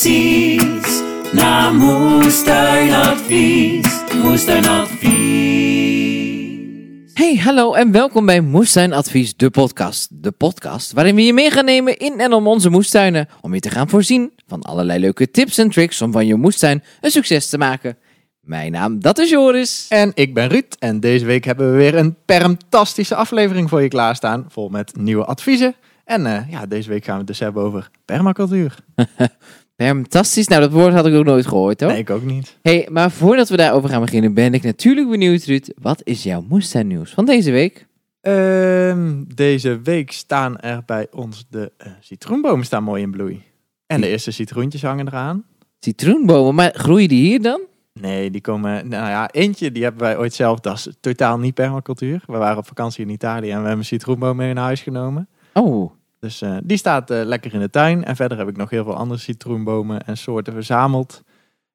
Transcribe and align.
precies 0.00 1.02
naar 1.32 1.74
moestuinadvies. 1.74 4.04
Moestuinadvies. 4.22 7.10
Hey, 7.14 7.36
hallo 7.36 7.72
en 7.72 7.92
welkom 7.92 8.26
bij 8.26 8.40
Moestuin 8.40 8.92
Advies, 8.92 9.36
de 9.36 9.50
podcast. 9.50 10.22
De 10.22 10.30
podcast 10.30 10.92
waarin 10.92 11.14
we 11.14 11.22
je 11.22 11.32
mee 11.32 11.50
gaan 11.50 11.64
nemen 11.64 11.96
in 11.96 12.20
en 12.20 12.32
om 12.32 12.46
onze 12.46 12.70
moestuinen. 12.70 13.28
Om 13.40 13.54
je 13.54 13.60
te 13.60 13.70
gaan 13.70 13.88
voorzien 13.88 14.32
van 14.46 14.62
allerlei 14.62 14.98
leuke 14.98 15.30
tips 15.30 15.58
en 15.58 15.70
tricks 15.70 16.02
om 16.02 16.12
van 16.12 16.26
je 16.26 16.34
moestuin 16.34 16.82
een 17.00 17.10
succes 17.10 17.48
te 17.48 17.58
maken. 17.58 17.98
Mijn 18.40 18.72
naam, 18.72 19.00
dat 19.00 19.18
is 19.18 19.30
Joris. 19.30 19.86
En 19.88 20.10
ik 20.14 20.34
ben 20.34 20.48
Ruud 20.48 20.76
en 20.78 21.00
deze 21.00 21.24
week 21.24 21.44
hebben 21.44 21.70
we 21.70 21.76
weer 21.76 21.94
een 21.94 22.16
permtastische 22.24 23.14
aflevering 23.14 23.68
voor 23.68 23.82
je 23.82 23.88
klaarstaan. 23.88 24.46
Vol 24.48 24.68
met 24.68 24.96
nieuwe 24.96 25.24
adviezen. 25.24 25.74
En 26.04 26.26
eh, 26.26 26.50
ja, 26.50 26.66
deze 26.66 26.88
week 26.88 27.04
gaan 27.04 27.14
we 27.14 27.18
het 27.18 27.28
dus 27.28 27.38
hebben 27.38 27.62
over 27.62 27.90
permacultuur. 28.04 28.74
Fantastisch. 29.86 30.48
Nou, 30.48 30.60
dat 30.60 30.72
woord 30.72 30.92
had 30.92 31.06
ik 31.06 31.14
ook 31.14 31.24
nooit 31.24 31.46
gehoord, 31.46 31.80
hoor. 31.80 31.90
Nee, 31.90 31.98
ik 31.98 32.10
ook 32.10 32.22
niet. 32.22 32.58
Hey, 32.62 32.88
maar 32.90 33.10
voordat 33.10 33.48
we 33.48 33.56
daarover 33.56 33.88
gaan 33.88 34.00
beginnen, 34.00 34.34
ben 34.34 34.54
ik 34.54 34.62
natuurlijk 34.62 35.10
benieuwd, 35.10 35.44
Ruud. 35.44 35.68
Wat 35.80 36.00
is 36.04 36.22
jouw 36.22 36.44
moestuinnieuws 36.48 37.10
van 37.10 37.24
deze 37.24 37.50
week? 37.50 37.86
Ehm, 38.20 39.22
deze 39.34 39.80
week 39.80 40.12
staan 40.12 40.60
er 40.60 40.82
bij 40.86 41.06
ons 41.10 41.46
de 41.50 41.72
eh, 41.76 41.92
citroenbomen 42.00 42.64
staan 42.64 42.82
mooi 42.82 43.02
in 43.02 43.10
bloei. 43.10 43.42
En 43.86 44.00
de 44.00 44.08
eerste 44.08 44.30
citroentjes 44.30 44.82
hangen 44.82 45.06
eraan. 45.06 45.44
Citroenbomen, 45.80 46.54
maar 46.54 46.72
groeien 46.74 47.08
die 47.08 47.26
hier 47.26 47.42
dan? 47.42 47.60
Nee, 47.92 48.30
die 48.30 48.40
komen, 48.40 48.88
nou 48.88 49.08
ja, 49.08 49.30
eentje 49.30 49.72
die 49.72 49.82
hebben 49.82 50.02
wij 50.02 50.18
ooit 50.18 50.34
zelf, 50.34 50.60
dat 50.60 50.76
is 50.76 50.88
totaal 51.00 51.38
niet 51.38 51.54
permacultuur. 51.54 52.22
We 52.26 52.36
waren 52.36 52.58
op 52.58 52.66
vakantie 52.66 53.04
in 53.04 53.10
Italië 53.10 53.50
en 53.50 53.56
we 53.56 53.60
hebben 53.60 53.78
een 53.78 53.84
citroenboom 53.84 54.36
mee 54.36 54.54
naar 54.54 54.64
huis 54.64 54.80
genomen. 54.80 55.28
Oh, 55.52 55.90
Dus 56.20 56.42
eh, 56.42 56.56
die 56.62 56.76
staat 56.76 57.10
eh, 57.10 57.20
lekker 57.24 57.54
in 57.54 57.60
de 57.60 57.70
tuin. 57.70 58.04
En 58.04 58.16
verder 58.16 58.38
heb 58.38 58.48
ik 58.48 58.56
nog 58.56 58.70
heel 58.70 58.84
veel 58.84 58.96
andere 58.96 59.20
citroenbomen 59.20 60.06
en 60.06 60.16
soorten 60.16 60.52
verzameld. 60.52 61.22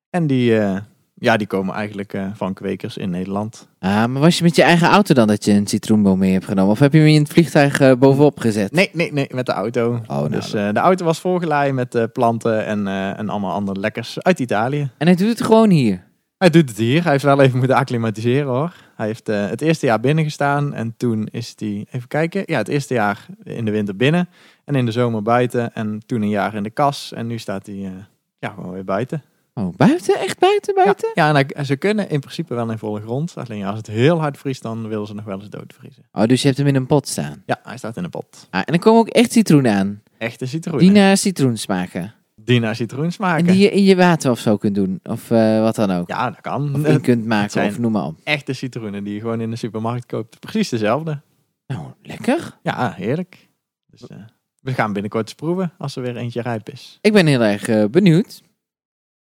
En 0.10 0.28
die, 0.28 0.60
eh, 0.60 0.78
ja, 1.14 1.38
die 1.38 1.48
komen 1.48 1.76
eigenlijk 1.76 2.18
van 2.34 2.54
kwekers 2.54 2.98
in 2.98 3.10
Nederland. 3.10 3.68
ah, 3.80 4.06
maar 4.06 4.22
was 4.22 4.38
je 4.38 4.44
met 4.44 4.56
je 4.56 4.64
eigen 4.64 4.88
auto 4.88 5.14
dan 5.14 5.28
dat 5.28 5.46
je 5.46 5.52
een 5.52 5.68
citroenboom 5.68 6.20
mee 6.20 6.32
hebt 6.32 6.46
genomen? 6.46 6.72
Of 6.72 6.80
heb 6.80 6.94
je 6.94 7.00
hem 7.00 7.08
in 7.08 7.22
het 7.22 7.32
vliegtuig 7.32 7.98
bovenop 7.98 8.40
gezet? 8.40 8.72
Nee, 8.72 8.90
nee, 8.94 9.14
nee, 9.14 9.28
met 9.34 9.46
de 9.46 9.52
auto. 9.52 9.94
Oh, 9.94 10.08
nou, 10.08 10.30
dus 10.30 10.52
de 10.52 10.74
auto 10.74 11.06
was 11.06 11.20
volgeladen 11.20 11.76
met 11.76 12.08
planten 12.14 12.66
en, 12.66 12.88
en 13.18 13.30
allemaal 13.30 13.54
andere 13.54 13.80
lekkers 13.80 14.22
uit 14.22 14.40
Italië. 14.40 14.90
En 14.98 15.08
hij 15.08 15.16
doet 15.16 15.30
het 15.30 15.44
gewoon 15.44 15.70
hier. 15.70 16.04
Hij 16.44 16.52
doet 16.52 16.70
het 16.70 16.78
hier. 16.78 17.02
Hij 17.04 17.12
heeft 17.12 17.24
wel 17.24 17.42
even 17.42 17.58
moeten 17.58 17.76
acclimatiseren 17.76 18.48
hoor. 18.48 18.74
Hij 18.96 19.06
heeft 19.06 19.30
eh, 19.30 19.48
het 19.50 19.62
eerste 19.62 19.86
jaar 19.86 20.00
binnen 20.00 20.24
gestaan 20.24 20.74
en 20.74 20.94
toen 20.98 21.28
is 21.32 21.54
hij, 21.58 21.86
even 21.92 22.08
kijken, 22.08 22.44
ja, 22.46 22.58
het 22.58 22.68
eerste 22.68 22.94
jaar 22.94 23.26
in 23.44 23.66
de 23.66 23.72
winter 23.72 23.96
binnen 23.96 24.30
en 24.66 24.76
in 24.76 24.86
de 24.86 24.92
zomer 24.92 25.22
buiten 25.22 25.74
en 25.76 26.02
toen 26.06 26.22
een 26.22 26.30
jaar 26.30 26.54
in 26.56 26.64
de 26.64 26.70
kas 26.70 27.14
en 27.14 27.28
nu 27.28 27.38
staat 27.38 27.66
hij 27.66 27.76
eh, 27.76 27.92
ja, 28.40 28.50
gewoon 28.50 28.72
weer 28.72 28.84
buiten. 28.84 29.24
Oh, 29.54 29.76
buiten? 29.76 30.20
Echt 30.20 30.40
buiten, 30.40 30.76
buiten? 30.76 31.12
Ja, 31.14 31.24
ja 31.28 31.36
en 31.40 31.46
hij- 31.56 31.64
ze 31.66 31.76
kunnen 31.76 32.10
in 32.10 32.20
principe 32.20 32.54
wel 32.54 32.72
in 32.72 32.78
volle 32.78 33.02
grond. 33.02 33.34
Alleen 33.38 33.66
als 33.66 33.78
het 33.78 33.88
heel 33.88 34.20
hard 34.20 34.38
vriest, 34.38 34.62
dan 34.62 34.88
willen 34.88 35.08
ze 35.08 35.14
nog 35.14 35.26
wel 35.26 35.40
eens 35.40 35.50
doodvriezen. 35.50 36.04
Oh, 36.12 36.24
dus 36.24 36.40
je 36.42 36.48
hebt 36.48 36.60
hem 36.60 36.68
in 36.68 36.76
een 36.76 36.86
pot 36.86 37.08
staan. 37.08 37.44
Ja, 37.46 37.60
hij 37.64 37.78
staat 37.78 37.98
in 37.98 38.04
een 38.04 38.10
pot. 38.10 38.48
Ah, 38.50 38.62
en 38.66 38.74
er 38.74 38.80
komen 38.80 39.00
ook 39.00 39.10
echt 39.10 39.32
citroenen 39.32 39.74
aan. 39.74 40.02
Echte 40.18 40.46
citroen. 40.46 40.78
Die 40.80 40.92
naar 40.92 41.18
citroen 41.18 41.58
smaken. 41.58 42.14
Die 42.46 42.60
naar 42.60 42.76
citroen 42.76 43.12
smaken. 43.12 43.48
En 43.48 43.54
die 43.54 43.62
je 43.62 43.72
in 43.72 43.84
je 43.84 43.96
water 43.96 44.32
of 44.32 44.40
zo 44.40 44.58
kunt 44.58 44.76
doen. 44.76 45.00
Of 45.04 45.32
eh, 45.32 45.60
wat 45.60 45.76
dan 45.76 45.92
ook. 45.92 46.10
Ja, 46.10 46.30
dat 46.30 46.42
kan. 46.42 46.76
Of 46.76 46.84
Eh, 46.84 46.94
in 46.94 47.02
kunt 47.02 47.26
maken, 47.26 47.66
of 47.66 47.80
noem 47.80 47.92
maar 47.92 48.06
op. 48.06 48.20
Echte 48.24 48.54
citroenen 48.54 49.04
die 49.04 49.14
je 49.14 49.20
gewoon 49.20 49.42
in 49.42 49.50
de 49.50 49.56
supermarkt 49.56 50.06
koopt. 50.06 50.40
Precies 50.40 50.70
dezelfde. 50.70 51.22
Nou, 51.68 51.86
lekker. 52.02 52.58
Ja, 52.64 52.94
heerlijk. 52.96 53.50
Dus 53.90 54.08
eh, 54.08 54.18
we 54.62 54.74
gaan 54.74 54.94
binnenkort 54.94 55.24
eens 55.26 55.36
proeven 55.36 55.72
als 55.78 55.96
er 55.96 56.02
weer 56.02 56.18
eentje 56.18 56.42
rijp 56.42 56.70
is. 56.70 56.98
Ik 57.02 57.14
ben 57.14 57.26
heel 57.26 57.44
erg 57.44 57.90
benieuwd. 57.90 58.42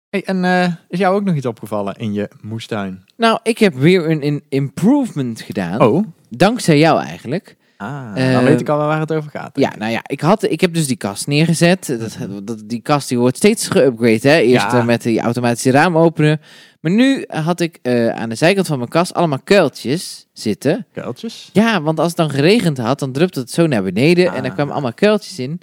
Hey, 0.09 0.23
en 0.23 0.43
is 0.87 0.99
jou 0.99 1.15
ook 1.15 1.23
nog 1.23 1.35
iets 1.35 1.45
opgevallen 1.45 1.95
in 1.95 2.13
je 2.13 2.29
moestuin? 2.41 3.03
Nou, 3.17 3.39
ik 3.43 3.57
heb 3.57 3.73
weer 3.73 4.09
een, 4.09 4.25
een 4.25 4.43
improvement 4.49 5.41
gedaan. 5.41 5.81
Oh. 5.81 6.07
Dankzij 6.29 6.77
jou 6.77 7.01
eigenlijk. 7.01 7.57
Ah, 7.81 8.11
Eh, 8.15 8.33
dan 8.33 8.43
weet 8.43 8.59
ik 8.61 8.69
al 8.69 8.77
wel 8.77 8.87
waar 8.87 8.99
het 8.99 9.13
over 9.13 9.29
gaat. 9.29 9.49
Ja, 9.53 9.73
nou 9.77 9.91
ja, 9.91 9.99
ik, 10.05 10.21
had, 10.21 10.43
ik 10.43 10.61
heb 10.61 10.73
dus 10.73 10.87
die 10.87 10.97
kast 10.97 11.27
neergezet. 11.27 11.95
Dat, 11.99 12.17
dat, 12.43 12.61
die 12.65 12.81
kast 12.81 13.09
die 13.09 13.19
wordt 13.19 13.37
steeds 13.37 13.67
geüpgrade. 13.67 14.21
Hè? 14.21 14.37
Eerst 14.37 14.71
Ja. 14.71 14.77
eh, 14.79 14.85
met 14.85 15.01
die 15.01 15.19
automatische 15.19 15.71
raam 15.71 15.97
openen. 15.97 16.41
Maar 16.81 16.91
nu 16.91 17.23
had 17.27 17.59
ik 17.59 17.79
eh, 17.81 18.07
aan 18.09 18.29
de 18.29 18.35
zijkant 18.35 18.67
van 18.67 18.77
mijn 18.77 18.89
kast 18.89 19.13
allemaal 19.13 19.39
kuiltjes 19.43 20.27
zitten. 20.33 20.85
Kuiltjes. 20.93 21.49
Ja, 21.53 21.81
want 21.81 21.99
als 21.99 22.07
het 22.07 22.17
dan 22.17 22.29
geregend 22.29 22.77
had, 22.77 22.99
dan 22.99 23.11
drupte 23.11 23.39
het 23.39 23.51
zo 23.51 23.67
naar 23.67 23.83
beneden. 23.83 24.25
En 24.33 24.43
er 24.43 24.49
Ah. 24.49 24.53
kwamen 24.55 24.73
allemaal 24.73 24.93
kuiltjes 24.93 25.39
in. 25.39 25.61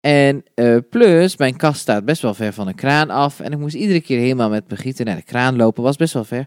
En 0.00 0.44
eh, 0.54 0.76
plus, 0.90 1.36
mijn 1.36 1.56
kast 1.56 1.80
staat 1.80 2.04
best 2.04 2.22
wel 2.22 2.34
ver 2.34 2.52
van 2.52 2.66
de 2.66 2.74
kraan 2.74 3.10
af. 3.10 3.40
En 3.40 3.52
ik 3.52 3.58
moest 3.58 3.74
iedere 3.74 4.00
keer 4.00 4.18
helemaal 4.18 4.48
met 4.50 4.64
mijn 4.68 4.80
gieten 4.80 5.06
naar 5.06 5.16
de 5.16 5.22
kraan 5.22 5.56
lopen. 5.56 5.82
Was 5.82 5.96
best 5.96 6.14
wel 6.14 6.24
ver. 6.24 6.46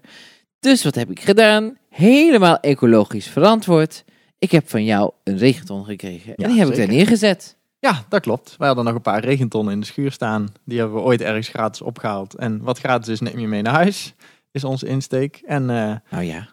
Dus 0.59 0.83
wat 0.83 0.95
heb 0.95 1.11
ik 1.11 1.19
gedaan? 1.21 1.77
Helemaal 1.89 2.57
ecologisch 2.59 3.27
verantwoord. 3.27 4.03
Ik 4.43 4.51
heb 4.51 4.69
van 4.69 4.83
jou 4.83 5.11
een 5.23 5.37
regenton 5.37 5.85
gekregen. 5.85 6.35
En 6.35 6.49
die 6.49 6.57
heb 6.59 6.67
ik 6.67 6.73
zeker. 6.73 6.87
daar 6.87 6.95
neergezet. 6.95 7.57
Ja, 7.79 8.03
dat 8.09 8.21
klopt. 8.21 8.55
Wij 8.57 8.67
hadden 8.67 8.85
nog 8.85 8.95
een 8.95 9.01
paar 9.01 9.23
regentonnen 9.23 9.73
in 9.73 9.79
de 9.79 9.85
schuur 9.85 10.11
staan. 10.11 10.53
Die 10.65 10.79
hebben 10.79 10.95
we 10.97 11.03
ooit 11.03 11.21
ergens 11.21 11.47
gratis 11.47 11.81
opgehaald. 11.81 12.35
En 12.35 12.61
wat 12.61 12.79
gratis 12.79 13.07
is, 13.07 13.19
neem 13.19 13.39
je 13.39 13.47
mee 13.47 13.61
naar 13.61 13.73
huis. 13.73 14.13
Is 14.51 14.63
onze 14.63 14.87
insteek. 14.87 15.41
En 15.45 15.69
eh 15.69 15.95
Nou 16.09 16.23
ja. 16.23 16.35
Het, 16.37 16.47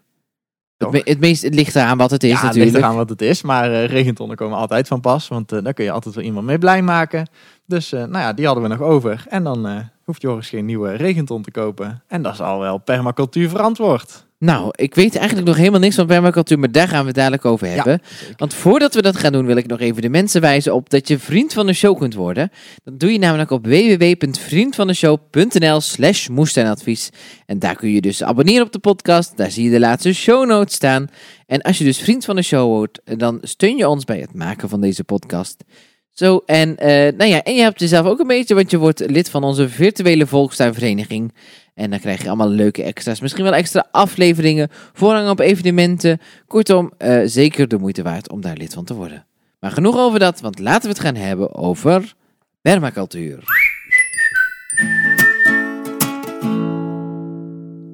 toch. 0.77 0.93
me- 0.93 1.01
het, 1.05 1.21
meest, 1.21 1.43
het 1.43 1.55
ligt 1.55 1.75
eraan 1.77 1.99
wat 1.99 2.11
het 2.11 2.23
is 2.23 2.41
ja, 2.41 2.47
het 2.47 2.55
ligt 2.57 2.75
eraan 2.75 2.95
wat 2.97 3.09
het 3.09 3.23
is. 3.23 3.43
Maar 3.43 3.73
eh, 3.73 3.85
regentonnen 3.87 4.37
komen 4.37 4.59
altijd 4.59 4.89
van 4.89 5.01
pas. 5.01 5.29
Want 5.29 5.53
eh 5.53 5.63
daar 5.63 5.75
kun 5.75 5.85
je 5.85 5.91
altijd 5.91 6.15
wel 6.15 6.25
iemand 6.25 6.47
mee 6.47 6.59
blij 6.59 6.83
maken. 6.83 7.29
Dus 7.67 7.91
nou 7.91 8.19
ja, 8.19 8.33
die 8.33 8.47
hadden 8.47 8.63
we 8.63 8.69
nog 8.69 8.81
over. 8.81 9.25
En 9.29 9.45
dan 9.45 9.91
hoeft 10.05 10.23
Joris 10.23 10.49
geen 10.49 10.65
nieuwe 10.65 10.93
regenton 10.93 11.43
te 11.43 11.51
kopen. 11.51 12.03
En 12.07 12.23
dat 12.23 12.33
is 12.33 12.41
al 12.41 12.61
wel 12.61 12.79
permacultuur 12.79 13.49
verantwoord. 13.49 14.29
Nou, 14.45 14.69
ik 14.71 14.95
weet 14.95 15.17
eigenlijk 15.17 15.47
nog 15.47 15.57
helemaal 15.57 15.81
niks 15.81 15.95
van 15.95 16.07
permacultuur, 16.07 16.59
maar 16.59 16.73
daar 16.73 16.89
gaan 16.89 17.01
we 17.01 17.07
het 17.07 17.17
dadelijk 17.17 17.45
over 17.45 17.67
hebben. 17.67 18.01
Want 18.37 18.55
voordat 18.55 18.95
we 18.95 19.03
dat 19.03 19.17
gaan 19.17 19.33
doen, 19.33 19.47
wil 19.47 19.57
ik 19.57 19.67
nog 19.67 19.81
even 19.81 20.03
de 20.03 20.09
mensen 20.09 20.41
wijzen 20.41 20.75
op 20.75 20.91
dat 20.91 21.09
je 21.09 21.19
vriend 21.19 21.53
van 21.53 21.67
de 21.67 21.73
show 21.73 21.99
kunt 21.99 22.15
worden. 22.15 22.51
Dat 22.85 23.01
doe 23.01 23.13
je 23.13 23.19
namelijk 23.19 23.51
op 23.51 23.67
www.vriendvandeshow.nl 23.67 25.81
slash 25.81 26.29
moestuinadvies. 26.29 27.11
En 27.47 27.59
daar 27.59 27.77
kun 27.77 27.91
je 27.91 28.01
dus 28.01 28.23
abonneren 28.23 28.67
op 28.67 28.73
de 28.73 28.79
podcast. 28.79 29.37
Daar 29.37 29.51
zie 29.51 29.65
je 29.65 29.71
de 29.71 29.81
laatste 29.81 30.13
show 30.13 30.47
notes 30.47 30.75
staan. 30.75 31.09
En 31.47 31.61
als 31.61 31.79
je 31.79 31.85
dus 31.85 31.99
vriend 31.99 32.25
van 32.25 32.37
de 32.37 32.43
show 32.43 32.67
wordt, 32.67 33.01
dan 33.05 33.39
steun 33.43 33.77
je 33.77 33.89
ons 33.89 34.05
bij 34.05 34.21
het 34.21 34.35
maken 34.35 34.69
van 34.69 34.81
deze 34.81 35.05
podcast. 35.05 35.65
Zo, 36.13 36.43
en, 36.47 36.77
eh, 36.77 37.13
nou 37.17 37.31
ja, 37.31 37.43
en 37.43 37.55
je 37.55 37.63
hebt 37.63 37.81
jezelf 37.81 38.07
ook 38.07 38.19
een 38.19 38.27
beetje, 38.27 38.55
want 38.55 38.71
je 38.71 38.79
wordt 38.79 39.11
lid 39.11 39.31
van 39.31 39.45
onze 39.45 39.69
virtuele 39.69 40.27
volkstuinvereniging. 40.27 41.33
En 41.81 41.91
dan 41.91 41.99
krijg 41.99 42.23
je 42.23 42.29
allemaal 42.29 42.49
leuke 42.49 42.83
extra's. 42.83 43.21
Misschien 43.21 43.45
wel 43.45 43.55
extra 43.55 43.89
afleveringen, 43.91 44.69
voorrang 44.93 45.29
op 45.29 45.39
evenementen. 45.39 46.21
Kortom, 46.47 46.93
eh, 46.99 47.21
zeker 47.25 47.69
de 47.69 47.79
moeite 47.79 48.03
waard 48.03 48.31
om 48.31 48.41
daar 48.41 48.57
lid 48.57 48.75
van 48.75 48.85
te 48.85 48.95
worden. 48.95 49.27
Maar 49.61 49.71
genoeg 49.71 49.97
over 49.97 50.19
dat, 50.19 50.41
want 50.41 50.59
laten 50.59 50.83
we 50.83 50.89
het 50.89 51.01
gaan 51.01 51.15
hebben 51.15 51.55
over 51.55 52.15
permacultuur. 52.63 53.45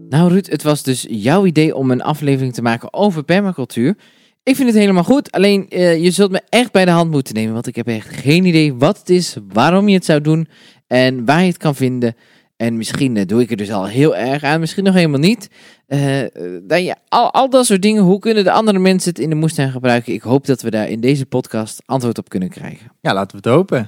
Nou 0.08 0.28
Ruud, 0.28 0.47
het 0.47 0.62
was 0.62 0.82
dus 0.82 1.06
jouw 1.08 1.47
idee 1.47 1.74
om 1.74 1.91
een 1.91 2.03
aflevering 2.03 2.54
te 2.54 2.62
maken 2.62 2.92
over 2.92 3.22
permacultuur. 3.22 3.97
Ik 4.42 4.56
vind 4.56 4.68
het 4.68 4.78
helemaal 4.78 5.04
goed, 5.04 5.30
alleen 5.30 5.68
eh, 5.68 6.03
je 6.03 6.10
zult 6.10 6.30
me 6.30 6.41
echt 6.48 6.72
bij 6.72 6.84
de 6.84 6.91
hand 6.91 7.10
moeten 7.10 7.34
nemen, 7.34 7.53
want 7.53 7.66
ik 7.66 7.76
heb 7.76 7.88
echt 7.88 8.08
geen 8.08 8.44
idee 8.44 8.74
wat 8.74 8.98
het 8.98 9.10
is, 9.10 9.36
waarom 9.53 9.88
je 9.88 9.94
het 9.94 10.04
zou 10.04 10.20
doen 10.20 10.48
en 10.86 11.24
waar 11.24 11.41
je 11.41 11.47
het 11.47 11.56
kan 11.56 11.74
vinden. 11.74 12.14
En 12.56 12.76
misschien 12.76 13.16
eh, 13.16 13.26
doe 13.26 13.41
ik 13.42 13.50
er 13.50 13.56
dus 13.56 13.70
al 13.72 13.86
heel 13.86 14.16
erg 14.16 14.42
aan, 14.42 14.60
misschien 14.60 14.84
nog 14.84 14.94
helemaal 14.94 15.18
niet. 15.20 15.48
Eh, 15.86 16.00
nou 16.66 16.76
ja, 16.76 16.97
al, 17.08 17.32
al 17.32 17.50
dat 17.50 17.66
soort 17.66 17.82
dingen, 17.82 18.03
hoe 18.03 18.18
kunnen 18.18 18.44
de 18.44 18.50
andere 18.53 18.78
mensen 18.78 19.10
het 19.10 19.18
in 19.18 19.28
de 19.28 19.34
moestuin 19.34 19.70
gebruiken? 19.70 20.12
Ik 20.12 20.22
hoop 20.22 20.47
dat 20.47 20.62
we 20.62 20.70
daar 20.70 20.88
in 20.88 21.00
deze 21.00 21.26
podcast 21.26 21.82
antwoord 21.86 22.18
op 22.18 22.28
kunnen 22.28 22.48
krijgen. 22.48 22.92
Ja, 23.00 23.14
laten 23.14 23.30
we 23.42 23.48
het 23.48 23.56
hopen. 23.56 23.86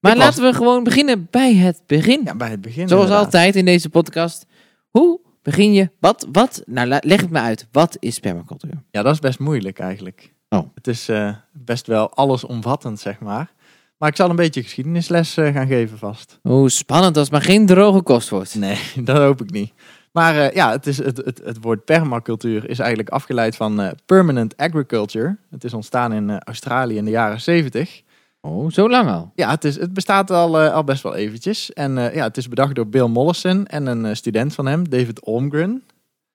Maar 0.00 0.12
Ik 0.12 0.18
was- 0.18 0.26
laten 0.26 0.42
we 0.42 0.52
gewoon 0.56 0.84
beginnen 0.84 1.26
bij 1.30 1.54
het 1.54 1.82
begin. 1.86 2.20
Ja, 2.24 2.34
bij 2.36 2.50
het 2.50 2.60
begin. 2.60 2.88
Zoals 2.88 3.02
inderdaad. 3.04 3.24
altijd 3.24 3.56
in 3.56 3.64
deze 3.64 3.88
podcast. 3.88 4.46
Hoe 4.90 5.20
begin 5.42 5.72
je? 5.72 5.90
Wat, 6.00 6.26
wat? 6.32 6.62
Nou, 6.66 6.88
leg 7.00 7.20
het 7.20 7.30
me 7.30 7.38
uit. 7.38 7.66
Wat 7.72 7.96
is 8.00 8.18
permacultuur? 8.18 8.82
Ja, 8.90 9.02
dat 9.02 9.12
is 9.14 9.20
best 9.20 9.38
moeilijk 9.38 9.78
eigenlijk. 9.78 10.32
Oh. 10.48 10.66
Het 10.74 10.86
is 10.86 11.08
eh, 11.08 11.34
best 11.52 11.86
wel 11.86 12.10
allesomvattend, 12.14 13.00
zeg 13.00 13.20
maar. 13.20 13.52
Maar 13.98 14.08
ik 14.08 14.16
zal 14.16 14.30
een 14.30 14.36
beetje 14.36 14.62
geschiedenisles 14.62 15.36
eh, 15.36 15.52
gaan 15.52 15.66
geven 15.66 15.98
vast. 15.98 16.38
Hoe 16.42 16.70
spannend 16.70 17.16
als 17.16 17.24
het 17.24 17.34
maar 17.34 17.46
geen 17.46 17.66
droge 17.66 18.02
kost 18.02 18.28
wordt. 18.28 18.54
Nee, 18.54 18.78
dat 19.04 19.16
hoop 19.16 19.40
ik 19.40 19.50
niet. 19.50 19.72
Maar 20.12 20.36
eh, 20.36 20.54
ja, 20.54 20.70
het, 20.70 20.86
is, 20.86 20.98
het, 20.98 21.16
het, 21.16 21.40
het 21.44 21.58
woord 21.60 21.84
permacultuur 21.84 22.68
is 22.68 22.78
eigenlijk 22.78 23.08
afgeleid 23.08 23.56
van 23.56 23.80
eh, 23.80 23.90
permanent 24.06 24.56
agriculture. 24.56 25.36
Het 25.50 25.64
is 25.64 25.74
ontstaan 25.74 26.12
in 26.12 26.38
Australië 26.38 26.96
in 26.96 27.04
de 27.04 27.10
jaren 27.10 27.40
70. 27.40 28.02
Oh, 28.40 28.70
zo 28.70 28.88
lang 28.88 29.10
al. 29.10 29.32
Ja, 29.34 29.50
het, 29.50 29.64
is, 29.64 29.76
het 29.76 29.92
bestaat 29.92 30.30
al, 30.30 30.58
al 30.58 30.84
best 30.84 31.02
wel 31.02 31.14
eventjes. 31.14 31.72
En 31.72 31.94
ja, 31.94 32.24
het 32.24 32.36
is 32.36 32.48
bedacht 32.48 32.74
door 32.74 32.88
Bill 32.88 33.06
Mollison 33.06 33.66
en 33.66 33.86
een 33.86 34.16
student 34.16 34.54
van 34.54 34.66
hem, 34.66 34.88
David 34.88 35.20
Olmgren. 35.20 35.82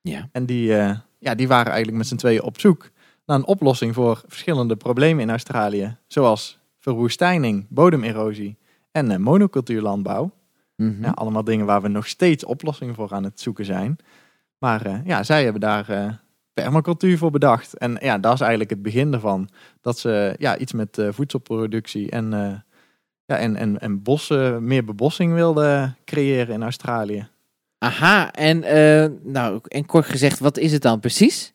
Ja. 0.01 0.29
En 0.31 0.45
die, 0.45 0.65
ja, 1.19 1.35
die 1.35 1.47
waren 1.47 1.71
eigenlijk 1.71 1.97
met 1.97 2.07
z'n 2.07 2.15
tweeën 2.15 2.41
op 2.41 2.59
zoek 2.59 2.89
naar 3.25 3.37
een 3.37 3.45
oplossing 3.45 3.93
voor 3.93 4.23
verschillende 4.27 4.75
problemen 4.75 5.23
in 5.23 5.29
Australië. 5.29 5.97
Zoals 6.07 6.59
verwoestijning, 6.83 7.65
bodemerosie 7.69 8.57
en 8.91 9.11
eh, 9.11 9.17
monocultuurlandbouw. 9.17 10.31
Mhm. 10.75 11.03
Ja, 11.03 11.09
allemaal 11.09 11.43
dingen 11.43 11.65
waar 11.65 11.81
we 11.81 11.87
nog 11.87 12.07
steeds 12.07 12.45
oplossingen 12.45 12.95
voor 12.95 13.11
aan 13.11 13.23
het 13.23 13.39
zoeken 13.39 13.65
zijn. 13.65 13.97
Maar 14.57 14.85
eh, 14.85 15.05
ja, 15.05 15.23
zij 15.23 15.43
hebben 15.43 15.61
daar 15.61 15.89
eh, 15.89 16.13
permacultuur 16.53 17.17
voor 17.17 17.31
bedacht. 17.31 17.77
En 17.77 17.97
ja, 18.01 18.17
dat 18.17 18.33
is 18.33 18.39
eigenlijk 18.39 18.69
het 18.69 18.81
begin 18.81 19.13
ervan. 19.13 19.49
Dat 19.81 19.99
ze 19.99 20.35
ja, 20.37 20.57
iets 20.57 20.73
met 20.73 21.01
voedselproductie 21.09 22.09
en, 22.09 22.29
ja, 23.25 23.37
en, 23.37 23.55
en, 23.55 23.79
en 23.79 24.01
bossen, 24.03 24.63
meer 24.63 24.85
bebossing 24.85 25.33
wilden 25.33 25.97
creëren 26.05 26.53
in 26.53 26.63
Australië. 26.63 27.27
Aha, 27.77 28.31
en, 28.31 28.59
nou, 29.23 29.59
en 29.67 29.85
kort 29.85 30.05
gezegd, 30.05 30.39
wat 30.39 30.57
is 30.57 30.71
het 30.71 30.81
dan 30.81 30.99
precies? 30.99 31.53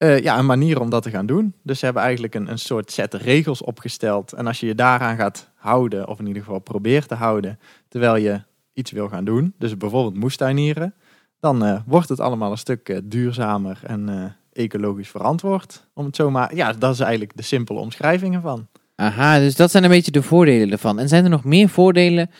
Eh, 0.00 0.22
ja, 0.22 0.38
een 0.38 0.46
manier 0.46 0.80
om 0.80 0.90
dat 0.90 1.02
te 1.02 1.10
gaan 1.10 1.26
doen. 1.26 1.54
Dus 1.62 1.78
ze 1.78 1.84
hebben 1.84 2.02
eigenlijk 2.02 2.34
een, 2.34 2.50
een 2.50 2.58
soort 2.58 2.90
set 2.90 3.14
regels 3.14 3.62
opgesteld. 3.62 4.32
En 4.32 4.46
als 4.46 4.60
je 4.60 4.66
je 4.66 4.74
daaraan 4.74 5.16
gaat 5.16 5.50
houden, 5.54 6.08
of 6.08 6.18
in 6.18 6.26
ieder 6.26 6.42
geval 6.42 6.58
probeert 6.58 7.08
te 7.08 7.14
houden, 7.14 7.58
terwijl 7.88 8.16
je 8.16 8.40
iets 8.72 8.90
wil 8.90 9.08
gaan 9.08 9.24
doen, 9.24 9.54
dus 9.58 9.76
bijvoorbeeld 9.76 10.14
moestuinieren, 10.14 10.94
dan 11.40 11.64
eh, 11.64 11.80
wordt 11.86 12.08
het 12.08 12.20
allemaal 12.20 12.50
een 12.50 12.58
stuk 12.58 12.88
eh, 12.88 12.98
duurzamer 13.04 13.80
en 13.82 14.36
ecologisch 14.52 15.08
verantwoord. 15.08 15.86
Om 15.94 16.04
het 16.04 16.16
zo 16.16 16.30
maar, 16.30 16.54
ja, 16.54 16.72
dat 16.72 16.92
is 16.94 17.00
eigenlijk 17.00 17.36
de 17.36 17.42
simpele 17.42 17.78
omschrijving 17.78 18.34
ervan. 18.34 18.66
Aha, 18.96 19.38
dus 19.38 19.56
dat 19.56 19.70
zijn 19.70 19.84
een 19.84 19.90
beetje 19.90 20.10
de 20.10 20.22
voordelen 20.22 20.70
ervan. 20.70 20.98
En 20.98 21.08
zijn 21.08 21.24
er 21.24 21.30
nog 21.30 21.44
meer 21.44 21.68
voordelen 21.68 22.30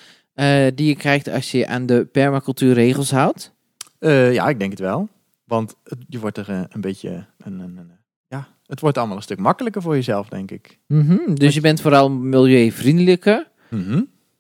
die 0.75 0.87
je 0.87 0.97
krijgt 0.97 1.29
als 1.29 1.51
je 1.51 1.67
aan 1.67 1.87
de 1.87 2.09
permacultuurregels 2.13 3.11
houdt? 3.11 3.53
Ja, 3.99 4.49
ik 4.49 4.59
denk 4.59 4.71
het 4.71 4.81
wel. 4.81 5.09
Want 5.51 5.77
het, 5.85 5.99
je 6.09 6.19
wordt 6.19 6.39
er 6.39 6.49
eh, 6.49 6.63
een 6.69 6.81
beetje, 6.81 7.27
een, 7.39 7.59
een, 7.59 7.77
een- 7.77 7.91
ja, 8.29 8.49
het 8.67 8.81
wordt 8.81 8.99
allemaal 8.99 9.17
een 9.17 9.23
stuk 9.23 9.39
makkelijker 9.39 9.83
voor 9.83 9.95
jezelf, 9.95 10.29
denk 10.29 10.51
ik. 10.51 10.79
Mhm, 10.87 11.35
Dus 11.35 11.55
je 11.55 11.61
bent 11.61 11.81
vooral 11.81 12.11
milieuvriendelijker, 12.11 13.51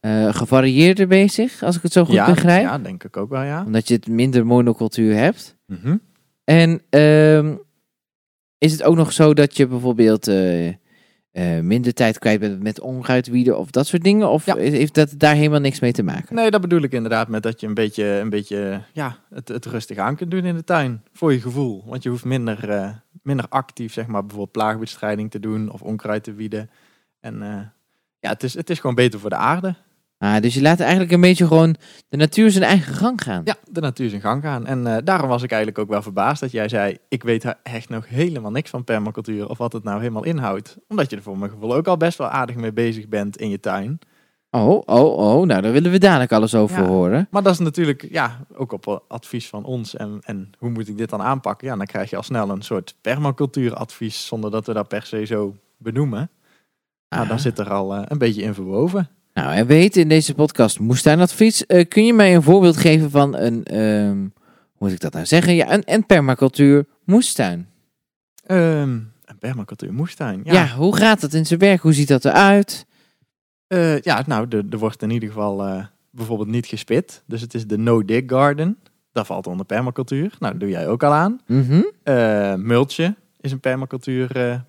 eh, 0.01 0.35
gevarieerder 0.35 1.07
bezig, 1.09 1.63
als 1.63 1.77
ik 1.77 1.83
het 1.83 1.93
zo 1.93 2.05
goed 2.05 2.15
ja, 2.15 2.27
begrijp. 2.27 2.63
ja, 2.63 2.79
denk 2.79 3.05
ik 3.05 3.17
ook 3.17 3.31
wel, 3.31 3.43
ja. 3.43 3.65
Omdat 3.65 3.89
je 3.89 3.95
het 3.95 4.07
minder 4.09 4.47
monocultuur 4.47 5.15
hebt. 5.17 5.57
Mhm. 5.67 5.97
En 6.45 6.81
ehm, 6.91 7.55
is 8.59 8.73
het 8.73 8.83
ook 8.83 8.97
nog 8.97 9.13
zo 9.13 9.35
dat 9.35 9.57
je 9.57 9.67
bijvoorbeeld 9.67 10.29
eh, 10.29 10.75
eh, 11.31 11.59
minder 11.61 11.95
tijd 11.95 12.19
kwijt 12.19 12.41
bent 12.41 12.63
met 12.63 12.81
onkruidwieden 12.81 13.59
of 13.59 13.71
dat 13.71 13.87
soort 13.87 14.03
dingen? 14.03 14.29
Of 14.31 14.47
Ja. 14.47 14.57
heeft 14.57 14.95
dat 14.95 15.15
daar 15.17 15.35
helemaal 15.35 15.61
niks 15.61 15.81
mee 15.81 15.93
te 15.93 16.03
maken? 16.03 16.35
Nee, 16.35 16.51
dat 16.51 16.61
bedoel 16.61 16.83
ik 16.83 16.93
inderdaad 16.93 17.29
met 17.29 17.43
dat 17.43 17.61
je 17.61 17.67
een 17.67 17.75
beetje, 17.75 18.05
een 18.05 18.31
beetje 18.31 18.83
ja, 18.93 19.17
het, 19.31 19.49
het 19.49 19.67
rustig 19.67 19.99
aan 19.99 20.17
kunt 20.17 20.31
doen 20.31 20.45
in 20.45 20.55
de 20.55 20.65
tuin. 20.65 21.03
Voor 21.13 21.33
je 21.33 21.41
gevoel. 21.41 21.83
Want 21.87 22.03
je 22.03 22.09
hoeft 22.09 22.25
minder, 22.25 22.71
eh, 22.71 22.91
minder 23.23 23.47
actief, 23.49 23.93
zeg 23.93 24.07
maar, 24.07 24.21
bijvoorbeeld 24.21 24.53
plaagbestrijding 24.53 25.31
te 25.31 25.41
doen 25.41 25.71
of 25.73 25.83
onkruid 25.83 26.25
te 26.25 26.33
wieden. 26.35 26.71
En 27.21 27.43
eh, 27.43 27.61
ja, 28.19 28.29
het 28.31 28.43
is, 28.43 28.55
het 28.55 28.71
is 28.71 28.79
gewoon 28.79 28.97
beter 28.97 29.21
voor 29.21 29.31
de 29.31 29.37
aarde. 29.37 29.75
Ah, 30.23 30.41
dus 30.43 30.55
je 30.55 30.61
laat 30.63 30.81
eigenlijk 30.81 31.11
een 31.13 31.21
beetje 31.21 31.47
gewoon 31.47 31.77
de 32.09 32.17
natuur 32.17 32.51
zijn 32.51 32.65
eigen 32.65 32.95
gang 32.95 33.23
gaan. 33.23 33.43
Ja, 33.45 33.55
de 33.71 33.81
natuur 33.81 34.09
zijn 34.09 34.21
gang 34.21 34.43
gaan. 34.43 34.67
En 34.67 34.87
eh, 34.87 34.97
daarom 35.05 35.29
was 35.29 35.43
ik 35.43 35.51
eigenlijk 35.51 35.83
ook 35.83 35.89
wel 35.89 36.03
verbaasd 36.03 36.41
dat 36.41 36.51
jij 36.51 36.69
zei, 36.69 36.97
ik 37.09 37.23
weet 37.23 37.55
echt 37.63 37.89
nog 37.89 38.09
helemaal 38.09 38.51
niks 38.51 38.71
van 38.71 38.85
permacultuur 38.85 39.49
of 39.49 39.59
wat 39.59 39.73
het 39.73 39.85
nou 39.85 39.99
helemaal 40.01 40.25
inhoudt. 40.25 40.77
Omdat 40.89 41.11
je 41.11 41.17
er 41.17 41.23
voor 41.23 41.39
mijn 41.39 41.51
gevoel 41.51 41.75
ook 41.75 41.87
al 41.87 41.97
best 41.97 42.19
wel 42.19 42.29
aardig 42.29 42.57
mee 42.57 42.73
bezig 42.73 43.09
bent 43.09 43.37
in 43.37 43.51
je 43.51 43.61
tuin. 43.61 43.99
Oh, 44.51 44.69
oh, 44.87 45.17
oh. 45.17 45.47
Nou, 45.47 45.63
daar 45.63 45.73
willen 45.73 45.91
we 45.91 45.99
dadelijk 45.99 46.33
alles 46.33 46.55
over 46.55 46.83
Ja. 46.83 46.89
horen. 46.89 47.29
Maar 47.31 47.43
dat 47.43 47.53
is 47.53 47.59
natuurlijk, 47.59 48.07
ja, 48.11 48.39
ook 48.57 48.73
op 48.73 49.05
advies 49.09 49.49
van 49.49 49.65
ons. 49.65 49.97
En, 49.97 50.19
en 50.25 50.51
hoe 50.59 50.71
moet 50.71 50.89
ik 50.89 50.97
dit 50.99 51.11
dan 51.11 51.23
aanpakken? 51.23 51.67
Ja, 51.69 51.77
dan 51.77 51.87
krijg 51.87 52.11
je 52.11 52.17
al 52.17 52.23
snel 52.23 52.51
een 52.51 52.63
soort 52.63 52.95
permacultuuradvies, 53.01 54.27
zonder 54.27 54.51
dat 54.51 54.67
we 54.67 54.73
dat 54.73 54.89
per 54.89 55.03
se 55.03 55.25
zo 55.27 55.57
benoemen. 55.79 56.31
Nou, 57.09 57.23
Ah. 57.23 57.29
daar 57.29 57.41
zit 57.41 57.59
er 57.59 57.71
al 57.71 57.95
eh, 57.95 58.03
een 58.05 58.19
beetje 58.19 58.43
in 58.43 58.55
verwoven. 58.55 59.09
Nou, 59.35 59.55
en 59.55 59.67
we 59.67 59.75
heten 59.75 60.03
in 60.03 60.09
deze 60.09 60.35
podcast 60.35 60.79
Moestuinadvies. 60.79 61.67
Eh 61.67 61.89
kun 61.89 62.05
je 62.05 62.13
mij 62.13 62.35
een 62.35 62.43
voorbeeld 62.43 62.77
geven 62.77 63.11
van 63.11 63.37
een, 63.37 63.65
ehm, 63.65 64.19
hoe 64.19 64.31
moet 64.79 64.93
ik 64.93 65.01
dat 65.01 65.13
nou 65.13 65.27
zeggen? 65.27 65.55
Ja, 65.55 65.73
een, 65.73 65.83
een 65.85 66.07
permacultuur 66.07 66.87
moestuin. 67.05 67.69
Ehm, 68.47 68.91
een 69.25 69.39
permacultuur 69.39 69.93
moestuin. 69.93 70.41
Ja. 70.45 70.53
Ja, 70.53 70.69
hoe 70.69 70.97
gaat 70.97 71.21
dat 71.21 71.33
in 71.35 71.47
zijn 71.47 71.61
werk? 71.61 71.81
Hoe 71.81 71.93
ziet 71.93 72.09
dat 72.09 72.25
eruit? 72.25 72.87
Eh, 73.67 74.01
ja 74.01 74.25
nou, 74.27 74.65
er 74.71 74.79
wordt 74.79 75.03
in 75.03 75.11
ieder 75.11 75.29
geval 75.29 75.65
eh, 75.67 75.85
bijvoorbeeld 76.11 76.49
niet 76.49 76.67
gespit. 76.67 77.23
Dus 77.27 77.41
het 77.41 77.55
is 77.55 77.67
de 77.67 77.79
no-dig 77.79 78.23
garden. 78.27 78.79
Dat 79.13 79.27
valt 79.27 79.47
onder 79.47 79.67
permacultuur. 79.67 80.37
Nou, 80.39 80.53
dat 80.53 80.61
doe 80.61 80.71
jij 80.71 80.89
ook 80.89 81.03
al 81.03 81.13
aan. 81.13 81.41
Eh 82.03 82.55
mulchen 82.55 83.17
is 83.41 83.53
een 83.53 83.61
permacultuur 83.61 84.37
eh, 84.37 84.61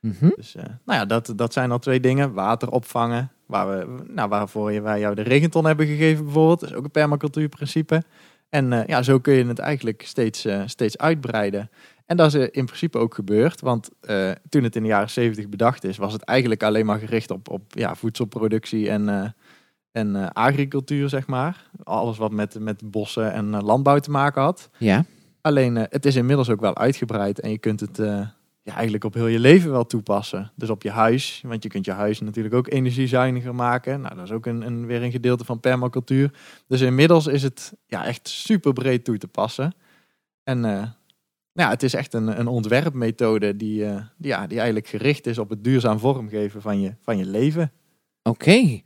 Mhm. 0.00 0.28
Dus 0.36 0.54
eh, 0.54 0.64
nou 0.84 0.98
ja, 0.98 1.04
dat, 1.04 1.32
dat 1.36 1.52
zijn 1.52 1.70
al 1.70 1.78
twee 1.78 2.00
dingen. 2.00 2.32
Water 2.32 2.70
opvangen, 2.70 3.32
waar 3.46 3.68
we, 3.68 4.02
nou, 4.08 4.28
waarvoor 4.28 4.72
je, 4.72 4.80
wij 4.80 5.00
jou 5.00 5.14
de 5.14 5.22
regenton 5.22 5.64
hebben 5.64 5.86
gegeven 5.86 6.24
bijvoorbeeld. 6.24 6.60
Dat 6.60 6.70
is 6.70 6.74
ook 6.74 6.84
een 6.84 6.90
permacultuurprincipe. 6.90 8.02
En 8.48 8.72
eh, 8.72 8.86
ja, 8.86 9.02
zo 9.02 9.18
kun 9.18 9.34
je 9.34 9.46
het 9.46 9.58
eigenlijk 9.58 10.02
steeds, 10.02 10.44
eh, 10.44 10.62
steeds 10.66 10.98
uitbreiden. 10.98 11.70
En 12.06 12.16
dat 12.16 12.34
is 12.34 12.48
in 12.50 12.64
principe 12.64 12.98
ook 12.98 13.14
gebeurd. 13.14 13.60
Want 13.60 13.90
toen 14.48 14.62
het 14.62 14.76
in 14.76 14.82
de 14.82 14.88
jaren 14.88 15.10
70 15.10 15.48
bedacht 15.48 15.84
is, 15.84 15.96
was 15.96 16.12
het 16.12 16.22
eigenlijk 16.22 16.62
alleen 16.62 16.86
maar 16.86 16.98
gericht 16.98 17.30
op, 17.30 17.50
op 17.50 17.62
ja, 17.68 17.94
voedselproductie 17.94 18.90
en, 18.90 19.34
en 19.92 20.32
agricultuur, 20.32 21.08
zeg 21.08 21.26
maar. 21.26 21.70
Alles 21.82 22.18
wat 22.18 22.32
met, 22.32 22.58
met 22.60 22.90
bossen 22.90 23.32
en 23.32 23.62
landbouw 23.62 23.98
te 23.98 24.10
maken 24.10 24.42
had. 24.42 24.70
Ja. 24.78 25.04
Alleen 25.40 25.74
het 25.76 26.06
is 26.06 26.16
inmiddels 26.16 26.50
ook 26.50 26.60
wel 26.60 26.76
uitgebreid 26.76 27.40
en 27.40 27.50
je 27.50 27.58
kunt 27.58 27.80
het 27.80 28.00
eigenlijk 28.70 29.04
op 29.04 29.14
heel 29.14 29.26
je 29.26 29.38
leven 29.38 29.70
wel 29.70 29.86
toepassen. 29.86 30.52
Dus 30.54 30.70
op 30.70 30.82
je 30.82 30.90
huis, 30.90 31.42
want 31.46 31.62
je 31.62 31.68
kunt 31.68 31.84
je 31.84 31.92
huis 31.92 32.20
natuurlijk 32.20 32.54
ook 32.54 32.70
energiezuiniger 32.70 33.54
maken. 33.54 34.00
Nou, 34.00 34.14
dat 34.14 34.24
is 34.24 34.32
ook 34.32 34.46
een, 34.46 34.62
een, 34.62 34.86
weer 34.86 35.02
een 35.02 35.10
gedeelte 35.10 35.44
van 35.44 35.60
permacultuur. 35.60 36.32
Dus 36.66 36.80
inmiddels 36.80 37.26
is 37.26 37.42
het 37.42 37.72
ja, 37.86 38.06
echt 38.06 38.28
super 38.28 38.72
breed 38.72 39.04
toe 39.04 39.18
te 39.18 39.28
passen. 39.28 39.74
En 40.42 40.64
eh, 40.64 40.82
ja, 41.52 41.68
het 41.70 41.82
is 41.82 41.94
echt 41.94 42.14
een, 42.14 42.38
een 42.40 42.46
ontwerpmethode 42.46 43.56
die, 43.56 43.84
eh, 43.84 44.00
die, 44.16 44.30
ja, 44.30 44.46
die 44.46 44.56
eigenlijk 44.56 44.88
gericht 44.88 45.26
is 45.26 45.38
op 45.38 45.50
het 45.50 45.64
duurzaam 45.64 45.98
vormgeven 45.98 46.62
van 46.62 46.80
je, 46.80 46.94
van 47.00 47.18
je 47.18 47.26
leven. 47.26 47.72
Oké. 48.22 48.80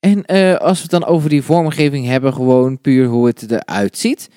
En 0.00 0.24
eh, 0.24 0.54
als 0.56 0.82
we 0.82 0.88
dan 0.88 1.04
over 1.04 1.28
die 1.28 1.42
vormgeving 1.42 2.06
hebben, 2.06 2.32
gewoon 2.32 2.80
puur 2.80 3.06
hoe 3.06 3.26
het 3.26 3.50
eruit 3.50 3.98
ziet. 3.98 4.30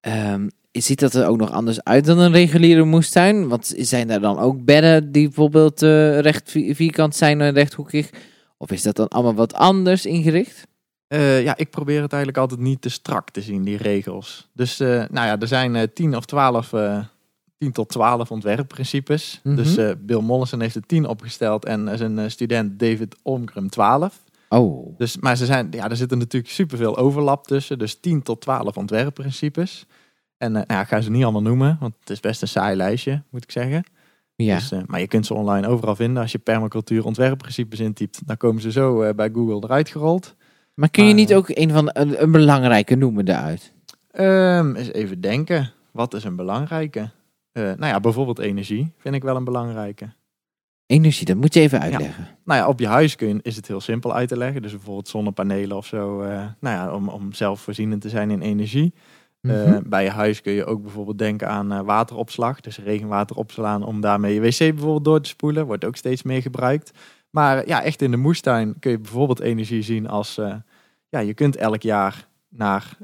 ehm, 0.00 0.48
ziet 0.82 1.00
dat 1.00 1.14
er 1.14 1.26
ook 1.26 1.36
nog 1.36 1.50
anders 1.50 1.84
uit 1.84 2.04
dan 2.04 2.18
een 2.18 2.32
reguliere 2.32 2.84
moestuin? 2.84 3.48
Want 3.48 3.74
zijn 3.76 4.08
daar 4.08 4.20
dan 4.20 4.38
ook 4.38 4.64
bedden 4.64 5.12
die 5.12 5.24
bijvoorbeeld 5.26 5.82
eh, 5.82 6.18
recht 6.18 6.50
vi- 6.50 6.74
vierkant 6.74 7.16
zijn 7.16 7.40
en 7.40 7.54
rechthoekig? 7.54 8.10
Of 8.56 8.70
is 8.70 8.82
dat 8.82 8.96
dan 8.96 9.08
allemaal 9.08 9.34
wat 9.34 9.54
anders 9.54 10.06
ingericht? 10.06 10.66
Eh, 11.06 11.42
ja, 11.42 11.56
ik 11.56 11.70
probeer 11.70 12.02
het 12.02 12.12
eigenlijk 12.12 12.42
altijd 12.42 12.60
niet 12.60 12.80
te 12.80 12.88
strak 12.88 13.30
te 13.30 13.40
zien, 13.42 13.62
die 13.64 13.76
regels. 13.76 14.48
Dus 14.52 14.80
eh, 14.80 14.88
nou 14.88 15.26
ja, 15.26 15.38
er 15.40 15.48
zijn 15.48 15.76
eh, 15.76 15.82
tien 15.94 16.16
of 16.16 16.24
twaalf, 16.24 16.72
eh 16.72 16.98
10 17.58 17.72
tot 17.72 17.88
12 17.88 18.30
ontwerpprincipes. 18.30 19.40
Mhm. 19.42 19.56
Dus 19.56 19.76
Bill 19.98 20.20
Mollison 20.20 20.60
heeft 20.60 20.74
er 20.74 20.86
10 20.86 21.06
opgesteld 21.06 21.64
en 21.64 21.98
zijn 21.98 22.30
student 22.30 22.78
David 22.78 23.16
Omgrum 23.22 23.70
12. 23.70 24.22
Oh. 24.48 24.98
Dus, 24.98 25.16
maar 25.18 25.36
ze 25.36 25.44
zijn, 25.44 25.68
ja, 25.70 25.90
er 25.90 25.96
zitten 25.96 26.18
natuurlijk 26.18 26.52
superveel 26.52 26.96
overlap 26.96 27.46
tussen. 27.46 27.78
Dus 27.78 27.94
10 28.00 28.22
tot 28.22 28.40
12 28.40 28.76
ontwerpprincipes. 28.76 29.86
En 30.38 30.48
eh, 30.48 30.52
nou 30.52 30.64
ja, 30.68 30.80
ik 30.80 30.88
ga 30.88 31.00
ze 31.00 31.10
niet 31.10 31.22
allemaal 31.22 31.42
noemen, 31.42 31.76
want 31.80 31.94
het 32.00 32.10
is 32.10 32.20
best 32.20 32.42
een 32.42 32.48
saai 32.48 32.76
lijstje, 32.76 33.22
moet 33.30 33.42
ik 33.42 33.50
zeggen. 33.50 33.84
Ja. 34.36 34.54
Dus, 34.54 34.72
eh, 34.72 34.80
maar 34.86 35.00
je 35.00 35.06
kunt 35.06 35.26
ze 35.26 35.34
online 35.34 35.66
overal 35.66 35.96
vinden. 35.96 36.22
Als 36.22 36.32
je 36.32 36.38
permacultuur 36.38 37.04
ontwerpprincipes 37.04 37.80
intypt, 37.80 38.26
dan 38.26 38.36
komen 38.36 38.62
ze 38.62 38.72
zo 38.72 39.02
eh, 39.02 39.14
bij 39.14 39.30
Google 39.32 39.60
eruit 39.62 39.88
gerold. 39.88 40.34
Maar 40.74 40.90
kun 40.90 41.04
je 41.04 41.14
niet 41.14 41.34
ook 41.34 41.48
een 41.48 41.70
van 41.70 41.90
een, 41.92 42.22
een 42.22 42.30
belangrijke 42.30 42.94
noemen 42.94 43.24
daaruit? 43.24 43.72
Ehm, 44.10 44.74
eens 44.74 44.92
even 44.92 45.20
denken. 45.20 45.72
Wat 45.90 46.14
is 46.14 46.24
een 46.24 46.36
belangrijke? 46.36 47.10
Nou 47.52 47.86
ja, 47.86 48.00
bijvoorbeeld 48.00 48.38
energie 48.38 48.92
vind 48.98 49.14
ik 49.14 49.22
wel 49.22 49.36
een 49.36 49.44
belangrijke. 49.44 50.12
Energie, 50.86 51.26
dat 51.26 51.36
moet 51.36 51.54
je 51.54 51.60
even 51.60 51.80
uitleggen. 51.80 52.28
Nou 52.44 52.60
ja, 52.60 52.68
op 52.68 52.80
je 52.80 52.86
huis 52.86 53.16
kun 53.16 53.28
je, 53.28 53.38
is 53.42 53.56
het 53.56 53.68
heel 53.68 53.80
simpel 53.80 54.14
uit 54.14 54.28
te 54.28 54.36
leggen. 54.36 54.62
Dus 54.62 54.70
bijvoorbeeld 54.70 55.08
zonnepanelen 55.08 55.76
of 55.76 55.86
zo. 55.86 56.22
nou 56.22 56.54
ja, 56.60 56.94
om, 56.94 57.08
om 57.08 57.32
zelfvoorzienend 57.32 58.00
te 58.00 58.08
zijn 58.08 58.30
in 58.30 58.40
energie. 58.40 58.94
Eh, 59.44 59.64
Mhm. 59.64 59.80
bij 59.88 60.04
je 60.04 60.10
huis 60.10 60.42
kun 60.42 60.52
je 60.52 60.64
ook 60.64 60.82
bijvoorbeeld 60.82 61.18
denken 61.18 61.48
aan 61.48 61.72
eh, 61.72 61.80
wateropslag. 61.80 62.60
Dus 62.60 62.78
regenwater 62.78 63.36
opslaan 63.36 63.82
om 63.84 64.00
daarmee 64.00 64.34
je 64.34 64.40
wc 64.40 64.58
bijvoorbeeld 64.58 65.04
door 65.04 65.20
te 65.20 65.28
spoelen. 65.28 65.66
Wordt 65.66 65.84
ook 65.84 65.96
steeds 65.96 66.22
meer 66.22 66.42
gebruikt. 66.42 66.90
Maar 67.30 67.66
ja, 67.66 67.82
echt 67.82 68.02
in 68.02 68.10
de 68.10 68.16
moestuin 68.16 68.78
kun 68.78 68.90
je 68.90 68.98
bijvoorbeeld 68.98 69.40
energie 69.40 69.82
zien 69.82 70.08
als... 70.08 70.38
eh, 70.38 70.54
ja, 71.08 71.18
je 71.18 71.34
kunt 71.34 71.56
elk 71.56 71.82
jaar 71.82 72.28
naar, 72.48 72.96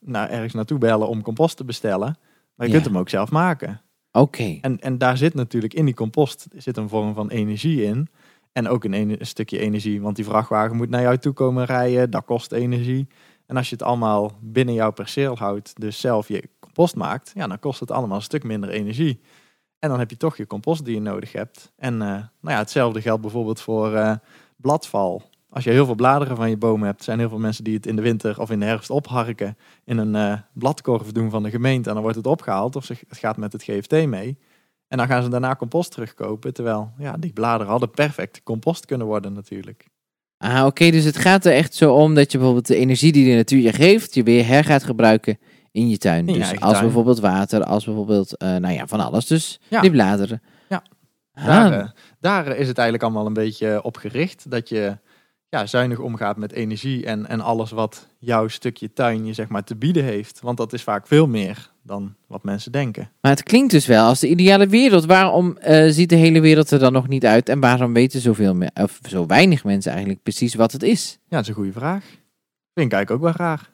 naar 0.00 0.30
ergens 0.30 0.52
naartoe 0.52 0.78
bellen 0.78 1.08
om 1.08 1.22
compost 1.22 1.56
te 1.56 1.64
bestellen. 1.64 2.16
Maar 2.54 2.66
je 2.66 2.72
Ja. 2.72 2.78
kunt 2.78 2.84
hem 2.92 2.98
ook 2.98 3.08
zelf 3.08 3.30
maken. 3.30 3.80
Oké. 4.12 4.58
En, 4.60 4.80
en 4.80 4.98
daar 4.98 5.16
zit 5.16 5.34
natuurlijk 5.34 5.74
in 5.74 5.84
die 5.84 5.94
compost 5.94 6.46
zit 6.56 6.76
een 6.76 6.88
vorm 6.88 7.14
van 7.14 7.30
energie 7.30 7.82
in. 7.84 8.08
En 8.52 8.68
ook 8.68 8.84
een, 8.84 8.92
een 8.92 9.16
stukje 9.20 9.58
energie, 9.58 10.00
want 10.00 10.16
die 10.16 10.24
vrachtwagen 10.24 10.76
moet 10.76 10.88
naar 10.90 11.02
jou 11.02 11.16
toe 11.18 11.32
komen 11.32 11.64
rijden. 11.64 12.10
Dat 12.10 12.24
kost 12.24 12.52
energie. 12.52 13.06
En 13.46 13.56
als 13.56 13.68
je 13.68 13.74
het 13.74 13.84
allemaal 13.84 14.38
binnen 14.40 14.74
jouw 14.74 14.90
perceel 14.90 15.36
houdt, 15.36 15.80
dus 15.80 16.00
zelf 16.00 16.28
je 16.28 16.48
compost 16.60 16.94
maakt, 16.94 17.32
ja, 17.34 17.46
dan 17.46 17.58
kost 17.58 17.80
het 17.80 17.90
allemaal 17.90 18.16
een 18.16 18.22
stuk 18.22 18.44
minder 18.44 18.70
energie. 18.70 19.20
En 19.78 19.88
dan 19.88 19.98
heb 19.98 20.10
je 20.10 20.16
toch 20.16 20.36
je 20.36 20.46
compost 20.46 20.84
die 20.84 20.94
je 20.94 21.00
nodig 21.00 21.32
hebt. 21.32 21.72
En 21.76 21.92
eh, 22.02 22.08
nou 22.08 22.28
ja, 22.40 22.58
hetzelfde 22.58 23.00
geldt 23.00 23.22
bijvoorbeeld 23.22 23.60
voor 23.60 23.94
eh, 23.94 24.14
bladval. 24.56 25.22
Als 25.48 25.64
je 25.64 25.70
heel 25.70 25.84
veel 25.84 25.94
bladeren 25.94 26.36
van 26.36 26.50
je 26.50 26.56
boom 26.56 26.82
hebt, 26.82 27.04
zijn 27.04 27.18
heel 27.18 27.28
veel 27.28 27.38
mensen 27.38 27.64
die 27.64 27.74
het 27.74 27.86
in 27.86 27.96
de 27.96 28.02
winter 28.02 28.40
of 28.40 28.50
in 28.50 28.60
de 28.60 28.66
herfst 28.66 28.90
opharken. 28.90 29.56
In 29.84 29.98
een 29.98 30.14
eh, 30.14 30.40
bladkorf 30.52 31.12
doen 31.12 31.30
van 31.30 31.42
de 31.42 31.50
gemeente 31.50 31.88
en 31.88 31.94
dan 31.94 32.02
wordt 32.02 32.18
het 32.18 32.26
opgehaald. 32.26 32.76
Of 32.76 32.88
het 32.88 33.18
gaat 33.18 33.36
met 33.36 33.52
het 33.52 33.62
GFT 33.62 34.06
mee. 34.06 34.38
En 34.88 34.98
dan 34.98 35.06
gaan 35.06 35.22
ze 35.22 35.28
daarna 35.28 35.56
compost 35.56 35.90
terugkopen. 35.90 36.54
Terwijl 36.54 36.92
ja, 36.98 37.12
die 37.12 37.32
bladeren 37.32 37.70
hadden 37.70 37.90
perfect 37.90 38.42
compost 38.42 38.86
kunnen 38.86 39.06
worden 39.06 39.32
natuurlijk. 39.32 39.86
Ah, 40.38 40.66
oké, 40.66 40.90
dus 40.90 41.04
het 41.04 41.16
gaat 41.16 41.44
er 41.44 41.52
echt 41.52 41.74
zo 41.74 41.94
om 41.94 42.14
dat 42.14 42.32
je 42.32 42.36
bijvoorbeeld 42.38 42.66
de 42.66 42.76
energie 42.76 43.12
die 43.12 43.30
de 43.30 43.34
natuur 43.36 43.60
je 43.60 43.72
geeft, 43.72 44.14
je 44.14 44.22
weer 44.22 44.46
her 44.46 44.64
gaat 44.64 44.84
gebruiken 44.84 45.38
in 45.72 45.88
je 45.88 45.98
tuin. 45.98 46.26
In 46.28 46.34
je 46.34 46.40
dus 46.40 46.60
als 46.60 46.72
tuin. 46.72 46.84
bijvoorbeeld 46.84 47.20
water, 47.20 47.64
als 47.64 47.84
bijvoorbeeld, 47.84 48.36
eh, 48.36 48.48
nou 48.56 48.74
ja, 48.74 48.86
van 48.86 49.00
alles. 49.00 49.26
Dus 49.26 49.60
Ja. 49.68 49.80
die 49.80 49.90
bladeren. 49.90 50.42
Ja. 50.68 50.82
Ah, 51.34 51.46
Daar, 51.46 51.72
eh, 51.80 51.88
daar 52.20 52.46
is 52.46 52.68
het 52.68 52.76
eigenlijk 52.78 53.02
allemaal 53.02 53.26
een 53.26 53.32
beetje 53.32 53.82
op 53.82 53.96
gericht. 53.96 54.50
Dat 54.50 54.68
je 54.68 54.98
ja, 55.48 55.66
zuinig 55.66 55.98
omgaat 55.98 56.36
met 56.36 56.52
energie 56.52 57.06
en, 57.06 57.26
en 57.26 57.40
alles 57.40 57.70
wat 57.70 58.08
jouw 58.18 58.48
stukje 58.48 58.92
tuin 58.92 59.26
je 59.26 59.32
zeg 59.32 59.48
maar 59.48 59.64
te 59.64 59.76
bieden 59.76 60.04
heeft. 60.04 60.40
Want 60.40 60.56
dat 60.56 60.72
is 60.72 60.82
vaak 60.82 61.06
veel 61.06 61.26
meer 61.26 61.70
dan 61.86 62.14
wat 62.26 62.44
mensen 62.44 62.72
denken. 62.72 63.10
Maar 63.20 63.32
het 63.32 63.42
klinkt 63.42 63.70
dus 63.70 63.86
wel 63.86 64.06
als 64.06 64.20
de 64.20 64.28
ideale 64.28 64.66
wereld. 64.66 65.04
Waarom 65.04 65.56
eh, 65.56 65.90
ziet 65.90 66.08
de 66.08 66.16
hele 66.16 66.40
wereld 66.40 66.70
er 66.70 66.78
dan 66.78 66.92
nog 66.92 67.08
niet 67.08 67.26
uit? 67.26 67.48
En 67.48 67.60
waarom 67.60 67.92
weten 67.92 68.20
zoveel 68.20 68.56
of 68.74 68.98
zo 69.08 69.26
weinig 69.26 69.64
mensen 69.64 69.90
eigenlijk 69.90 70.22
precies 70.22 70.54
wat 70.54 70.72
het 70.72 70.82
is? 70.82 71.18
Ja, 71.28 71.36
dat 71.36 71.40
is 71.40 71.48
een 71.48 71.54
goede 71.54 71.72
vraag. 71.72 72.04
Vind 72.74 72.86
ik 72.86 72.92
eigenlijk 72.92 73.10
ook 73.10 73.20
wel 73.20 73.46
raar. 73.46 73.70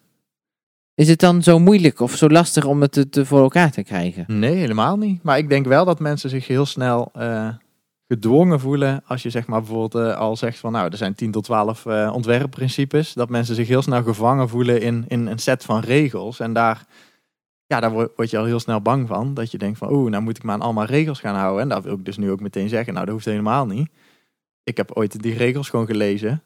Is 0.95 1.09
het 1.09 1.21
dan 1.21 1.43
zo 1.43 1.59
moeilijk 1.59 2.01
of 2.01 2.17
zo 2.17 2.29
lastig 2.29 2.65
om 2.65 2.81
het 2.81 2.93
te, 2.93 3.09
te 3.09 3.27
voor 3.27 3.43
elkaar 3.43 3.71
te 3.71 3.83
krijgen? 3.83 4.25
Nee, 4.27 4.55
helemaal 4.55 4.97
niet. 4.97 5.23
Maar 5.23 5.39
ik 5.39 5.49
denk 5.49 5.67
wel 5.67 5.85
dat 5.85 6.01
mensen 6.01 6.31
zich 6.31 6.47
heel 6.47 6.67
snel 6.67 7.11
eh, 7.13 7.49
gedwongen 8.09 8.61
voelen 8.61 9.03
als 9.07 9.23
je 9.23 9.31
zeg 9.31 9.47
maar 9.47 9.61
bijvoorbeeld 9.61 9.95
eh, 9.95 10.17
al 10.19 10.37
zegt 10.37 10.59
van 10.59 10.73
nou, 10.73 10.91
er 10.91 10.97
zijn 10.97 11.15
10 11.15 11.31
tot 11.31 11.45
12 11.45 11.87
eh, 11.87 12.11
ontwerpprincipes. 12.15 13.13
Dat 13.13 13.29
mensen 13.29 13.55
zich 13.55 13.69
heel 13.69 13.83
snel 13.83 14.03
gevangen 14.03 14.49
voelen 14.49 14.81
in, 14.81 15.05
in 15.09 15.27
een 15.27 15.39
set 15.39 15.65
van 15.65 15.81
regels. 15.81 16.41
En 16.41 16.53
daar, 16.53 16.85
ja, 17.73 17.81
daar 17.81 17.93
word, 17.93 18.31
je 18.31 18.39
al 18.39 18.45
heel 18.45 18.61
snel 18.61 18.81
bang 18.81 19.09
van. 19.09 19.35
Dat 19.35 19.51
je 19.51 19.59
denkt 19.59 19.79
van 19.79 19.93
oeh, 19.93 20.11
nou 20.11 20.23
moet 20.23 20.37
ik 20.37 20.43
me 20.43 20.53
aan 20.53 20.61
allemaal 20.61 20.85
regels 20.85 21.21
gaan 21.21 21.35
houden. 21.35 21.63
En 21.63 21.69
daar 21.69 21.83
wil 21.83 21.95
ik 21.95 22.05
dus 22.05 22.17
nu 22.17 22.31
ook 22.31 22.41
meteen 22.41 22.69
zeggen, 22.69 22.93
nou 22.93 23.05
dat 23.05 23.15
hoeft 23.15 23.27
helemaal 23.27 23.67
niet. 23.67 23.91
Ik 24.65 24.77
heb 24.77 24.91
ooit 24.93 25.23
die 25.23 25.37
regels 25.37 25.71
gewoon 25.71 25.87
gelezen. 25.87 26.43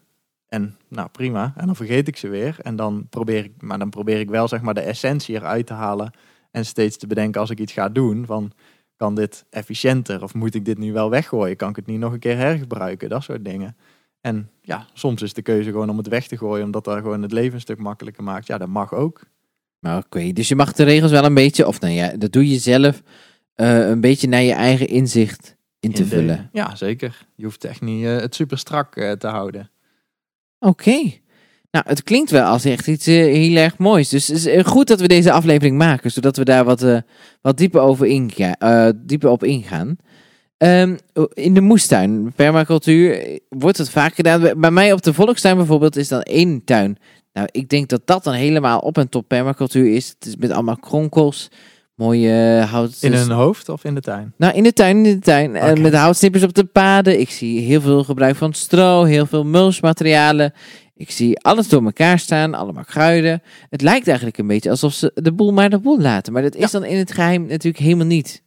En 0.49 0.77
nou 0.89 1.09
prima, 1.09 1.53
en 1.57 1.67
dan 1.67 1.77
vergeet 1.77 2.09
ik 2.09 2.17
ze 2.17 2.29
weer. 2.29 2.57
En 2.63 2.77
dan 2.77 3.07
probeer 3.11 3.45
ik, 3.45 3.63
maar 3.63 3.79
dan 3.79 3.91
probeer 3.91 4.21
ik 4.21 4.31
wel 4.31 4.49
zeg 4.49 4.61
maar 4.61 4.75
de 4.75 4.81
essentie 4.81 5.35
eruit 5.35 5.67
te 5.67 5.73
halen. 5.73 6.11
En 6.51 6.67
steeds 6.67 6.97
te 6.97 7.07
bedenken 7.07 7.41
als 7.41 7.51
ik 7.51 7.61
iets 7.61 7.73
ga 7.73 7.89
doen 7.89 8.27
van 8.27 8.53
kan 8.97 9.15
dit 9.15 9.45
efficiënter 9.51 10.23
of 10.23 10.35
moet 10.35 10.55
ik 10.55 10.65
dit 10.65 10.79
nu 10.79 10.93
wel 10.93 11.11
weggooien? 11.11 11.57
Kan 11.57 11.69
ik 11.69 11.77
het 11.77 11.87
niet 11.87 11.99
nog 11.99 12.13
een 12.13 12.19
keer 12.19 12.37
hergebruiken? 12.37 13.09
Dat 13.09 13.23
soort 13.23 13.45
dingen. 13.45 13.77
En 14.21 14.51
ja, 14.61 14.87
soms 14.93 15.23
is 15.23 15.33
de 15.33 15.43
keuze 15.43 15.71
gewoon 15.71 15.91
om 15.91 15.97
het 15.97 16.09
weg 16.09 16.27
te 16.27 16.37
gooien 16.37 16.65
omdat 16.65 16.85
dat 16.85 16.99
gewoon 16.99 17.23
het 17.23 17.33
leven 17.33 17.55
een 17.55 17.61
stuk 17.61 17.79
makkelijker 17.79 18.25
maakt. 18.25 18.47
Ja, 18.47 18.59
dat 18.59 18.69
mag 18.69 18.95
ook. 18.95 19.21
Maar 19.79 19.97
oké, 19.97 20.33
dus 20.33 20.49
je 20.49 20.57
mag 20.57 20.73
de 20.73 20.83
regels 20.85 21.11
wel 21.11 21.25
een 21.25 21.35
beetje, 21.35 21.67
of 21.67 21.81
nou 21.81 21.93
ja, 21.95 22.17
dat 22.17 22.33
doe 22.33 22.49
je 22.51 22.59
zelf, 22.59 23.03
eh, 23.55 23.89
een 23.89 24.01
beetje 24.01 24.29
naar 24.29 24.43
je 24.43 24.53
eigen 24.53 24.87
inzicht 24.89 25.57
in 25.81 25.93
te 25.93 26.03
In 26.03 26.09
de- 26.09 26.15
vullen. 26.15 26.49
Ja, 26.53 26.75
zeker. 26.77 27.27
Je 27.37 27.45
hoeft 27.45 27.65
echt 27.65 27.81
niet 27.81 28.05
eh, 28.05 28.17
het 28.17 28.35
super 28.35 28.59
strak 28.59 28.97
eh, 28.97 29.13
te 29.13 29.27
houden. 29.27 29.71
Oké. 30.59 31.13
Nou, 31.71 31.89
het 31.89 32.03
klinkt 32.03 32.31
wel 32.31 32.45
als 32.45 32.65
echt 32.65 32.87
iets 32.87 33.07
heel 33.07 33.57
erg 33.57 33.79
moois. 33.79 34.09
Dus 34.09 34.27
het 34.29 34.47
is 34.47 34.63
goed 34.67 34.87
dat 34.89 35.01
we 35.01 35.09
deze 35.09 35.33
aflevering 35.33 35.77
maken, 35.79 36.11
zodat 36.11 36.37
we 36.37 36.45
daar 36.45 36.65
wat, 36.65 36.87
wat 37.41 37.57
dieper, 37.59 37.81
over 37.81 38.07
inga 38.07 38.55
eh, 38.59 38.89
dieper 38.97 39.29
op 39.31 39.45
ingaan. 39.45 39.97
Ehm, 40.57 40.97
in 41.33 41.55
de 41.55 41.61
moestuin, 41.61 42.33
permacultuur, 42.37 43.21
eh, 43.21 43.39
wordt 43.49 43.79
het 43.79 43.91
vaak 43.91 44.15
gedaan. 44.15 44.61
Bij 44.61 44.71
mij 44.71 44.93
op 44.93 45.03
de 45.03 45.15
volkstuin 45.15 45.57
bijvoorbeeld 45.57 45.97
is 45.97 46.09
dan 46.09 46.23
één 46.23 46.65
tuin. 46.65 46.99
Nou, 47.33 47.49
ik 47.51 47.69
denk 47.69 47.89
dat 47.89 48.01
dat 48.05 48.25
dan 48.25 48.35
helemaal 48.35 48.79
op 48.79 48.99
en 48.99 49.09
top 49.09 49.29
permacultuur 49.29 49.95
is. 49.95 50.09
Het 50.09 50.27
is 50.27 50.37
met 50.37 50.51
allemaal 50.51 50.77
kronkels, 50.77 51.49
mooie 51.95 52.59
uh, 52.59 52.71
hout. 52.73 52.97
In 53.01 53.13
een 53.13 53.31
hoofd 53.31 53.69
of 53.69 53.85
in 53.85 53.95
de 53.95 54.01
tuin? 54.01 54.33
Nou, 54.37 54.55
in 54.55 54.63
de 54.63 54.73
tuin, 54.73 54.97
in 54.97 55.03
de 55.03 55.19
tuin. 55.19 55.57
En 55.57 55.71
Oké. 55.71 55.81
met 55.81 55.95
houtsnippers 55.95 56.43
op 56.43 56.55
de 56.55 56.65
paden. 56.65 57.21
Ik 57.21 57.31
zie 57.31 57.61
heel 57.61 57.81
veel 57.81 58.05
gebruik 58.05 58.37
van 58.37 58.53
stro, 58.53 59.05
heel 59.05 59.27
veel 59.27 59.45
mulchmaterialen. 59.45 60.53
Ik 60.95 61.11
zie 61.11 61.41
alles 61.41 61.69
door 61.69 61.85
elkaar 61.85 62.19
staan, 62.19 62.55
allemaal 62.55 62.85
kruiden. 62.85 63.43
Het 63.71 63.83
lijkt 63.83 64.07
eigenlijk 64.07 64.39
een 64.39 64.47
beetje 64.47 64.71
alsof 64.71 64.93
ze 64.93 65.11
de 65.15 65.33
boel 65.33 65.53
maar 65.53 65.71
de 65.71 65.79
boel 65.79 66.01
laten. 66.01 66.33
Maar 66.33 66.43
dat 66.43 66.55
is 66.55 66.71
dan 66.71 66.85
in 66.85 66.97
het 66.97 67.13
geheim 67.13 67.47
natuurlijk 67.47 67.85
helemaal 67.85 68.07
niet. 68.07 68.43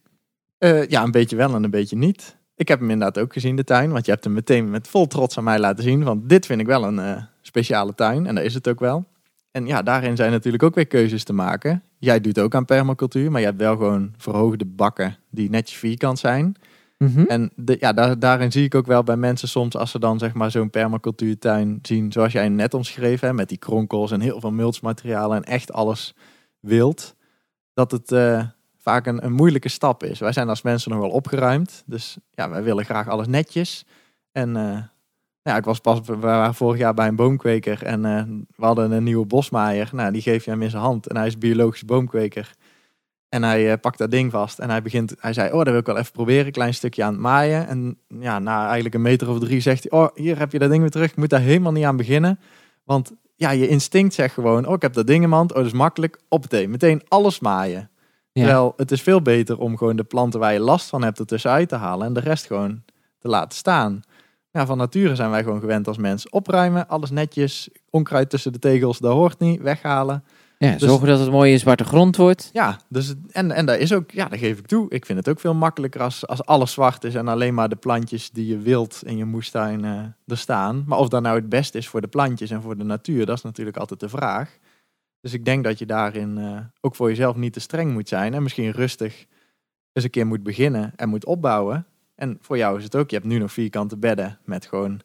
Eh, 0.60 0.86
ja, 0.86 1.02
een 1.02 1.10
beetje 1.10 1.36
wel 1.36 1.54
en 1.54 1.64
een 1.64 1.70
beetje 1.70 1.96
niet. 1.96 2.36
Ik 2.54 2.68
heb 2.68 2.80
hem 2.80 2.90
inderdaad 2.90 3.22
ook 3.22 3.32
gezien, 3.32 3.56
de 3.56 3.64
tuin. 3.64 3.90
Want 3.92 4.04
je 4.04 4.10
hebt 4.10 4.24
hem 4.24 4.32
meteen 4.32 4.70
met 4.70 4.88
vol 4.88 5.06
trots 5.06 5.38
aan 5.38 5.44
mij 5.44 5.58
laten 5.58 5.84
zien. 5.84 6.04
Van 6.04 6.26
dit 6.26 6.46
vind 6.46 6.60
ik 6.60 6.66
wel 6.66 6.84
een 6.84 6.98
eh, 6.98 7.22
speciale 7.40 7.94
tuin. 7.94 8.26
En 8.26 8.34
dat 8.34 8.44
is 8.44 8.54
het 8.54 8.68
ook 8.68 8.80
wel. 8.80 9.04
En 9.50 9.66
ja, 9.66 9.82
daarin 9.82 10.16
zijn 10.16 10.30
natuurlijk 10.30 10.62
ook 10.62 10.74
weer 10.74 10.86
keuzes 10.86 11.24
te 11.24 11.32
maken. 11.32 11.82
Jij 11.98 12.20
doet 12.20 12.38
ook 12.38 12.54
aan 12.54 12.64
permacultuur. 12.64 13.30
Maar 13.30 13.40
je 13.40 13.46
hebt 13.46 13.60
wel 13.60 13.76
gewoon 13.76 14.14
verhoogde 14.16 14.64
bakken 14.64 15.16
die 15.30 15.50
netjes 15.50 15.78
vierkant 15.78 16.18
zijn. 16.18 16.54
Mhm. 16.98 17.20
En 17.20 17.50
de, 17.56 17.76
ja, 17.80 17.92
daar, 17.92 18.18
daarin 18.18 18.52
zie 18.52 18.64
ik 18.64 18.74
ook 18.74 18.86
wel 18.86 19.02
bij 19.02 19.16
mensen 19.16 19.48
soms 19.48 19.76
als 19.76 19.90
ze 19.90 19.98
dan 19.98 20.18
zeg 20.18 20.34
maar 20.34 20.50
zo'n 20.50 20.70
permacultuurtuin 20.70 21.78
zien. 21.82 22.12
Zoals 22.12 22.32
jij 22.32 22.48
net 22.48 22.74
omschreven 22.74 23.26
hebt. 23.26 23.38
Met 23.38 23.48
die 23.48 23.58
kronkels 23.58 24.10
en 24.10 24.20
heel 24.20 24.40
veel 24.40 24.52
mulchmaterialen 24.52 25.36
en 25.36 25.52
echt 25.52 25.72
alles 25.72 26.14
wild. 26.60 27.16
Dat 27.74 27.90
het... 27.90 28.12
eh, 28.12 28.42
vaak 28.80 29.06
een, 29.06 29.24
een 29.24 29.32
moeilijke 29.32 29.68
stap 29.68 30.02
is. 30.04 30.18
Wij 30.18 30.32
zijn 30.32 30.48
als 30.48 30.62
mensen 30.62 30.90
nog 30.90 31.00
wel 31.00 31.10
opgeruimd. 31.10 31.82
Dus 31.86 32.16
ja, 32.30 32.50
wij 32.50 32.62
willen 32.62 32.84
graag 32.84 33.08
alles 33.08 33.26
netjes. 33.26 33.84
En 34.32 34.56
eh, 34.56 34.78
ja, 35.42 35.56
ik 35.56 35.64
was 35.64 35.78
pas, 35.78 36.00
we 36.04 36.16
waren 36.16 36.54
vorig 36.54 36.78
jaar 36.78 36.94
bij 36.94 37.08
een 37.08 37.16
boomkweker 37.16 37.82
en 37.82 38.04
eh, 38.04 38.22
we 38.56 38.64
hadden 38.64 38.90
een 38.90 39.04
nieuwe 39.04 39.26
bosmaaier. 39.26 39.90
Nou, 39.92 40.12
die 40.12 40.22
geef 40.22 40.44
je 40.44 40.50
hem 40.50 40.62
in 40.62 40.70
zijn 40.70 40.82
hand 40.82 41.06
en 41.06 41.16
hij 41.16 41.26
is 41.26 41.38
biologisch 41.38 41.84
boomkweker. 41.84 42.54
En 43.28 43.42
hij 43.42 43.72
eh, 43.72 43.80
pakt 43.80 43.98
dat 43.98 44.10
ding 44.10 44.30
vast 44.30 44.58
en 44.58 44.70
hij 44.70 44.82
begint, 44.82 45.14
hij 45.18 45.32
zei, 45.32 45.52
oh, 45.52 45.58
dat 45.58 45.66
wil 45.66 45.78
ik 45.78 45.86
wel 45.86 45.96
even 45.96 46.12
proberen, 46.12 46.46
een 46.46 46.52
klein 46.52 46.74
stukje 46.74 47.04
aan 47.04 47.12
het 47.12 47.22
maaien. 47.22 47.66
En 47.66 47.98
ja, 48.08 48.38
na 48.38 48.64
eigenlijk 48.64 48.94
een 48.94 49.02
meter 49.02 49.28
of 49.28 49.38
drie 49.38 49.60
zegt 49.60 49.86
hij, 49.88 50.00
oh, 50.00 50.08
hier 50.14 50.38
heb 50.38 50.52
je 50.52 50.58
dat 50.58 50.68
ding 50.70 50.80
weer 50.80 50.90
terug. 50.90 51.10
Ik 51.10 51.16
moet 51.16 51.30
daar 51.30 51.40
helemaal 51.40 51.72
niet 51.72 51.84
aan 51.84 51.96
beginnen. 51.96 52.40
Want 52.84 53.12
ja, 53.36 53.50
je 53.50 53.68
instinct 53.68 54.14
zegt 54.14 54.34
gewoon, 54.34 54.66
oh, 54.66 54.74
ik 54.74 54.82
heb 54.82 54.92
dat 54.92 55.06
ding 55.06 55.22
in 55.22 55.28
mijn 55.28 55.40
hand, 55.40 55.50
oh, 55.50 55.56
dat 55.56 55.66
is 55.66 55.72
makkelijk, 55.72 56.20
op 56.28 56.40
meteen, 56.40 56.70
meteen 56.70 57.02
alles 57.08 57.40
maaien. 57.40 57.90
Ja. 58.32 58.42
Terwijl 58.42 58.72
het 58.76 58.90
is 58.90 59.02
veel 59.02 59.22
beter 59.22 59.58
om 59.58 59.76
gewoon 59.76 59.96
de 59.96 60.04
planten 60.04 60.40
waar 60.40 60.52
je 60.52 60.60
last 60.60 60.88
van 60.88 61.02
hebt 61.02 61.18
ertussenuit 61.18 61.68
te 61.68 61.76
halen 61.76 62.06
en 62.06 62.12
de 62.12 62.20
rest 62.20 62.46
gewoon 62.46 62.82
te 63.18 63.28
laten 63.28 63.58
staan. 63.58 64.00
Ja, 64.50 64.66
van 64.66 64.76
nature 64.78 65.14
zijn 65.14 65.30
wij 65.30 65.42
gewoon 65.42 65.60
gewend 65.60 65.88
als 65.88 65.96
mens. 65.98 66.28
Opruimen, 66.28 66.88
alles 66.88 67.10
netjes, 67.10 67.68
onkruid 67.90 68.30
tussen 68.30 68.52
de 68.52 68.58
tegels, 68.58 68.98
dat 68.98 69.12
hoort 69.12 69.38
niet, 69.38 69.60
weghalen. 69.60 70.24
Ja, 70.58 70.72
Dus- 70.72 70.82
zorgen 70.82 71.08
dat 71.08 71.18
het 71.20 71.30
mooie 71.30 71.58
zwarte 71.58 71.84
grond 71.84 72.16
wordt. 72.16 72.50
Ja, 72.52 72.78
dus 72.88 73.14
en, 73.30 73.50
en 73.50 73.66
dat 73.66 73.78
is 73.78 73.92
ook, 73.92 74.10
ja, 74.10 74.28
dat 74.28 74.38
geef 74.38 74.58
ik 74.58 74.66
toe. 74.66 74.86
Ik 74.90 75.06
vind 75.06 75.18
het 75.18 75.28
ook 75.28 75.40
veel 75.40 75.54
makkelijker 75.54 76.02
als, 76.02 76.26
als 76.26 76.44
alles 76.44 76.72
zwart 76.72 77.04
is 77.04 77.14
en 77.14 77.28
alleen 77.28 77.54
maar 77.54 77.68
de 77.68 77.76
plantjes 77.76 78.30
die 78.30 78.46
je 78.46 78.58
wilt 78.58 79.02
in 79.04 79.16
je 79.16 79.24
moestuin 79.24 79.84
eh, 79.84 79.90
er 80.26 80.38
staan. 80.38 80.84
Maar 80.86 80.98
of 80.98 81.08
dat 81.08 81.22
nou 81.22 81.36
het 81.36 81.48
beste 81.48 81.78
is 81.78 81.88
voor 81.88 82.00
de 82.00 82.08
plantjes 82.08 82.50
en 82.50 82.62
voor 82.62 82.76
de 82.76 82.84
natuur, 82.84 83.26
dat 83.26 83.36
is 83.36 83.42
natuurlijk 83.42 83.76
altijd 83.76 84.00
de 84.00 84.08
vraag. 84.08 84.58
Dus 85.20 85.32
ik 85.32 85.44
denk 85.44 85.64
dat 85.64 85.78
je 85.78 85.86
daarin 85.86 86.38
eh, 86.38 86.58
ook 86.80 86.94
voor 86.94 87.08
jezelf 87.08 87.36
niet 87.36 87.52
te 87.52 87.60
streng 87.60 87.92
moet 87.92 88.08
zijn 88.08 88.34
en 88.34 88.42
misschien 88.42 88.70
rustig 88.70 89.26
eens 89.92 90.04
een 90.04 90.10
keer 90.10 90.26
moet 90.26 90.42
beginnen 90.42 90.92
en 90.96 91.08
moet 91.08 91.24
opbouwen. 91.24 91.86
En 92.14 92.38
voor 92.40 92.56
jou 92.56 92.78
is 92.78 92.84
het 92.84 92.96
ook, 92.96 93.10
je 93.10 93.16
hebt 93.16 93.28
nu 93.28 93.38
nog 93.38 93.52
vierkante 93.52 93.96
bedden 93.96 94.38
met 94.44 94.66
gewoon 94.66 95.00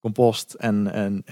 compost 0.00 0.54
en, 0.54 0.92
en 0.92 1.22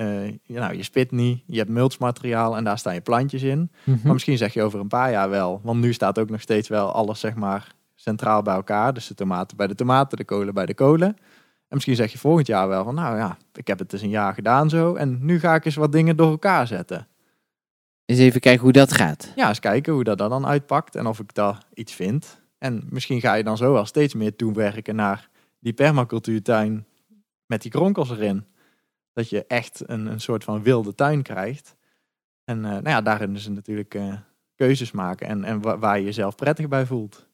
ja, 0.42 0.60
nou, 0.60 0.76
je 0.76 0.82
spit 0.82 1.10
niet, 1.10 1.42
je 1.46 1.58
hebt 1.58 1.70
mulchmateriaal 1.70 2.56
en 2.56 2.64
daar 2.64 2.78
staan 2.78 2.94
je 2.94 3.00
plantjes 3.00 3.42
in. 3.42 3.70
Mhm. 3.84 3.98
Maar 4.02 4.12
misschien 4.12 4.36
zeg 4.36 4.54
je 4.54 4.62
over 4.62 4.80
een 4.80 4.88
paar 4.88 5.10
jaar 5.10 5.30
wel. 5.30 5.60
Want 5.62 5.80
nu 5.80 5.92
staat 5.92 6.18
ook 6.18 6.30
nog 6.30 6.40
steeds 6.40 6.68
wel 6.68 6.92
alles 6.92 7.20
zeg 7.20 7.34
maar 7.34 7.74
centraal 7.94 8.42
bij 8.42 8.54
elkaar. 8.54 8.94
Dus 8.94 9.06
de 9.06 9.14
tomaten 9.14 9.56
bij 9.56 9.66
de 9.66 9.74
tomaten, 9.74 10.18
de 10.18 10.24
kolen 10.24 10.54
bij 10.54 10.66
de 10.66 10.74
kolen. 10.74 11.08
En 11.68 11.80
misschien 11.80 11.96
zeg 11.96 12.12
je 12.12 12.18
volgend 12.18 12.46
jaar 12.46 12.68
wel 12.68 12.84
van 12.84 12.94
nou 12.94 13.16
ja, 13.16 13.36
ik 13.52 13.66
heb 13.66 13.78
het 13.78 13.90
dus 13.90 14.02
een 14.02 14.08
jaar 14.08 14.34
gedaan 14.34 14.68
zo. 14.68 14.94
En 14.94 15.18
nu 15.20 15.38
ga 15.40 15.54
ik 15.54 15.64
eens 15.64 15.74
wat 15.74 15.92
dingen 15.92 16.16
door 16.16 16.30
elkaar 16.30 16.66
zetten. 16.66 17.06
Eens 18.04 18.18
even 18.18 18.40
kijken 18.40 18.62
hoe 18.62 18.72
dat 18.72 18.92
gaat. 18.92 19.32
Ja, 19.36 19.48
eens 19.48 19.58
kijken 19.60 19.92
hoe 19.92 20.04
dat 20.04 20.18
dan 20.18 20.46
uitpakt 20.46 20.94
en 20.94 21.06
of 21.06 21.18
ik 21.18 21.34
daar 21.34 21.58
iets 21.74 21.92
vind. 21.92 22.42
En 22.58 22.86
misschien 22.90 23.20
ga 23.20 23.34
je 23.34 23.44
dan 23.44 23.56
zo 23.56 23.72
wel 23.72 23.86
steeds 23.86 24.14
meer 24.14 24.36
toewerken 24.36 24.94
naar 24.96 25.28
die 25.60 25.72
permacultuurtuin 25.72 26.86
met 27.46 27.62
die 27.62 27.70
kronkels 27.70 28.10
erin. 28.10 28.44
Dat 29.12 29.28
je 29.30 29.44
echt 29.46 29.82
een, 29.86 30.06
een 30.06 30.20
soort 30.20 30.44
van 30.44 30.62
wilde 30.62 30.94
tuin 30.94 31.22
krijgt. 31.22 31.76
En 32.44 32.64
eh, 32.64 32.70
nou 32.70 32.88
ja, 32.88 33.00
daarin 33.02 33.34
is 33.34 33.44
het 33.44 33.54
natuurlijk 33.54 33.94
eh, 33.94 34.12
keuzes 34.56 34.90
maken 34.92 35.26
en, 35.26 35.44
en 35.44 35.60
wa- 35.60 35.78
waar 35.78 35.98
je 35.98 36.04
jezelf 36.04 36.34
prettig 36.34 36.68
bij 36.68 36.86
voelt. 36.86 37.26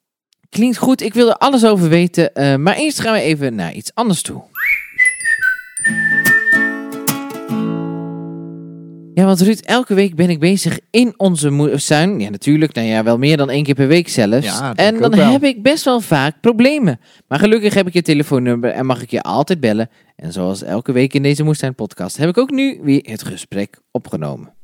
Klinkt 0.49 0.77
goed, 0.79 1.01
ik 1.01 1.15
wil 1.15 1.29
er 1.29 1.35
alles 1.37 1.65
over 1.67 1.89
weten. 1.89 2.35
eh, 2.35 2.57
maar 2.57 2.77
eerst 2.77 3.01
gaan 3.01 3.13
we 3.13 3.21
even 3.21 3.55
naar 3.55 3.73
iets 3.73 3.95
anders 3.95 4.23
toe. 4.23 4.43
Ja, 9.15 9.25
want 9.25 9.41
Ruud, 9.41 9.61
elke 9.61 9.95
week 9.95 10.15
ben 10.15 10.31
ik 10.31 10.39
bezig 10.39 10.79
in 10.91 11.15
onze 11.17 11.51
moestuin. 11.51 12.21
Ja, 12.21 12.31
natuurlijk. 12.31 12.75
Nou 12.75 12.87
ja, 12.87 13.03
wel 13.03 13.19
meer 13.19 13.37
dan 13.37 13.51
één 13.51 13.65
keer 13.65 13.75
per 13.75 13.87
week 13.87 14.09
zelfs. 14.09 14.47
Ja, 14.47 14.69
dat 14.69 14.77
en 14.77 14.95
ook 14.95 15.01
dan 15.01 15.11
wel. 15.11 15.31
heb 15.33 15.43
ik 15.43 15.63
best 15.63 15.85
wel 15.85 16.01
vaak 16.01 16.41
problemen. 16.41 17.01
Maar 17.29 17.39
gelukkig 17.39 17.75
heb 17.75 17.87
ik 17.87 17.93
je 17.93 18.03
telefoonnummer 18.03 18.71
en 18.71 18.87
mag 18.87 19.03
ik 19.03 19.11
je 19.11 19.23
altijd 19.23 19.61
bellen. 19.61 19.91
En 20.17 20.33
zoals 20.33 20.63
elke 20.63 20.93
week 20.93 21.15
in 21.15 21.23
deze 21.23 21.43
Moestuin 21.45 21.75
podcast 21.75 22.17
heb 22.17 22.29
ik 22.29 22.39
ook 22.39 22.51
nu 22.51 22.79
weer 22.83 23.03
het 23.05 23.23
gesprek 23.23 23.79
opgenomen. 23.91 24.55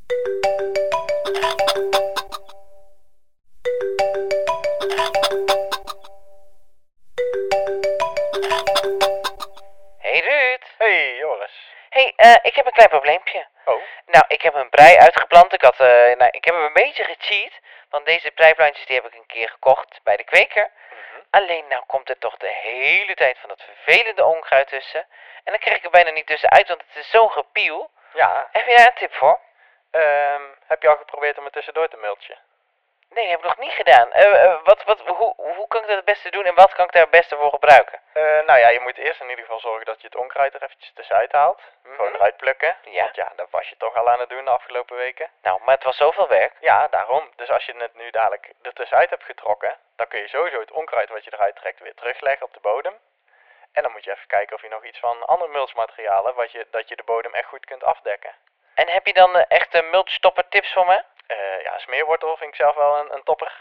Hey 9.98 10.20
Ruud. 10.20 10.62
Hey 10.78 11.16
Joris. 11.20 11.56
Hey, 11.90 12.12
eh, 12.16 12.36
ik 12.42 12.54
heb 12.54 12.66
een 12.66 12.72
klein 12.72 12.88
probleempje. 12.88 13.46
Oh. 13.68 13.82
Nou, 14.06 14.24
ik 14.28 14.42
heb 14.42 14.54
een 14.54 14.68
brei 14.68 14.96
uitgeplant. 14.96 15.52
Ik, 15.52 15.62
had, 15.62 15.80
eh, 15.80 15.86
nou, 15.88 16.28
ik 16.30 16.44
heb 16.44 16.54
hem 16.54 16.64
een 16.64 16.72
beetje 16.72 17.04
gecheat. 17.04 17.52
Want 17.90 18.06
deze 18.06 18.30
breiplantjes 18.30 18.86
die 18.86 18.96
heb 18.96 19.06
ik 19.06 19.14
een 19.14 19.26
keer 19.26 19.48
gekocht 19.48 20.00
bij 20.02 20.16
de 20.16 20.24
kweker. 20.24 20.70
Alleen 21.30 21.64
nou 21.68 21.82
komt 21.86 22.08
er 22.08 22.18
toch 22.18 22.36
de 22.36 22.48
hele 22.48 23.14
tijd 23.14 23.38
van 23.38 23.48
dat 23.48 23.62
vervelende 23.62 24.24
onkruid 24.24 24.68
tussen. 24.68 25.00
En 25.44 25.52
dan 25.52 25.58
krijg 25.58 25.76
ik 25.76 25.84
er 25.84 25.90
bijna 25.90 26.10
niet 26.10 26.26
tussenuit, 26.26 26.68
want 26.68 26.82
het 26.86 26.96
is 27.04 27.10
zo'n 27.10 27.30
gepiel. 27.30 27.90
Ja, 28.12 28.48
Heb 28.52 28.66
je 28.66 28.76
daar 28.76 28.86
een 28.86 28.94
tip 28.94 29.14
voor? 29.14 29.40
ehm, 29.90 30.42
heb 30.66 30.82
je 30.82 30.88
al 30.88 30.96
geprobeerd 30.96 31.38
om 31.38 31.44
het 31.44 31.52
tussendoor 31.52 31.88
te 31.88 31.96
mulchen? 31.96 32.38
Nee, 33.16 33.28
heb 33.28 33.38
ik 33.38 33.44
nog 33.44 33.58
niet 33.58 33.72
gedaan. 33.72 34.12
Eh, 34.12 34.44
eh, 34.44 34.58
wat, 34.64 34.84
wat, 34.84 35.00
hoe, 35.00 35.34
hoe 35.36 35.68
kan 35.68 35.80
ik 35.80 35.86
dat 35.86 35.96
het 35.96 36.04
beste 36.04 36.30
doen 36.30 36.44
en 36.44 36.54
wat 36.54 36.72
kan 36.74 36.84
ik 36.84 36.92
daar 36.92 37.02
het 37.02 37.10
beste 37.10 37.36
voor 37.36 37.50
gebruiken? 37.50 38.00
Eh, 38.12 38.22
nou 38.22 38.58
ja, 38.58 38.68
je 38.68 38.80
moet 38.80 38.96
eerst 38.96 39.20
in 39.20 39.28
ieder 39.28 39.44
geval 39.44 39.60
zorgen 39.60 39.86
dat 39.86 40.00
je 40.00 40.06
het 40.06 40.16
onkruid 40.16 40.54
er 40.54 40.62
eventjes 40.62 40.92
tussenuit 40.94 41.32
haalt. 41.32 41.60
Gewoon 41.96 42.14
eruit 42.14 42.36
plukken. 42.36 42.76
Ja. 42.84 43.02
Want 43.02 43.16
ja, 43.16 43.32
dat 43.36 43.50
was 43.50 43.68
je 43.68 43.76
toch 43.76 43.96
al 43.96 44.10
aan 44.10 44.20
het 44.20 44.28
doen 44.28 44.44
de 44.44 44.50
afgelopen 44.50 44.96
weken. 44.96 45.30
Nou, 45.42 45.60
maar 45.64 45.74
het 45.74 45.84
was 45.84 45.96
zoveel 45.96 46.28
werk. 46.28 46.52
Ja, 46.60 46.88
daarom. 46.88 47.30
Dus 47.36 47.50
als 47.50 47.64
je 47.64 47.74
het 47.76 47.94
nu 47.94 48.10
dadelijk 48.10 48.52
er 48.62 48.72
tussenuit 48.72 49.10
hebt 49.10 49.24
getrokken, 49.24 49.78
dan 49.96 50.08
kun 50.08 50.20
je 50.20 50.28
sowieso 50.28 50.60
het 50.60 50.72
onkruid 50.72 51.08
wat 51.08 51.24
je 51.24 51.32
eruit 51.32 51.56
trekt 51.56 51.80
weer 51.80 51.94
terugleggen 51.94 52.46
op 52.46 52.54
de 52.54 52.60
bodem. 52.60 52.94
En 53.72 53.82
dan 53.82 53.92
moet 53.92 54.04
je 54.04 54.10
even 54.10 54.26
kijken 54.26 54.56
of 54.56 54.62
je 54.62 54.68
nog 54.68 54.84
iets 54.84 54.98
van 54.98 55.26
andere 55.26 55.50
mulchmaterialen, 55.50 56.34
wat 56.34 56.52
je, 56.52 56.66
dat 56.70 56.88
je 56.88 56.96
de 56.96 57.02
bodem 57.04 57.34
echt 57.34 57.48
goed 57.48 57.64
kunt 57.64 57.84
afdekken. 57.84 58.34
En 58.74 58.88
heb 58.88 59.06
je 59.06 59.12
dan 59.12 59.34
echte 59.34 59.82
mulchstopper 59.82 60.48
tips 60.48 60.72
voor 60.72 60.86
me? 60.86 61.02
Eh, 61.26 61.62
ja, 61.62 61.78
smeerwortel 61.78 62.36
vind 62.36 62.50
ik 62.50 62.56
zelf 62.56 62.74
wel 62.74 62.96
een, 62.96 63.14
een 63.14 63.22
topper. 63.22 63.52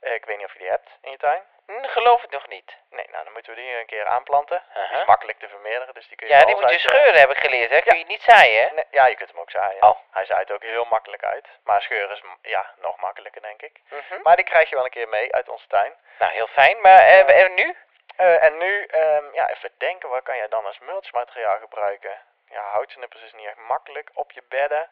Eh, 0.00 0.14
ik 0.14 0.24
weet 0.24 0.36
niet 0.36 0.46
of 0.46 0.52
je 0.52 0.58
die 0.58 0.68
hebt 0.68 0.88
in 1.00 1.10
je 1.10 1.16
tuin. 1.16 1.42
Hm, 1.66 1.84
geloof 1.84 2.22
ik 2.22 2.30
nog 2.30 2.48
niet. 2.48 2.76
Nee, 2.90 3.06
nou 3.10 3.24
dan 3.24 3.32
moeten 3.32 3.54
we 3.54 3.60
die 3.60 3.78
een 3.78 3.86
keer 3.86 4.06
aanplanten. 4.06 4.62
Die 4.74 4.98
is 4.98 5.06
makkelijk 5.06 5.38
te 5.38 5.48
vermeerderen, 5.48 5.94
dus 5.94 6.08
die 6.08 6.16
kun 6.16 6.26
je 6.26 6.32
Ja, 6.32 6.44
die 6.44 6.54
moet 6.54 6.70
je 6.70 6.78
scheuren, 6.78 7.20
heb 7.20 7.30
ik 7.30 7.36
geleerd. 7.36 7.70
Hè? 7.70 7.80
Kun 7.80 7.98
je 7.98 8.04
niet 8.04 8.22
zaaien, 8.22 8.68
hè? 8.68 8.74
Nee, 8.74 8.84
ja, 8.90 9.06
je 9.06 9.16
kunt 9.16 9.30
hem 9.30 9.40
ook 9.40 9.50
zaaien. 9.50 9.82
Oh. 9.82 9.98
Hij 10.10 10.24
zaait 10.24 10.52
ook 10.52 10.62
heel 10.62 10.84
makkelijk 10.84 11.24
uit. 11.24 11.48
Maar 11.64 11.82
scheuren 11.82 12.16
is 12.16 12.22
ja, 12.42 12.70
nog 12.76 13.00
makkelijker, 13.00 13.42
denk 13.42 13.62
ik. 13.62 13.80
Mhm. 13.88 14.22
Maar 14.22 14.36
die 14.36 14.44
krijg 14.44 14.68
je 14.68 14.74
wel 14.74 14.84
een 14.84 14.90
keer 14.90 15.08
mee 15.08 15.34
uit 15.34 15.48
onze 15.48 15.66
tuin. 15.66 15.94
Nou, 16.18 16.32
heel 16.32 16.46
fijn. 16.46 16.80
Maar 16.80 16.98
eh, 16.98 17.42
en 17.42 17.54
nu? 17.54 17.76
En 18.16 18.58
nu, 18.58 18.84
ehm, 18.84 19.24
ja, 19.32 19.50
even 19.50 19.70
denken, 19.78 20.08
wat 20.08 20.22
kan 20.22 20.36
je 20.36 20.48
dan 20.48 20.66
als 20.66 20.78
mulchmateriaal 20.78 21.58
gebruiken? 21.58 22.18
Ja, 22.48 22.62
houtsnippers 22.62 23.22
is 23.22 23.32
niet 23.32 23.46
echt 23.46 23.56
makkelijk 23.56 24.10
op 24.14 24.32
je 24.32 24.42
bedden. 24.48 24.90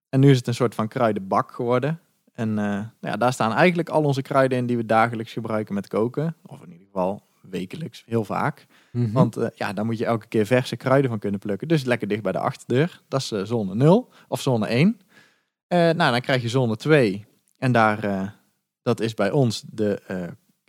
En 0.09 0.19
nu 0.19 0.29
is 0.29 0.37
het 0.37 0.47
een 0.47 0.53
soort 0.53 0.75
van 0.75 0.87
kruidenbak 0.87 1.51
geworden. 1.51 1.99
En 2.33 2.49
eh, 2.49 2.65
nou 2.65 2.87
ja, 2.99 3.17
daar 3.17 3.33
staan 3.33 3.53
eigenlijk 3.53 3.89
al 3.89 4.03
onze 4.03 4.21
kruiden 4.21 4.57
in 4.57 4.65
die 4.65 4.77
we 4.77 4.85
dagelijks 4.85 5.33
gebruiken 5.33 5.73
met 5.73 5.87
koken. 5.87 6.35
Of 6.45 6.61
in 6.61 6.71
ieder 6.71 6.85
geval 6.85 7.23
wekelijks, 7.41 8.03
heel 8.05 8.23
vaak. 8.23 8.65
Mhm. 8.91 9.11
Want 9.11 9.37
ja, 9.55 9.73
daar 9.73 9.85
moet 9.85 9.97
je 9.97 10.05
elke 10.05 10.27
keer 10.27 10.45
verse 10.45 10.75
kruiden 10.75 11.09
van 11.09 11.19
kunnen 11.19 11.39
plukken. 11.39 11.67
Dus 11.67 11.83
lekker 11.83 12.07
dicht 12.07 12.21
bij 12.21 12.31
de 12.31 12.39
achterdeur. 12.39 13.01
Dat 13.07 13.21
is 13.21 13.27
zone 13.27 13.75
0 13.75 14.09
of 14.27 14.41
zone 14.41 14.67
1. 14.67 14.99
Eh, 15.67 15.79
nou, 15.79 16.11
dan 16.11 16.21
krijg 16.21 16.41
je 16.41 16.49
zone 16.49 16.75
2. 16.75 17.25
En 17.57 17.71
daar, 17.71 18.33
dat 18.81 18.99
is 18.99 19.13
bij 19.13 19.31
ons 19.31 19.63
de 19.67 20.01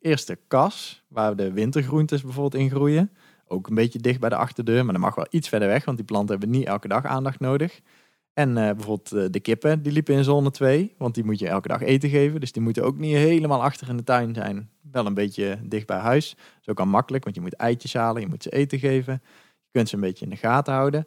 eerste 0.07 0.39
kas, 0.49 1.05
waar 1.09 1.37
de 1.37 1.53
wintergroentes 1.53 2.23
bijvoorbeeld 2.23 2.63
in 2.63 2.71
groeien. 2.71 3.11
Ook 3.49 3.69
een 3.69 3.75
beetje 3.75 3.99
dicht 3.99 4.21
bij 4.21 4.29
de 4.29 4.37
achterdeur, 4.37 4.85
maar 4.85 4.93
dat 4.93 5.03
mag 5.03 5.15
wel 5.15 5.27
iets 5.31 5.49
verder 5.49 5.69
weg, 5.69 5.85
want 5.85 5.97
die 5.97 6.07
planten 6.07 6.39
hebben 6.39 6.51
niet 6.59 6.67
elke 6.67 6.89
dag 6.89 7.05
aandacht 7.05 7.41
nodig. 7.41 7.81
En 8.33 8.57
eh, 8.57 8.75
bijvoorbeeld 8.75 9.13
eh, 9.13 9.25
de 9.31 9.41
kippen, 9.41 9.83
die 9.83 9.93
liepen 9.93 10.15
in 10.15 10.25
zone 10.25 10.51
2, 10.51 10.95
want 10.99 11.15
die 11.15 11.25
moet 11.25 11.39
je 11.39 11.49
elke 11.49 11.69
dag 11.69 11.83
eten 11.83 12.09
geven. 12.11 12.41
Dus 12.41 12.53
die 12.53 12.63
moeten 12.63 12.85
ook 12.85 12.99
niet 12.99 13.15
helemaal 13.15 13.63
achter 13.63 13.89
in 13.89 13.97
de 13.97 14.05
tuin 14.05 14.35
zijn. 14.35 14.71
Wel 14.93 15.07
een 15.07 15.15
beetje 15.15 15.59
dicht 15.63 15.87
bij 15.87 15.99
huis. 15.99 16.31
Dat 16.31 16.61
is 16.61 16.69
ook 16.69 16.81
al 16.81 16.87
makkelijk, 16.87 17.25
want 17.25 17.37
je 17.37 17.43
moet 17.43 17.55
eitjes 17.55 17.95
halen, 17.95 18.23
je 18.23 18.29
moet 18.29 18.43
ze 18.43 18.51
eten 18.51 18.79
geven. 18.79 19.13
Je 19.63 19.71
kunt 19.71 19.89
ze 19.89 19.95
een 19.95 20.01
beetje 20.01 20.25
in 20.25 20.31
de 20.31 20.37
gaten 20.37 20.75
houden. 20.75 21.07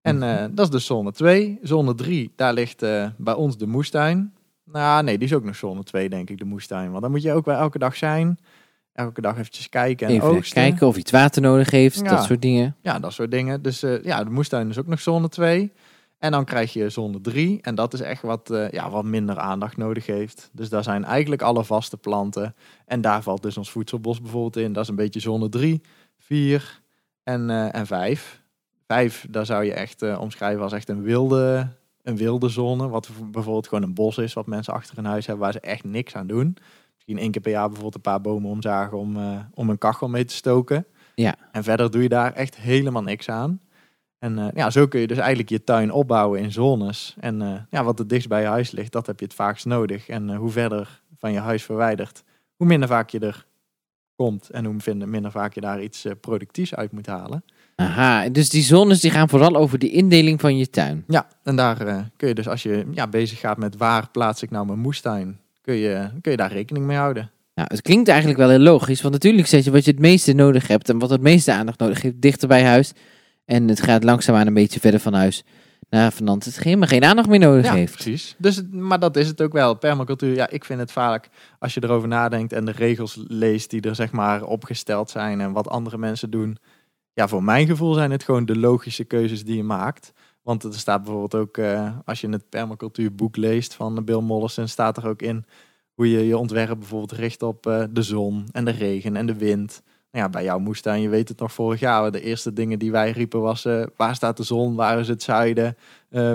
En 0.00 0.22
eh, 0.22 0.46
dat 0.50 0.64
is 0.64 0.70
dus 0.70 0.86
zone 0.86 1.12
2. 1.12 1.58
Zone 1.62 1.94
3, 1.94 2.32
daar 2.36 2.52
ligt 2.52 2.80
bij 3.16 3.34
ons 3.34 3.56
de 3.58 3.66
moestuin. 3.66 4.34
Nou, 4.64 5.02
nee, 5.04 5.18
die 5.18 5.28
is 5.28 5.34
ook 5.34 5.44
nog 5.44 5.56
zone 5.56 5.82
2, 5.82 6.08
denk 6.08 6.30
ik, 6.30 6.38
de 6.38 6.44
moestuin. 6.44 6.90
Want 6.90 7.02
dan 7.02 7.10
moet 7.10 7.22
je 7.22 7.32
ook 7.32 7.44
wel 7.44 7.56
elke 7.58 7.78
dag 7.78 7.96
zijn. 7.96 8.38
Elke 8.92 9.20
dag 9.20 9.38
eventjes 9.38 9.68
kijken 9.68 10.06
en 10.06 10.14
Even 10.14 10.28
oogsten. 10.28 10.62
kijken 10.62 10.86
of 10.86 10.96
iets 10.96 11.10
water 11.10 11.42
nodig 11.42 11.70
heeft, 11.70 11.98
Ja. 11.98 12.02
dat 12.10 12.24
soort 12.24 12.42
dingen. 12.42 12.76
Ja, 12.82 12.98
dat 12.98 13.12
soort 13.12 13.30
dingen. 13.30 13.62
Dus 13.62 13.82
eh, 13.82 14.02
ja, 14.02 14.24
de 14.24 14.30
moestuin 14.30 14.68
is 14.68 14.78
ook 14.78 14.86
nog 14.86 15.00
zone 15.00 15.28
2. 15.28 15.72
En 16.18 16.30
dan 16.30 16.44
krijg 16.44 16.72
je 16.72 16.88
zone 16.88 17.20
3. 17.20 17.58
En 17.62 17.74
dat 17.74 17.92
is 17.94 18.00
echt 18.00 18.22
wat, 18.22 18.50
eh, 18.50 18.70
ja, 18.70 18.90
wat 18.90 19.04
minder 19.04 19.38
aandacht 19.38 19.76
nodig 19.76 20.06
heeft. 20.06 20.50
Dus 20.52 20.68
daar 20.68 20.82
zijn 20.82 21.04
eigenlijk 21.04 21.42
alle 21.42 21.64
vaste 21.64 21.96
planten. 21.96 22.54
En 22.86 23.00
daar 23.00 23.22
valt 23.22 23.42
dus 23.42 23.56
ons 23.56 23.70
voedselbos 23.70 24.20
bijvoorbeeld 24.20 24.56
in. 24.56 24.72
Dat 24.72 24.82
is 24.82 24.88
een 24.88 24.94
beetje 24.96 25.20
zone 25.20 25.48
3, 25.48 25.80
4 26.18 26.80
en, 27.22 27.50
eh 27.50 27.74
en 27.74 27.86
5. 27.86 28.42
5, 28.86 29.26
daar 29.30 29.46
zou 29.46 29.64
je 29.64 29.72
echt 29.72 30.16
omschrijven 30.18 30.62
als 30.62 30.72
echt 30.72 30.88
een 30.88 31.02
wilde, 31.02 31.68
een 32.04 32.16
wilde 32.16 32.48
zone. 32.48 32.88
Wat 32.88 33.10
bijvoorbeeld 33.30 33.68
gewoon 33.68 33.84
een 33.84 33.94
bos 33.94 34.18
is 34.18 34.32
wat 34.32 34.46
mensen 34.46 34.74
achter 34.74 34.96
hun 34.96 35.04
huis 35.04 35.26
hebben 35.26 35.44
waar 35.44 35.52
ze 35.52 35.60
echt 35.60 35.84
niks 35.84 36.14
aan 36.16 36.26
doen. 36.26 36.56
Misschien 36.94 37.18
één 37.18 37.30
keer 37.30 37.42
per 37.42 37.50
jaar 37.50 37.66
bijvoorbeeld 37.66 37.94
een 37.94 38.12
paar 38.12 38.20
bomen 38.20 38.50
omzagen 38.50 38.98
om, 38.98 39.16
eh, 39.16 39.38
om 39.54 39.70
een 39.70 39.78
kachel 39.78 40.08
mee 40.08 40.24
te 40.24 40.34
stoken. 40.34 40.86
Ja. 41.14 41.34
En 41.52 41.64
verder 41.64 41.90
doe 41.90 42.02
je 42.02 42.08
daar 42.08 42.32
echt 42.32 42.56
helemaal 42.56 43.02
niks 43.02 43.28
aan. 43.28 43.60
En 44.18 44.38
eh, 44.38 44.46
ja, 44.54 44.70
zo 44.70 44.86
kun 44.86 45.00
je 45.00 45.06
dus 45.06 45.18
eigenlijk 45.18 45.48
je 45.48 45.64
tuin 45.64 45.92
opbouwen 45.92 46.40
in 46.40 46.52
zones. 46.52 47.16
En 47.20 47.42
eh, 47.42 47.60
ja, 47.70 47.84
wat 47.84 47.98
het 47.98 48.08
dichtst 48.08 48.28
bij 48.28 48.40
je 48.40 48.46
huis 48.46 48.70
ligt, 48.70 48.92
dat 48.92 49.06
heb 49.06 49.18
je 49.18 49.24
het 49.24 49.34
vaakst 49.34 49.66
nodig. 49.66 50.08
En 50.08 50.34
hoe 50.34 50.50
verder 50.50 51.02
van 51.18 51.32
je 51.32 51.38
huis 51.38 51.62
verwijderd, 51.62 52.22
hoe 52.56 52.66
minder 52.66 52.88
vaak 52.88 53.10
je 53.10 53.18
er 53.18 53.46
komt. 54.16 54.50
En 54.50 54.64
hoe 54.64 55.06
minder, 55.06 55.30
vaak 55.30 55.54
je 55.54 55.60
daar 55.60 55.82
iets 55.82 56.06
productiefs 56.20 56.74
uit 56.74 56.92
moet 56.92 57.06
halen. 57.06 57.44
Aha, 57.76 58.28
dus 58.28 58.48
die 58.48 58.62
zones 58.62 59.00
die 59.00 59.10
gaan 59.10 59.28
vooral 59.28 59.56
over 59.56 59.78
de 59.78 59.90
indeling 59.90 60.40
van 60.40 60.56
je 60.58 60.70
tuin. 60.70 61.04
Ja, 61.08 61.26
en 61.42 61.56
daar 61.56 61.80
eh, 61.86 61.98
kun 62.16 62.28
je 62.28 62.34
dus 62.34 62.48
als 62.48 62.62
je 62.62 62.84
ja, 62.92 63.06
bezig 63.06 63.40
gaat 63.40 63.58
met 63.58 63.76
waar 63.76 64.08
plaats 64.10 64.42
ik 64.42 64.50
nou 64.50 64.66
mijn 64.66 64.78
moestuin, 64.78 65.38
kun 65.60 65.74
je, 65.74 66.08
kun 66.20 66.30
je 66.30 66.36
daar 66.36 66.52
rekening 66.52 66.86
mee 66.86 66.96
houden. 66.96 67.30
Nou, 67.54 67.68
het 67.70 67.82
klinkt 67.82 68.08
eigenlijk 68.08 68.38
wel 68.38 68.48
heel 68.48 68.58
logisch, 68.58 69.00
want 69.02 69.14
natuurlijk 69.14 69.46
zet 69.48 69.64
je 69.64 69.70
wat 69.70 69.84
je 69.84 69.90
het 69.90 70.00
meeste 70.00 70.32
nodig 70.32 70.66
hebt 70.66 70.88
en 70.88 70.98
wat 70.98 71.10
het 71.10 71.20
meeste 71.20 71.52
aandacht 71.52 71.78
nodig 71.78 72.02
heeft 72.02 72.20
dichter 72.20 72.48
bij 72.48 72.64
huis. 72.64 72.92
En 73.44 73.68
het 73.68 73.82
gaat 73.82 74.04
langzaamaan 74.04 74.46
een 74.46 74.54
beetje 74.54 74.80
verder 74.80 75.00
van 75.00 75.14
huis 75.14 75.44
Nou, 75.90 76.10
Fernand 76.10 76.44
het 76.44 76.58
geen, 76.58 76.78
maar 76.78 76.88
geen 76.88 77.04
aandacht 77.04 77.28
meer 77.28 77.38
nodig 77.38 77.64
Ja, 77.64 77.74
heeft. 77.74 77.92
precies. 77.92 78.34
Dus, 78.38 78.62
maar 78.70 78.98
dat 79.00 79.16
is 79.16 79.28
het 79.28 79.42
ook 79.42 79.52
wel. 79.52 79.74
Permacultuur, 79.74 80.34
ja, 80.34 80.50
ik 80.50 80.64
vind 80.64 80.80
het 80.80 80.92
vaak, 80.92 81.28
als 81.58 81.74
je 81.74 81.82
erover 81.82 82.08
nadenkt 82.08 82.52
en 82.52 82.64
de 82.64 82.72
regels 82.72 83.18
leest 83.28 83.70
die 83.70 83.80
er 83.80 83.94
zeg 83.94 84.12
maar 84.12 84.44
opgesteld 84.44 85.10
zijn 85.10 85.40
en 85.40 85.52
wat 85.52 85.68
andere 85.68 85.98
mensen 85.98 86.30
doen. 86.30 86.58
Ja, 87.14 87.28
voor 87.28 87.44
mijn 87.44 87.66
gevoel 87.66 87.94
zijn 87.94 88.10
het 88.10 88.22
gewoon 88.22 88.44
de 88.44 88.58
logische 88.58 89.04
keuzes 89.04 89.44
die 89.44 89.56
je 89.56 89.62
maakt. 89.62 90.12
Want 90.42 90.62
er 90.62 90.74
staat 90.74 91.02
bijvoorbeeld 91.02 91.34
ook, 91.34 91.56
eh, 91.56 91.96
als 92.04 92.20
je 92.20 92.28
het 92.28 92.48
permacultuurboek 92.48 93.36
leest 93.36 93.74
van 93.74 94.04
Bill 94.04 94.20
Mollison, 94.20 94.68
staat 94.68 94.96
er 94.96 95.08
ook 95.08 95.22
in 95.22 95.44
hoe 95.94 96.10
je 96.10 96.26
je 96.26 96.38
ontwerp 96.38 96.78
bijvoorbeeld 96.78 97.12
richt 97.12 97.42
op 97.42 97.66
eh, 97.66 97.84
de 97.90 98.02
zon 98.02 98.48
en 98.52 98.64
de 98.64 98.70
regen 98.70 99.16
en 99.16 99.26
de 99.26 99.36
wind. 99.36 99.82
Nou 100.10 100.24
ja, 100.24 100.30
bij 100.30 100.44
jouw 100.44 100.58
moestuin, 100.58 101.00
je 101.00 101.08
weet 101.08 101.28
het 101.28 101.38
nog 101.38 101.52
vorig 101.52 101.80
jaar, 101.80 102.10
de 102.10 102.20
eerste 102.20 102.52
dingen 102.52 102.78
die 102.78 102.90
wij 102.90 103.10
riepen 103.10 103.40
was, 103.40 103.64
eh, 103.64 103.82
waar 103.96 104.14
staat 104.14 104.36
de 104.36 104.42
zon, 104.42 104.74
waar 104.74 104.98
is 104.98 105.08
het 105.08 105.22
zuiden? 105.22 105.76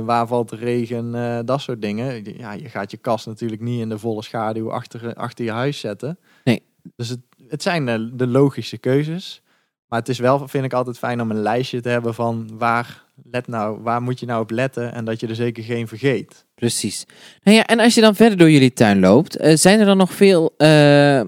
Waar 0.04 0.28
valt 0.28 0.50
de 0.50 0.56
regen? 0.56 1.46
dat 1.46 1.62
soort 1.62 1.82
dingen. 1.82 2.38
Ja, 2.38 2.52
je 2.52 2.70
gaat 2.70 2.92
je 2.92 2.98
kast 2.98 3.26
natuurlijk 3.26 3.62
niet 3.62 3.82
in 3.82 3.90
de 3.90 4.00
volle 4.00 4.24
schaduw 4.24 4.72
achter, 4.72 5.14
achter 5.14 5.46
je 5.46 5.52
huis 5.52 5.80
zetten. 5.80 6.20
Nee. 6.44 6.62
Dus 6.96 7.10
het, 7.10 7.20
het 7.48 7.62
zijn 7.62 7.86
de 8.18 8.28
logische 8.28 8.78
keuzes. 8.78 9.42
Maar 9.90 10.00
het 10.00 10.10
is 10.10 10.20
wel, 10.20 10.48
vind 10.48 10.66
ik 10.66 10.74
altijd 10.74 10.98
fijn 10.98 11.22
om 11.22 11.32
een 11.32 11.42
lijstje 11.42 11.82
te 11.82 11.90
hebben 11.90 12.14
van 12.14 12.50
waar, 12.58 13.04
let 13.32 13.48
nou, 13.48 13.80
waar 13.82 14.02
moet 14.02 14.20
je 14.20 14.26
nou 14.26 14.42
op 14.42 14.50
letten 14.50 14.94
en 14.94 15.06
dat 15.06 15.20
je 15.20 15.28
er 15.28 15.36
zeker 15.36 15.64
geen 15.64 15.88
vergeet. 15.88 16.46
Precies. 16.56 17.06
Nou 17.44 17.58
ja, 17.58 17.66
en 17.66 17.80
als 17.80 17.96
je 17.96 18.02
dan 18.02 18.16
verder 18.16 18.38
door 18.38 18.52
jullie 18.52 18.74
tuin 18.74 19.00
loopt, 19.00 19.36
eh, 19.36 19.56
zijn 19.56 19.80
er 19.80 19.86
dan 19.86 19.98
nog 19.98 20.14
veel 20.14 20.54
eh, 20.58 21.22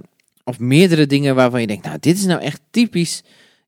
of 0.43 0.59
meerdere 0.59 1.05
dingen 1.05 1.35
waarvan 1.35 1.61
je 1.61 1.67
denkt, 1.67 1.85
nou, 1.85 1.97
dit 1.99 2.17
is 2.17 2.25
nou 2.25 2.41
echt 2.41 2.61
typisch 2.69 3.23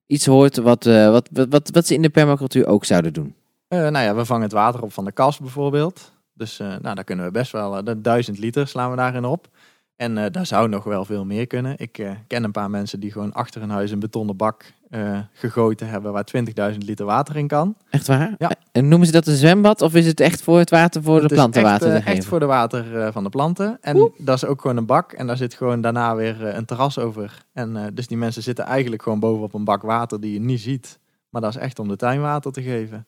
iets 0.08 0.25
hoort 0.25 0.58
wat, 0.58 0.86
eh, 0.86 1.12
wat, 1.12 1.29
wat, 1.32 1.47
wat, 1.49 1.69
wat 1.71 1.88
ze 1.88 1.93
in 1.93 2.01
de 2.01 2.10
permacultuur 2.10 2.67
ook 2.67 2.86
zouden 2.86 3.13
doen. 3.13 3.36
Nou 3.67 3.97
ja, 3.97 4.15
we 4.15 4.25
vangen 4.25 4.43
het 4.43 4.51
water 4.51 4.82
op 4.82 4.93
van 4.93 5.06
de 5.06 5.12
kast 5.12 5.41
bijvoorbeeld. 5.41 6.12
Dus 6.34 6.58
nou, 6.58 6.95
daar 6.95 7.03
kunnen 7.03 7.25
we 7.25 7.32
best 7.32 7.51
wel, 7.51 7.84
de 7.84 8.01
duizend 8.01 8.38
liter 8.38 8.67
slaan 8.67 8.89
we 8.89 8.95
daarin 8.95 9.25
op. 9.25 9.47
En 9.95 10.32
daar 10.32 10.45
zou 10.45 10.69
nog 10.69 10.84
wel 10.84 11.06
veel 11.06 11.25
meer 11.25 11.47
kunnen. 11.47 11.75
Ik 11.77 12.08
ken 12.27 12.43
een 12.43 12.51
paar 12.51 12.69
mensen 12.69 12.99
die 12.99 13.12
gewoon 13.12 13.34
achter 13.34 13.62
hun 13.62 13.69
huis 13.69 13.91
een 13.91 13.99
betonnen 13.99 14.38
bak 14.38 14.73
eh, 14.93 15.19
gegoten 15.34 15.88
hebben 15.88 16.12
waar 16.12 16.23
20.000 16.71 16.77
liter 16.77 17.06
water 17.06 17.36
in 17.36 17.47
kan. 17.47 17.75
Echt 17.89 18.08
waar? 18.08 18.36
Ja. 18.38 18.51
En 18.71 18.88
noemen 18.88 19.08
ze 19.08 19.13
dat 19.13 19.27
een 19.27 19.36
zwembad 19.36 19.82
of 19.82 19.95
is 19.95 20.06
het 20.06 20.19
echt 20.19 20.41
voor 20.41 20.58
het 20.58 20.69
water 20.69 21.03
voor 21.03 21.19
de 21.19 21.25
is 21.25 21.32
planten 21.32 21.63
water 21.63 21.93
echt, 21.93 22.06
eh, 22.06 22.13
echt 22.13 22.25
voor 22.25 22.39
de 22.39 22.45
water 22.45 22.99
eh, 22.99 23.12
van 23.12 23.23
de 23.23 23.29
planten. 23.29 23.77
En 23.82 24.12
dat 24.17 24.36
is 24.36 24.45
ook 24.45 24.62
gewoon 24.62 24.77
een 24.77 24.86
bak. 24.86 25.12
En 25.12 25.27
daar 25.27 25.38
zit 25.38 25.53
gewoon 25.53 25.82
daarna 25.82 26.15
weer 26.15 26.56
een 26.56 26.65
terras 26.65 26.99
over. 26.99 27.45
En 27.53 27.91
dus 27.93 28.08
die 28.08 28.17
mensen 28.17 28.43
zitten 28.43 28.65
eigenlijk 28.65 29.01
gewoon 29.01 29.19
bovenop 29.19 29.53
een 29.53 29.63
bak 29.63 29.82
water 29.82 30.21
die 30.21 30.34
je 30.34 30.39
niet 30.39 30.62
ziet. 30.62 30.99
Maar 31.29 31.41
dat 31.41 31.56
is 31.56 31.62
echt 31.62 31.79
om 31.79 31.88
de 31.88 31.95
tuin 31.95 32.21
water 32.21 32.51
te 32.51 32.62
geven. 32.62 33.08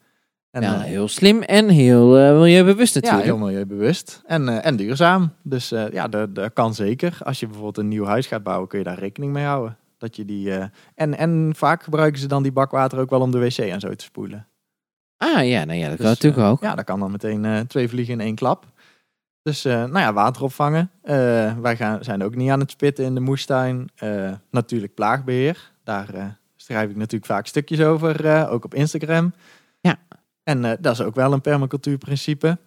En, 0.51 0.61
ja, 0.61 0.79
heel 0.79 1.07
slim 1.07 1.41
en 1.41 1.69
heel 1.69 2.07
milieubewust 2.39 2.93
Ja, 2.93 2.99
natuurlijk. 2.99 3.25
heel 3.25 3.37
milieubewust 3.37 4.21
en, 4.25 4.63
en 4.63 4.75
duurzaam. 4.75 5.31
Dus 5.41 5.69
ja, 5.69 6.07
dat, 6.07 6.35
dat 6.35 6.53
kan 6.53 6.73
zeker. 6.73 7.17
Als 7.23 7.39
je 7.39 7.45
bijvoorbeeld 7.45 7.77
een 7.77 7.87
nieuw 7.87 8.05
huis 8.05 8.27
gaat 8.27 8.43
bouwen, 8.43 8.67
kun 8.67 8.79
je 8.79 8.85
daar 8.85 8.99
rekening 8.99 9.33
mee 9.33 9.45
houden. 9.45 9.77
Dat 10.05 10.15
je 10.15 10.25
die, 10.25 10.51
eh, 10.51 10.65
en, 10.95 11.17
en 11.17 11.53
vaak 11.55 11.83
gebruiken 11.83 12.19
ze 12.19 12.27
dan 12.27 12.43
die 12.43 12.51
bakwater 12.51 12.99
ook 12.99 13.09
wel 13.09 13.21
om 13.21 13.31
de 13.31 13.39
wc 13.39 13.57
en 13.57 13.79
zo 13.79 13.93
te 13.93 14.03
spoelen. 14.03 14.47
Ah 15.17 15.47
ja, 15.47 15.63
nou 15.63 15.79
ja, 15.79 15.87
dat 15.87 15.97
Dus, 15.97 16.05
kan 16.05 16.15
natuurlijk 16.15 16.41
eh, 16.41 16.49
ook. 16.49 16.61
Ja, 16.61 16.75
dat 16.75 16.85
kan 16.85 16.99
dan 16.99 17.11
meteen 17.11 17.45
eh, 17.45 17.59
twee 17.59 17.89
vliegen 17.89 18.13
in 18.13 18.19
één 18.19 18.35
klap. 18.35 18.65
Dus 19.41 19.63
nou 19.63 19.99
ja, 19.99 20.13
water 20.13 20.43
opvangen. 20.43 20.91
Wij 21.61 21.75
gaan, 21.75 22.03
zijn 22.03 22.23
ook 22.23 22.35
niet 22.35 22.49
aan 22.49 22.59
het 22.59 22.71
spitten 22.71 23.05
in 23.05 23.13
de 23.13 23.19
moestuin. 23.19 23.89
Natuurlijk 24.49 24.93
plaagbeheer. 24.93 25.71
Daar 25.83 26.39
schrijf 26.55 26.89
ik 26.89 26.95
natuurlijk 26.95 27.31
vaak 27.31 27.47
stukjes 27.47 27.81
over, 27.81 28.47
ook 28.49 28.65
op 28.65 28.73
Instagram. 28.73 29.33
Ja. 29.79 29.95
En 30.43 30.61
dat 30.61 30.93
is 30.93 31.01
ook 31.01 31.15
wel 31.15 31.33
een 31.33 31.41
permacultuurprincipe. 31.41 32.57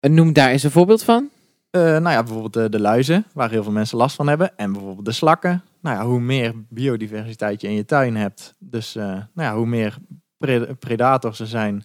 En 0.00 0.14
Noem 0.14 0.32
daar 0.32 0.50
eens 0.50 0.62
een 0.62 0.70
voorbeeld 0.70 1.02
van. 1.02 1.30
Nou 1.70 2.10
ja, 2.10 2.22
bijvoorbeeld 2.22 2.72
de 2.72 2.80
luizen, 2.80 3.24
waar 3.32 3.50
heel 3.50 3.62
veel 3.62 3.72
mensen 3.72 3.98
last 3.98 4.16
van 4.16 4.28
hebben. 4.28 4.58
En 4.58 4.72
bijvoorbeeld 4.72 5.06
de 5.06 5.12
slakken. 5.12 5.62
Nou 5.82 5.96
ja, 5.96 6.04
hoe 6.06 6.20
meer 6.20 6.52
biodiversiteit 6.68 7.60
je 7.60 7.68
in 7.68 7.74
je 7.74 7.84
tuin 7.84 8.16
hebt. 8.16 8.54
Dus 8.58 8.96
eh, 8.96 9.04
nou 9.04 9.26
ja, 9.34 9.56
hoe 9.56 9.66
meer 9.66 9.98
pre- 10.36 10.74
predators 10.74 11.40
er 11.40 11.46
zijn, 11.46 11.84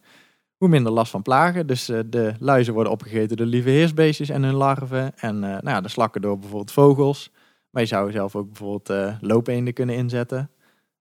hoe 0.58 0.70
minder 0.70 0.92
last 0.92 1.12
van 1.12 1.22
plagen. 1.22 1.68
Dus 1.68 1.90
eh, 1.90 2.00
de 2.06 2.34
luizen 2.40 2.74
worden 2.74 2.92
opgegeten 2.92 3.38
door 3.38 3.46
lieve 3.46 3.70
heersbeestjes 3.70 4.30
en 4.30 4.44
hun 4.44 4.54
larven. 4.54 5.18
En 5.18 5.36
eh, 5.44 5.50
nou 5.50 5.70
ja, 5.70 5.82
de 5.82 5.90
slakken 5.90 6.22
door 6.22 6.40
bijvoorbeeld 6.40 6.72
vogels. 6.72 7.32
Maar 7.70 7.82
je 7.82 7.88
zou 7.88 8.12
zelf 8.12 8.36
ook 8.36 8.48
bijvoorbeeld 8.48 8.90
eh 8.90 9.16
loopeenden 9.22 9.74
kunnen 9.74 9.96
inzetten. 9.96 10.52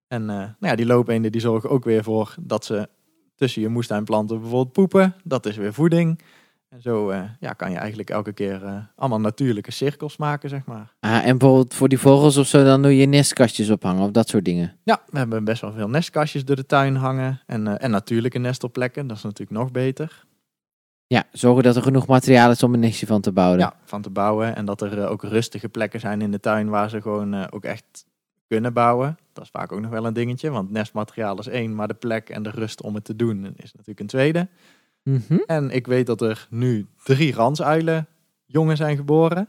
En 0.09 0.25
nou 0.25 0.55
ja, 0.61 0.75
die 0.75 0.87
loopeenden 0.87 1.33
die 1.33 1.41
zorgen 1.41 1.71
ook 1.71 1.85
weer 1.85 2.03
voor 2.03 2.35
dat 2.41 2.65
ze 2.65 2.89
tussen 3.35 3.63
je 3.63 3.69
moestuinplanten 3.69 4.41
bijvoorbeeld 4.41 4.73
poepen. 4.73 5.15
Dat 5.25 5.47
is 5.47 5.57
weer 5.57 5.73
voeding. 5.73 6.21
En 6.69 6.81
zo 6.81 7.11
eh, 7.11 7.23
ja, 7.41 7.53
kan 7.53 7.71
je 7.71 7.77
eigenlijk 7.77 8.11
elke 8.11 8.33
keer 8.33 8.65
eh, 8.65 8.77
allemaal 8.97 9.21
natuurlijke 9.21 9.71
cirkels 9.71 10.17
maken, 10.17 10.49
zeg 10.49 10.65
maar. 10.65 10.95
Ah, 11.01 11.27
en 11.27 11.39
bijvoorbeeld 11.39 11.75
voor 11.75 11.89
die 11.89 11.99
vogels 11.99 12.37
of 12.37 12.47
zo, 12.47 12.65
dan 12.65 12.83
doe 12.83 12.97
je 12.97 13.07
nestkastjes 13.07 13.71
ophangen 13.71 14.03
of 14.03 14.11
dat 14.11 14.29
soort 14.29 14.45
dingen. 14.45 14.77
Ja, 14.83 15.03
we 15.11 15.19
hebben 15.19 15.45
best 15.45 15.61
wel 15.61 15.73
veel 15.73 15.89
nestkastjes 15.89 16.45
door 16.45 16.57
de 16.57 16.67
tuin 16.67 16.97
hangen. 16.97 17.43
En, 17.47 17.67
eh, 17.67 17.85
en 17.85 17.91
natuurlijke 17.91 18.39
nestelplekken, 18.39 19.07
dat 19.07 19.17
is 19.17 19.23
natuurlijk 19.23 19.59
nog 19.59 19.71
beter. 19.71 20.25
Ja, 21.07 21.25
zorgen 21.33 21.63
dat 21.63 21.77
er 21.77 21.83
genoeg 21.83 22.07
materiaal 22.07 22.51
is 22.51 22.63
om 22.63 22.75
een 22.75 22.81
nestje 22.81 23.07
van 23.07 23.21
te 23.21 23.33
bouwen. 23.33 23.59
Ja, 23.59 23.75
van 23.85 24.03
te 24.03 24.11
bouwen. 24.11 24.57
En 24.57 24.65
dat 24.65 24.81
er 24.81 25.09
ook 25.09 25.23
rustige 25.23 25.69
plekken 25.69 26.01
zijn 26.01 26.21
in 26.21 26.31
de 26.31 26.41
tuin 26.41 26.69
waar 26.69 26.91
ze 26.91 27.03
gewoon 27.03 27.51
ook 27.51 27.65
echt 27.65 28.07
kunnen 28.47 28.73
bouwen. 28.73 29.19
Dat 29.33 29.45
is 29.45 29.51
vaak 29.51 29.73
ook 29.73 29.81
nog 29.81 29.91
wel 29.91 30.07
een 30.07 30.13
dingetje, 30.13 30.51
want 30.51 30.71
nestmateriaal 30.71 31.39
is 31.39 31.47
één, 31.47 31.75
maar 31.75 31.89
de 31.89 31.95
plek 31.95 32.29
en 32.29 32.43
de 32.43 32.51
rust 32.51 32.83
om 32.83 32.95
het 32.95 33.05
te 33.05 33.17
doen 33.17 33.45
is 33.57 33.73
natuurlijk 33.73 34.01
een 34.01 34.07
tweede. 34.07 34.49
Mhm. 35.07 35.39
En 35.47 35.71
ik 35.71 35.87
weet 35.87 36.07
dat 36.07 36.21
er 36.21 36.47
nu 36.51 36.87
drie 37.05 37.35
ransuilen 37.35 38.07
jongen 38.47 38.77
zijn 38.77 38.97
geboren. 38.97 39.49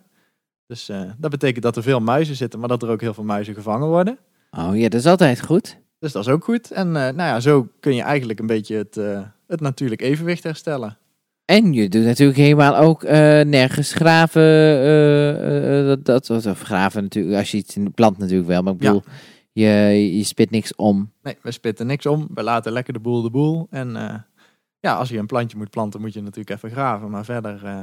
Dus 0.67 0.89
eh, 0.89 1.01
dat 1.17 1.31
betekent 1.31 1.63
dat 1.63 1.75
er 1.75 1.83
veel 1.83 1.99
muizen 1.99 2.35
zitten, 2.35 2.59
maar 2.59 2.69
dat 2.69 2.83
er 2.83 2.89
ook 2.89 3.01
heel 3.01 3.13
veel 3.13 3.23
muizen 3.23 3.53
gevangen 3.53 3.87
worden. 3.87 4.17
Oh 4.51 4.77
ja, 4.77 4.89
dat 4.89 4.99
is 4.99 5.05
altijd 5.05 5.41
goed. 5.41 5.77
Dus 5.99 6.11
dat 6.11 6.25
is 6.25 6.31
ook 6.31 6.43
goed. 6.43 6.71
En 6.71 6.87
eh, 6.87 7.01
nou 7.01 7.15
ja, 7.15 7.39
zo 7.39 7.67
kun 7.79 7.95
je 7.95 8.01
eigenlijk 8.01 8.39
een 8.39 8.47
beetje 8.47 8.75
het, 8.75 8.97
eh, 8.97 9.21
het 9.47 9.59
natuurlijk 9.59 10.01
evenwicht 10.01 10.43
herstellen. 10.43 10.97
En 11.45 11.73
je 11.73 11.89
doet 11.89 12.03
natuurlijk 12.03 12.37
helemaal 12.37 12.75
ook 12.75 13.03
eh, 13.03 13.17
nergens 13.41 13.93
graven. 13.93 14.41
eh, 14.41 15.79
eh, 15.79 15.87
dat, 15.87 16.05
dat, 16.05 16.45
of 16.45 16.61
graven 16.61 17.03
natuurlijk, 17.03 17.37
als 17.37 17.51
je 17.51 17.57
iets 17.57 17.75
in 17.75 17.83
de 17.83 17.89
plant 17.89 18.17
natuurlijk 18.17 18.47
wel. 18.47 18.61
Maar 18.61 18.73
ik 18.73 18.81
Ja. 18.81 18.87
bedoel, 18.93 19.03
je, 19.51 19.67
je 20.17 20.23
spit 20.23 20.49
niks 20.51 20.75
om. 20.75 21.11
Nee, 21.23 21.37
we 21.41 21.51
spitten 21.51 21.87
niks 21.87 22.05
om. 22.05 22.27
We 22.33 22.43
laten 22.43 22.71
lekker 22.71 22.93
de 22.93 22.99
boel 22.99 23.21
de 23.21 23.29
boel. 23.29 23.67
En 23.69 23.95
eh, 23.95 24.15
ja, 24.87 24.95
als 24.95 25.09
je 25.09 25.17
een 25.17 25.25
plantje 25.25 25.57
moet 25.57 25.69
planten, 25.69 26.01
moet 26.01 26.13
je 26.13 26.21
natuurlijk 26.21 26.49
even 26.49 26.71
graven. 26.71 27.09
Maar 27.09 27.25
verder 27.25 27.65
eh, 27.65 27.81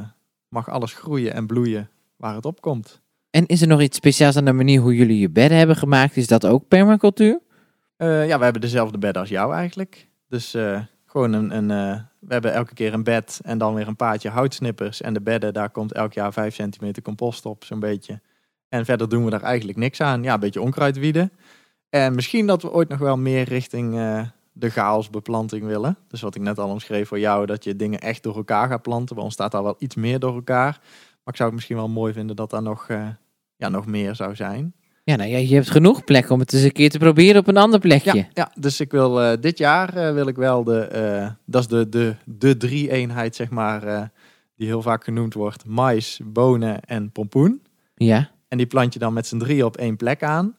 mag 0.49 0.69
alles 0.69 0.93
groeien 0.93 1.35
en 1.35 1.47
bloeien 1.47 1.91
waar 2.17 2.35
het 2.35 2.45
op 2.45 2.61
komt. 2.61 3.03
En 3.31 3.47
is 3.47 3.61
er 3.61 3.69
nog 3.69 3.81
iets 3.81 3.97
speciaals 3.97 4.37
aan 4.37 4.45
de 4.45 4.53
manier 4.53 4.81
hoe 4.81 4.97
jullie 4.97 5.19
je 5.19 5.31
bedden 5.31 5.59
hebben 5.59 5.77
gemaakt? 5.77 6.17
Is 6.17 6.27
dat 6.27 6.47
ook 6.47 6.69
permacultuur? 6.69 7.41
Eh, 7.97 8.27
ja, 8.27 8.39
we 8.39 8.45
hebben 8.45 8.63
dezelfde 8.63 8.99
bedden 8.99 9.23
als 9.23 9.31
jou 9.31 9.55
eigenlijk. 9.55 10.09
Dus 10.29 10.55
eh, 10.55 10.81
gewoon 11.07 11.33
een, 11.33 11.57
een 11.57 11.69
we 12.21 12.33
hebben 12.33 12.53
elke 12.53 12.75
keer 12.75 12.95
een 12.95 13.05
bed 13.05 13.41
en 13.43 13.59
dan 13.59 13.75
weer 13.75 13.89
een 13.89 13.97
paardje 13.97 14.29
houtsnippers. 14.29 15.01
En 15.01 15.15
de 15.15 15.21
bedden, 15.21 15.53
daar 15.53 15.71
komt 15.71 15.93
elk 15.93 16.13
jaar 16.13 16.33
5 16.33 16.55
centimeter 16.55 17.03
compost 17.03 17.47
op, 17.47 17.65
zo'n 17.65 17.81
beetje. 17.81 18.21
En 18.69 18.85
verder 18.85 19.09
doen 19.09 19.25
we 19.25 19.31
daar 19.31 19.43
eigenlijk 19.43 19.79
niks 19.79 20.01
aan. 20.01 20.23
Ja, 20.23 20.35
een 20.35 20.41
beetje 20.41 20.61
onkruid 20.61 20.99
wieden. 20.99 21.33
En 21.89 22.15
misschien 22.15 22.47
dat 22.47 22.63
we 22.63 22.73
ooit 22.73 22.89
nog 22.89 22.99
wel 22.99 23.17
meer 23.17 23.45
richting 23.45 23.95
de 24.57 24.71
chaosbeplanting 24.71 25.65
willen. 25.65 25.97
Dus 26.09 26.21
wat 26.21 26.35
ik 26.35 26.43
net 26.43 26.59
al 26.59 26.69
omschreef 26.69 27.09
voor 27.09 27.19
jou, 27.19 27.47
dat 27.47 27.65
je 27.65 27.77
dingen 27.77 28.01
echt 28.01 28.23
door 28.23 28.37
elkaar 28.37 28.69
gaat 28.69 28.83
planten. 28.83 29.15
Bij 29.15 29.25
ons 29.25 29.35
staat 29.35 29.53
daar 29.53 29.63
wel 29.63 29.77
iets 29.79 29.95
meer 29.95 30.19
door 30.19 30.35
elkaar. 30.35 30.79
Maar 31.25 31.35
ik 31.35 31.37
zou 31.37 31.49
het 31.49 31.53
misschien 31.53 31.77
wel 31.77 31.89
mooi 31.89 32.13
vinden 32.13 32.37
dat 32.37 32.51
daar 32.51 32.63
nog, 32.63 32.89
eh, 32.89 33.09
ja, 33.57 33.69
nog 33.69 33.87
meer 33.87 34.15
zou 34.15 34.35
zijn. 34.35 34.75
Ja, 35.05 35.17
nou 35.17 35.31
je 35.31 35.55
hebt 35.55 35.71
genoeg 35.71 36.05
plek 36.05 36.31
om 36.31 36.41
het 36.41 36.53
eens 36.53 36.63
een 36.63 36.73
keer 36.73 36.91
te 36.91 36.99
proberen 36.99 37.41
op 37.41 37.47
een 37.49 37.57
ander 37.57 37.81
plekje. 37.81 38.15
Ja, 38.15 38.27
ja 38.33 38.53
dus 38.59 38.81
ik 38.81 38.91
wil 38.91 39.23
eh, 39.23 39.41
dit 39.41 39.59
jaar 39.59 39.97
eh, 39.97 40.13
wil 40.13 40.27
ik 40.27 40.37
wel 40.37 40.65
de, 40.65 41.35
dat 41.45 41.61
is 41.61 41.69
de, 41.69 41.89
de, 41.89 42.15
de 42.25 42.57
drie 42.57 42.91
eenheid, 42.91 43.37
zeg 43.37 43.51
maar, 43.51 44.11
die 44.57 44.67
heel 44.67 44.83
vaak 44.83 45.05
genoemd 45.05 45.35
wordt: 45.35 45.67
mais, 45.67 46.21
bonen 46.25 46.81
en 46.81 47.11
pompoen. 47.11 47.63
Ja. 47.95 48.31
En 48.49 48.59
die 48.59 48.67
plant 48.67 48.93
je 48.93 48.99
dan 48.99 49.13
met 49.13 49.27
z'n 49.27 49.39
drieën 49.39 49.65
op 49.65 49.77
één 49.77 49.97
plek 49.97 50.23
aan. 50.23 50.57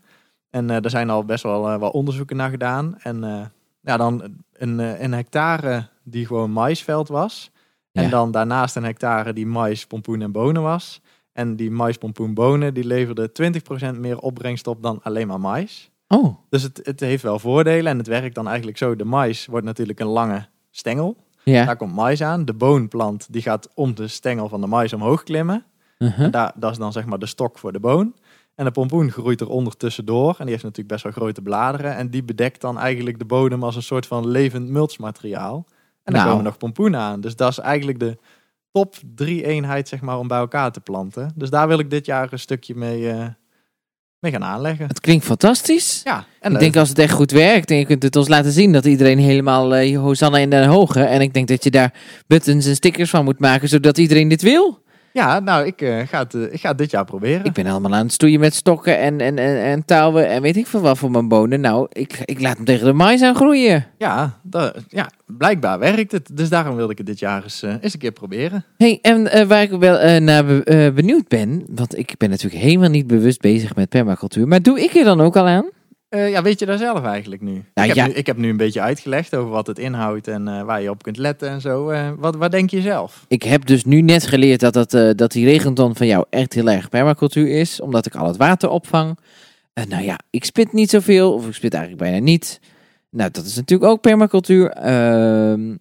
En 0.50 0.70
er 0.70 0.90
zijn 0.90 1.10
al 1.10 1.26
best 1.26 1.44
wel 1.44 1.80
wel 1.80 1.90
onderzoeken 1.90 2.36
naar 2.36 2.50
gedaan. 2.50 2.96
En 3.00 3.52
ja, 3.86 3.98
dan 3.98 4.24
een, 4.54 4.80
eh, 4.80 5.02
een 5.02 5.14
hectare 5.14 5.88
die 6.04 6.26
gewoon 6.26 6.52
maisveld 6.52 7.08
was. 7.08 7.52
En 7.92 8.04
Ja. 8.04 8.10
dan 8.10 8.32
daarnaast 8.32 8.76
een 8.76 8.84
hectare 8.84 9.34
die 9.34 9.46
mais, 9.46 9.86
pompoen 9.88 10.22
en 10.22 10.32
bonen 10.32 10.62
was. 10.62 11.02
En 11.34 11.56
die 11.56 11.72
mais, 11.72 11.98
pompoen, 11.98 12.34
bonen, 12.34 12.74
die 12.74 12.86
leverde 12.86 13.32
20% 13.32 14.00
meer 14.00 14.18
opbrengst 14.20 14.68
op 14.68 14.84
dan 14.84 15.00
alleen 15.04 15.28
maar 15.28 15.40
mais. 15.40 15.92
Oh, 16.08 16.38
Dus 16.50 16.64
het, 16.64 16.80
het 16.84 17.00
heeft 17.00 17.24
wel 17.24 17.40
voordelen 17.40 17.92
en 17.92 17.98
het 17.98 18.08
werkt 18.08 18.36
dan 18.36 18.48
eigenlijk 18.48 18.78
zo. 18.78 18.96
De 18.96 19.06
mais 19.06 19.46
wordt 19.46 19.66
natuurlijk 19.66 20.00
een 20.00 20.08
lange 20.08 20.48
stengel. 20.72 21.16
ja. 21.44 21.66
Daar 21.66 21.76
komt 21.78 21.94
mais 21.96 22.22
aan. 22.24 22.46
De 22.46 22.54
boonplant 22.54 23.28
die 23.34 23.42
gaat 23.42 23.70
om 23.74 23.96
de 23.96 24.08
stengel 24.08 24.50
van 24.50 24.62
de 24.62 24.68
mais 24.68 24.94
omhoog 24.94 25.24
klimmen. 25.24 25.64
Uh-huh. 26.00 26.26
En 26.26 26.32
daar, 26.32 26.52
dat 26.56 26.72
is 26.72 26.78
dan 26.78 26.92
zeg 26.92 27.06
maar 27.06 27.20
de 27.20 27.26
stok 27.26 27.58
voor 27.58 27.72
de 27.72 27.80
boon. 27.80 28.14
En 28.56 28.66
de 28.66 28.72
pompoen 28.72 29.12
groeit 29.12 29.42
eronder 29.42 29.78
tussendoor. 29.78 30.30
En 30.30 30.42
die 30.42 30.50
heeft 30.50 30.64
natuurlijk 30.64 30.90
best 30.90 31.04
wel 31.04 31.12
grote 31.12 31.42
bladeren. 31.42 31.96
En 31.96 32.10
die 32.10 32.24
bedekt 32.24 32.62
dan 32.62 32.80
eigenlijk 32.80 33.20
de 33.20 33.26
bodem 33.26 33.64
als 33.64 33.76
een 33.76 33.84
soort 33.84 34.08
van 34.08 34.28
levend 34.28 34.70
mulchmateriaal. 34.70 35.66
En 36.04 36.14
dan 36.14 36.14
Nou. 36.14 36.30
komen 36.30 36.44
nog 36.44 36.58
pompoenen 36.58 37.00
aan. 37.00 37.22
Dus 37.22 37.36
dat 37.36 37.52
is 37.52 37.60
eigenlijk 37.60 38.00
de 38.00 38.18
top 38.72 38.96
drie 39.16 39.46
eenheid, 39.46 39.88
zeg 39.88 40.02
maar, 40.02 40.20
om 40.20 40.28
bij 40.28 40.38
elkaar 40.38 40.72
te 40.72 40.80
planten. 40.80 41.32
Dus 41.36 41.50
daar 41.50 41.68
wil 41.68 41.80
ik 41.80 41.90
dit 41.90 42.06
jaar 42.06 42.28
een 42.34 42.40
stukje 42.40 42.76
mee, 42.76 43.10
eh, 43.10 43.26
mee 44.20 44.32
gaan 44.32 44.44
aanleggen. 44.44 44.88
Het 44.88 45.00
klinkt 45.00 45.26
fantastisch. 45.26 46.02
Ja, 46.04 46.26
en 46.40 46.54
ik 46.54 46.60
denk 46.60 46.76
als 46.76 46.90
het 46.90 47.00
echt 47.00 47.14
goed 47.14 47.32
werkt 47.32 47.72
en 47.72 47.78
je 47.78 47.86
kunt 47.86 48.04
het 48.04 48.16
ons 48.16 48.28
laten 48.28 48.52
zien 48.52 48.72
dat 48.72 48.86
iedereen 48.86 49.20
helemaal 49.20 49.76
eh, 49.76 49.98
Hosanna 50.00 50.38
in 50.38 50.50
de 50.50 50.66
hoge. 50.66 51.00
En 51.04 51.22
ik 51.22 51.34
denk 51.34 51.48
dat 51.48 51.64
je 51.64 51.72
daar 51.72 51.94
buttons 52.28 52.66
en 52.66 52.76
stickers 52.76 53.10
van 53.10 53.24
moet 53.24 53.40
maken 53.40 53.70
zodat 53.70 53.98
iedereen 53.98 54.28
dit 54.28 54.42
wil. 54.42 54.84
Ja, 55.16 55.40
nou, 55.40 55.66
ik, 55.66 55.82
eh, 55.82 56.00
ga 56.08 56.20
het, 56.20 56.34
eh, 56.34 56.42
ik 56.54 56.60
ga 56.60 56.70
het 56.70 56.78
dit 56.78 56.92
jaar 56.92 57.06
proberen. 57.06 57.46
Ik 57.46 57.54
ben 57.54 57.66
allemaal 57.66 57.94
aan 57.94 58.04
het 58.04 58.14
stoeien 58.14 58.40
met 58.40 58.54
stokken 58.54 59.00
en, 59.00 59.22
en, 59.22 59.38
en, 59.38 59.58
en 59.64 59.86
touwen 59.86 60.28
en 60.28 60.42
weet 60.42 60.58
ik 60.58 60.68
veel 60.68 60.82
wat 60.82 60.98
voor 60.98 61.12
mijn 61.12 61.28
bonen. 61.28 61.62
Nou, 61.62 61.88
ik, 61.92 62.20
ik 62.26 62.42
laat 62.42 62.56
hem 62.56 62.66
tegen 62.66 62.86
de 62.86 62.94
mais 62.94 63.22
aan 63.22 63.36
groeien. 63.36 63.86
Ja, 63.98 64.40
dat, 64.44 64.78
ja, 64.88 65.10
blijkbaar 65.26 65.80
werkt 65.80 66.12
het. 66.12 66.30
Dus 66.34 66.50
daarom 66.50 66.76
wilde 66.76 66.92
ik 66.92 66.98
het 66.98 67.08
dit 67.08 67.20
jaar 67.20 67.44
eens, 67.44 67.64
eh, 67.64 67.74
eens 67.82 67.94
een 67.94 68.00
keer 68.00 68.12
proberen. 68.12 68.66
hey, 68.78 69.00
en 69.02 69.48
waar 69.48 69.62
ik 69.62 69.72
wel 69.72 70.20
naar 70.22 70.46
be- 70.46 70.92
benieuwd 70.96 71.28
ben, 71.28 71.64
want 71.70 71.98
ik 71.98 72.14
ben 72.18 72.30
natuurlijk 72.30 72.64
helemaal 72.64 72.90
niet 72.90 73.08
bewust 73.08 73.42
bezig 73.42 73.76
met 73.76 73.90
permacultuur, 73.90 74.48
maar 74.48 74.62
doe 74.62 74.82
ik 74.82 74.96
er 74.96 75.04
dan 75.04 75.22
ook 75.22 75.36
al 75.38 75.48
aan? 75.48 75.70
Eh, 76.10 76.30
ja, 76.30 76.42
weet 76.42 76.60
je 76.60 76.66
daar 76.66 76.78
zelf 76.78 77.04
eigenlijk 77.04 77.42
nu? 77.42 77.52
Nou, 77.52 77.90
ik, 77.90 77.96
heb 77.96 77.96
ja. 77.96 78.08
nu 78.08 78.14
ik 78.14 78.26
heb 78.26 78.38
nu 78.38 78.50
een 78.50 78.58
beetje 78.58 78.82
uitgelegd 78.82 79.36
over 79.36 79.52
wat 79.52 79.68
het 79.68 79.80
inhoudt 79.80 80.28
en 80.28 80.48
eh, 80.48 80.62
waar 80.62 80.82
je 80.82 80.90
op 80.90 81.04
kunt 81.04 81.18
letten 81.18 81.50
en 81.50 81.62
zo. 81.62 81.90
Eh, 81.90 82.10
wat, 82.18 82.36
wat 82.36 82.52
denk 82.52 82.70
je 82.70 82.82
zelf? 82.82 83.26
Ik 83.28 83.44
heb 83.44 83.66
dus 83.66 83.86
nu 83.86 84.02
net 84.02 84.28
geleerd 84.28 84.60
dat, 84.60 84.74
dat, 84.74 85.18
dat 85.18 85.32
die 85.32 85.46
regenton 85.46 85.96
van 85.96 86.08
jou 86.08 86.26
echt 86.30 86.54
heel 86.54 86.70
erg 86.70 86.90
permacultuur 86.90 87.48
is, 87.48 87.82
omdat 87.82 88.06
ik 88.06 88.16
al 88.16 88.28
het 88.28 88.38
water 88.38 88.70
opvang. 88.70 89.18
Nou 89.88 90.04
ja, 90.04 90.20
ik 90.30 90.46
spit 90.46 90.74
niet 90.74 90.90
zoveel, 90.90 91.34
of 91.34 91.48
ik 91.48 91.54
spit 91.54 91.74
eigenlijk 91.74 92.04
bijna 92.04 92.24
niet. 92.24 92.60
Nou, 93.10 93.32
dat 93.32 93.46
is 93.46 93.56
natuurlijk 93.56 93.92
ook 93.92 94.02
permacultuur. 94.02 94.70
Ehm, 94.70 95.76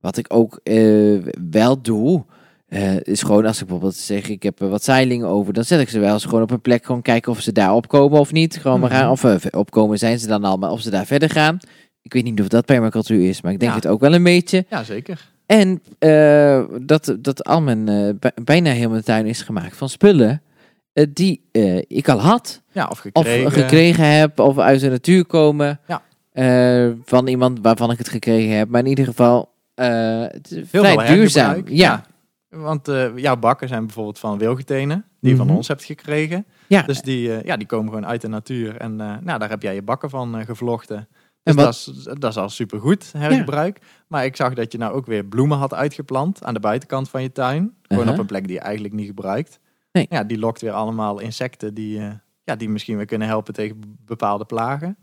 wat 0.00 0.16
ik 0.16 0.26
ook 0.28 0.60
wel 1.50 1.82
doe, 1.82 2.24
eh, 2.72 2.96
is 3.02 3.22
gewoon 3.22 3.46
als 3.46 3.56
ik 3.60 3.66
bijvoorbeeld 3.66 3.94
zeg, 3.96 4.28
ik 4.28 4.42
heb 4.42 4.60
er 4.60 4.68
wat 4.68 4.84
zeilingen 4.84 5.26
over, 5.26 5.52
dan 5.52 5.64
zet 5.64 5.80
ik 5.80 5.88
ze 5.88 5.98
wel 5.98 6.12
eens 6.12 6.24
gewoon 6.24 6.42
op 6.42 6.50
een 6.50 6.60
plek, 6.60 6.84
gewoon 6.84 7.02
kijken 7.02 7.32
of 7.32 7.40
ze 7.40 7.52
daar 7.52 7.74
opkomen 7.74 8.18
of 8.20 8.32
niet. 8.32 8.56
Gewoon 8.56 8.80
maar 8.80 8.90
Mhm. 8.90 8.98
gaan, 8.98 9.10
of 9.10 9.24
eh, 9.24 9.34
opkomen 9.60 9.98
zijn 9.98 10.18
ze 10.18 10.26
dan 10.26 10.44
al, 10.44 10.56
maar 10.56 10.70
of 10.70 10.80
ze 10.80 10.90
daar 10.90 11.06
verder 11.06 11.30
gaan. 11.30 11.58
Ik 12.02 12.12
weet 12.12 12.24
niet 12.24 12.40
of 12.40 12.48
dat 12.48 12.64
permacultuur 12.64 13.28
is, 13.28 13.40
maar 13.40 13.52
ik 13.52 13.58
denk 13.60 13.70
Ja. 13.72 13.76
het 13.78 13.86
ook 13.86 14.00
wel 14.00 14.14
een 14.14 14.22
beetje. 14.22 14.64
Ja, 14.70 14.82
zeker. 14.84 15.30
En 15.46 15.82
eh, 15.98 16.62
dat, 16.82 17.16
dat 17.18 17.44
al 17.44 17.60
mijn, 17.62 17.88
eh, 17.88 18.08
bij- 18.18 18.32
bijna 18.44 18.70
heel 18.70 18.90
mijn 18.90 19.02
tuin 19.02 19.26
is 19.26 19.42
gemaakt 19.42 19.76
van 19.76 19.88
spullen 19.88 20.42
eh, 20.92 21.06
die 21.12 21.48
eh, 21.52 21.76
ik 21.86 22.08
al 22.08 22.18
had. 22.20 22.62
Ja, 22.72 22.84
of 22.84 22.90
Of 22.90 22.98
gekregen. 22.98 23.52
gekregen 23.52 24.18
heb, 24.18 24.38
of 24.40 24.58
uit 24.58 24.80
de 24.80 24.88
natuur 24.90 25.24
komen. 25.24 25.80
Ja. 25.86 26.02
Eh, 26.32 26.90
van 27.04 27.26
iemand 27.26 27.58
waarvan 27.62 27.90
ik 27.90 27.98
het 27.98 28.08
gekregen 28.08 28.56
heb. 28.56 28.68
Maar 28.68 28.80
in 28.80 28.86
ieder 28.86 29.04
geval 29.04 29.50
eh, 29.74 30.20
het 30.20 30.50
is 30.50 30.70
Heel 30.70 30.84
vrij 30.84 31.06
duurzaam. 31.14 31.62
Ja. 31.66 32.04
Want 32.56 32.88
eh, 32.88 33.16
jouw 33.16 33.36
bakken 33.36 33.68
zijn 33.68 33.84
bijvoorbeeld 33.86 34.18
van 34.18 34.38
wilgetenen, 34.38 35.04
die 35.20 35.30
je 35.30 35.36
Mhm. 35.36 35.46
van 35.46 35.56
ons 35.56 35.68
hebt 35.68 35.84
gekregen. 35.84 36.46
Ja. 36.66 36.82
Dus 36.82 37.00
die, 37.02 37.36
eh, 37.36 37.42
ja, 37.44 37.56
die 37.56 37.66
komen 37.66 37.88
gewoon 37.92 38.06
uit 38.06 38.20
de 38.20 38.28
natuur. 38.28 38.76
En 38.76 39.00
eh, 39.00 39.16
nou, 39.20 39.38
daar 39.38 39.48
heb 39.50 39.62
jij 39.62 39.74
je 39.74 39.82
bakken 39.82 40.10
van 40.10 40.44
gevlochten. 40.44 40.96
En 41.42 41.56
Dus 41.56 41.64
dat, 41.64 41.74
is, 41.74 42.04
dat 42.18 42.30
is 42.30 42.36
al 42.36 42.48
supergoed 42.48 43.12
hergebruik. 43.16 43.78
Maar 44.08 44.24
ik 44.24 44.36
zag 44.36 44.54
dat 44.54 44.72
je 44.72 44.78
nou 44.78 44.92
ook 44.94 45.06
weer 45.06 45.24
bloemen 45.24 45.58
had 45.58 45.74
uitgeplant 45.74 46.44
aan 46.44 46.54
de 46.54 46.60
buitenkant 46.60 47.08
van 47.10 47.22
je 47.22 47.32
tuin. 47.32 47.74
Gewoon 47.82 48.08
op 48.08 48.18
een 48.18 48.26
plek 48.26 48.46
die 48.46 48.56
je 48.56 48.60
eigenlijk 48.62 48.94
niet 48.94 49.06
gebruikt. 49.06 49.60
Nee. 49.92 50.06
Ja, 50.10 50.24
die 50.24 50.38
lokt 50.38 50.60
weer 50.60 50.72
allemaal 50.72 51.18
insecten 51.20 51.74
die, 51.74 52.00
ja, 52.44 52.56
die 52.56 52.68
misschien 52.68 52.96
weer 52.96 53.06
kunnen 53.06 53.28
helpen 53.28 53.54
tegen 53.54 53.96
bepaalde 54.04 54.44
plagen. 54.44 54.96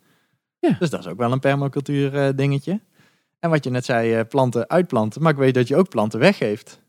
Ja. 0.59 0.75
Dus 0.79 0.89
dat 0.89 0.99
is 0.99 1.07
ook 1.07 1.17
wel 1.17 1.31
een 1.31 1.39
permacultuur 1.39 2.35
dingetje. 2.35 2.79
En 3.39 3.49
wat 3.49 3.63
je 3.63 3.69
net 3.69 3.85
zei, 3.85 4.23
planten 4.23 4.69
uitplanten. 4.69 5.21
Maar 5.21 5.31
ik 5.31 5.37
weet 5.37 5.53
dat 5.53 5.67
je 5.67 5.75
ook 5.75 5.89
planten 5.89 6.19
weggeeft. 6.19 6.81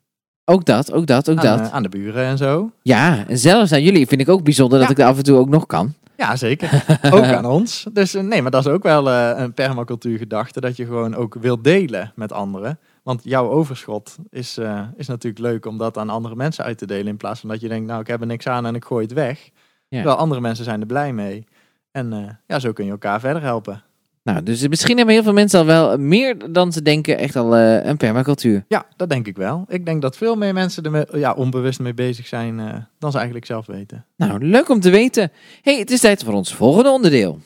Ook 0.50 0.64
dat, 0.64 0.92
ook 0.92 1.06
dat, 1.06 1.30
ook 1.30 1.36
aan, 1.38 1.58
dat. 1.58 1.60
eh, 1.66 1.74
aan 1.74 1.82
de 1.82 1.88
buren 1.88 2.24
en 2.24 2.38
zo. 2.38 2.70
Ja, 2.82 3.26
en 3.26 3.38
zelfs 3.38 3.72
aan 3.72 3.82
jullie 3.82 4.06
vind 4.06 4.20
ik 4.20 4.28
ook 4.28 4.44
bijzonder 4.44 4.78
dat 4.78 4.90
ik 4.90 4.96
dat 4.96 5.06
af 5.06 5.16
en 5.16 5.22
toe 5.22 5.38
ook 5.38 5.48
nog 5.48 5.66
kan. 5.66 5.94
Ja, 6.16 6.36
zeker. 6.36 6.84
ook 7.14 7.24
aan 7.24 7.44
ons. 7.44 7.86
Dus 7.92 8.14
eh, 8.14 8.22
nee, 8.22 8.42
maar 8.42 8.50
dat 8.50 8.66
is 8.66 8.72
ook 8.72 8.82
wel 8.82 9.10
eh, 9.10 9.32
een 9.34 9.54
permacultuurgedachte. 9.54 10.60
Dat 10.60 10.76
je 10.76 10.84
gewoon 10.84 11.14
ook 11.14 11.34
wilt 11.40 11.64
delen 11.64 12.12
met 12.14 12.32
anderen. 12.32 12.78
Want 13.02 13.20
jouw 13.24 13.48
overschot 13.50 14.16
is, 14.30 14.58
is 14.96 15.06
natuurlijk 15.06 15.42
leuk 15.42 15.66
om 15.66 15.78
dat 15.78 15.98
aan 15.98 16.10
andere 16.10 16.36
mensen 16.36 16.64
uit 16.64 16.78
te 16.78 16.86
delen. 16.86 17.06
In 17.06 17.16
plaats 17.16 17.40
van 17.40 17.48
dat 17.48 17.60
je 17.60 17.68
denkt, 17.68 17.86
nou 17.86 18.00
ik 18.00 18.06
heb 18.06 18.20
er 18.20 18.26
niks 18.26 18.46
aan 18.46 18.66
en 18.66 18.74
ik 18.74 18.84
gooi 18.84 19.04
het 19.04 19.14
weg. 19.14 19.44
Ja. 19.44 19.50
Terwijl 19.88 20.16
andere 20.16 20.40
mensen 20.40 20.64
zijn 20.64 20.80
er 20.80 20.86
blij 20.86 21.12
mee. 21.12 21.44
En 21.90 22.38
ja, 22.46 22.58
zo 22.58 22.72
kun 22.72 22.84
je 22.84 22.90
elkaar 22.90 23.20
verder 23.20 23.42
helpen. 23.42 23.82
Nou, 24.22 24.42
dus 24.42 24.68
misschien 24.68 24.96
hebben 24.96 25.14
heel 25.14 25.22
veel 25.22 25.32
mensen 25.32 25.58
al 25.60 25.66
wel 25.66 25.98
meer 25.98 26.52
dan 26.52 26.72
ze 26.72 26.82
denken 26.82 27.18
echt 27.18 27.36
al 27.36 27.56
eh, 27.56 27.84
een 27.84 27.96
permacultuur. 27.96 28.64
Ja, 28.68 28.86
dat 28.96 29.08
denk 29.08 29.26
ik 29.26 29.36
wel. 29.36 29.64
Ik 29.68 29.84
denk 29.84 30.02
dat 30.02 30.16
veel 30.16 30.36
meer 30.36 30.54
mensen 30.54 30.84
er 30.84 31.18
ja, 31.18 31.32
onbewust 31.32 31.80
mee 31.80 31.94
bezig 31.94 32.26
zijn 32.26 32.60
eh, 32.60 32.74
dan 32.98 33.10
ze 33.10 33.16
eigenlijk 33.16 33.46
zelf 33.46 33.66
weten. 33.66 34.04
Nou, 34.16 34.46
leuk 34.46 34.68
om 34.68 34.80
te 34.80 34.90
weten. 34.90 35.32
hey, 35.62 35.78
het 35.78 35.90
is 35.90 36.00
tijd 36.00 36.24
voor 36.24 36.34
ons 36.34 36.54
volgende 36.54 36.90
onderdeel. 36.90 37.40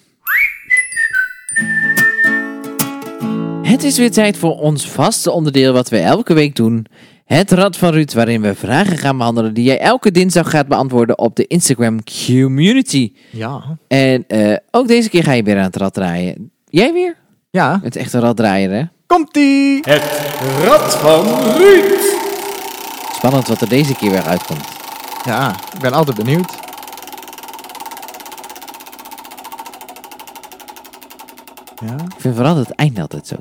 Het 3.63 3.83
is 3.83 3.99
weer 3.99 4.11
tijd 4.11 4.37
voor 4.37 4.59
ons 4.59 4.89
vaste 4.89 5.31
onderdeel 5.31 5.73
wat 5.73 5.89
we 5.89 5.99
elke 5.99 6.35
week 6.35 6.57
doen. 6.57 6.87
Het 7.25 7.51
Rad 7.51 7.77
van 7.77 7.93
Ruud, 7.93 8.13
waarin 8.13 8.41
we 8.41 8.55
vragen 8.55 8.99
gaan 8.99 9.17
behandelen 9.17 9.55
die 9.55 9.65
jij 9.65 9.79
elke 9.79 10.11
dinsdag 10.11 10.51
gaat 10.51 10.69
beantwoorden 10.69 11.19
op 11.19 11.37
de 11.37 11.47
Instagram 11.47 11.99
community. 12.27 13.13
Ja. 13.31 13.79
En 13.89 14.25
eh, 14.27 14.57
ook 14.71 14.89
deze 14.89 15.09
keer 15.09 15.23
ga 15.23 15.33
je 15.33 15.43
weer 15.43 15.57
aan 15.57 15.63
het 15.63 15.77
rad 15.77 15.95
draaien. 15.95 16.53
Jij 16.75 16.93
weer? 16.93 17.17
Ja, 17.51 17.81
Het 17.83 17.97
is 17.97 18.03
echt 18.03 18.13
een 18.13 18.21
raddraaier, 18.21 18.71
hè? 18.71 18.85
komt-ie! 19.07 19.79
Het 19.83 20.03
Rad 20.65 20.97
van 20.97 21.25
Ruud. 21.57 22.01
Spannend 23.13 23.47
wat 23.49 23.61
er 23.61 23.69
deze 23.69 23.95
keer 23.95 24.11
weer 24.11 24.23
uitkomt. 24.23 24.67
Ja, 25.25 25.55
ik 25.75 25.81
ben 25.81 25.93
altijd 25.93 26.17
benieuwd. 26.17 26.53
Ja, 31.87 31.95
Ik 31.95 32.15
vind 32.21 32.35
vooral 32.35 32.57
het 32.57 32.71
einde 32.71 33.01
altijd 33.01 33.27
zo. 33.27 33.37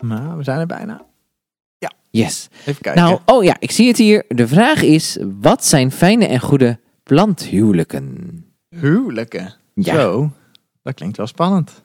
Maar 0.00 0.36
we 0.36 0.42
zijn 0.42 0.58
er 0.60 0.66
bijna. 0.66 1.06
Yes. 2.10 2.48
Even 2.66 2.82
kijken. 2.82 3.02
Nou, 3.02 3.18
oh 3.24 3.44
ja, 3.44 3.56
ik 3.58 3.70
zie 3.70 3.88
het 3.88 3.96
hier. 3.96 4.24
De 4.28 4.48
vraag 4.48 4.82
is, 4.82 5.18
wat 5.40 5.64
zijn 5.64 5.90
fijne 5.92 6.26
en 6.26 6.40
goede 6.40 6.78
planthuwelijken? 7.02 8.44
Huwelijken. 8.68 9.54
Ja. 9.74 9.94
Zo, 9.94 10.30
dat 10.82 10.94
klinkt 10.94 11.16
wel 11.16 11.26
spannend. 11.26 11.82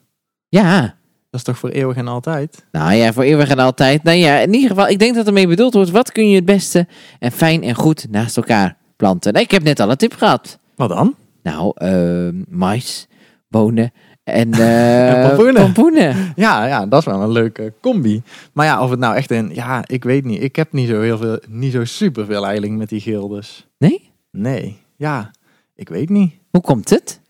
Ja. 0.54 0.82
Dat 1.30 1.40
is 1.40 1.44
toch 1.44 1.58
voor 1.58 1.70
eeuwig 1.70 1.98
en 1.98 2.08
altijd? 2.08 2.66
Nou 2.72 2.94
ja, 2.94 3.14
voor 3.14 3.24
eeuwig 3.24 3.50
en 3.50 3.60
altijd. 3.60 4.04
Nou 4.04 4.18
ja, 4.18 4.40
in 4.40 4.54
ieder 4.54 4.70
geval, 4.70 4.88
ik 4.88 5.00
denk 5.00 5.16
dat 5.16 5.28
ermee 5.28 5.48
bedoeld 5.48 5.74
wordt, 5.74 5.90
wat 5.90 6.12
kun 6.12 6.30
je 6.30 6.36
het 6.36 6.46
beste 6.46 6.88
en 7.20 7.32
fijn 7.32 7.64
en 7.64 7.76
goed 7.76 8.08
naast 8.10 8.38
elkaar 8.38 8.78
planten? 8.96 9.34
Nou, 9.34 9.46
ik 9.46 9.52
heb 9.52 9.64
net 9.64 9.80
al 9.80 9.90
een 9.90 9.98
tip 9.98 10.14
gehad. 10.14 10.60
Wat 10.76 10.90
dan? 10.90 11.16
Nou, 11.44 11.72
eh, 11.76 12.28
mais, 12.50 13.08
bonen 13.48 13.92
en, 14.24 14.54
eh, 14.60 15.30
En 15.30 15.54
pompoenen. 15.54 16.34
Ja, 16.36 16.66
ja, 16.66 16.86
dat 16.86 17.00
is 17.00 17.06
wel 17.06 17.22
een 17.22 17.32
leuke 17.32 17.74
combi. 17.82 18.22
Maar 18.54 18.66
ja, 18.66 18.84
of 18.84 18.90
het 18.90 19.00
nou 19.00 19.16
echt 19.16 19.32
een... 19.32 19.52
Ja, 19.54 19.84
ik 19.88 20.04
weet 20.04 20.26
niet. 20.26 20.44
Ik 20.44 20.56
heb 20.56 20.72
niet 20.72 20.90
zo 20.90 21.02
heel 21.02 21.18
veel... 21.18 21.40
Niet 21.50 21.72
zo 21.72 21.86
super 21.86 22.26
veel 22.26 22.46
eiling 22.46 22.78
met 22.78 22.90
die 22.90 23.02
gildes. 23.02 23.68
Nee? 23.78 24.12
Nee. 24.32 24.78
Ja, 24.96 25.32
ik 25.76 25.90
weet 25.90 26.10
niet. 26.10 26.34
Hoe 26.50 26.62
komt 26.62 26.90
het? 26.90 27.22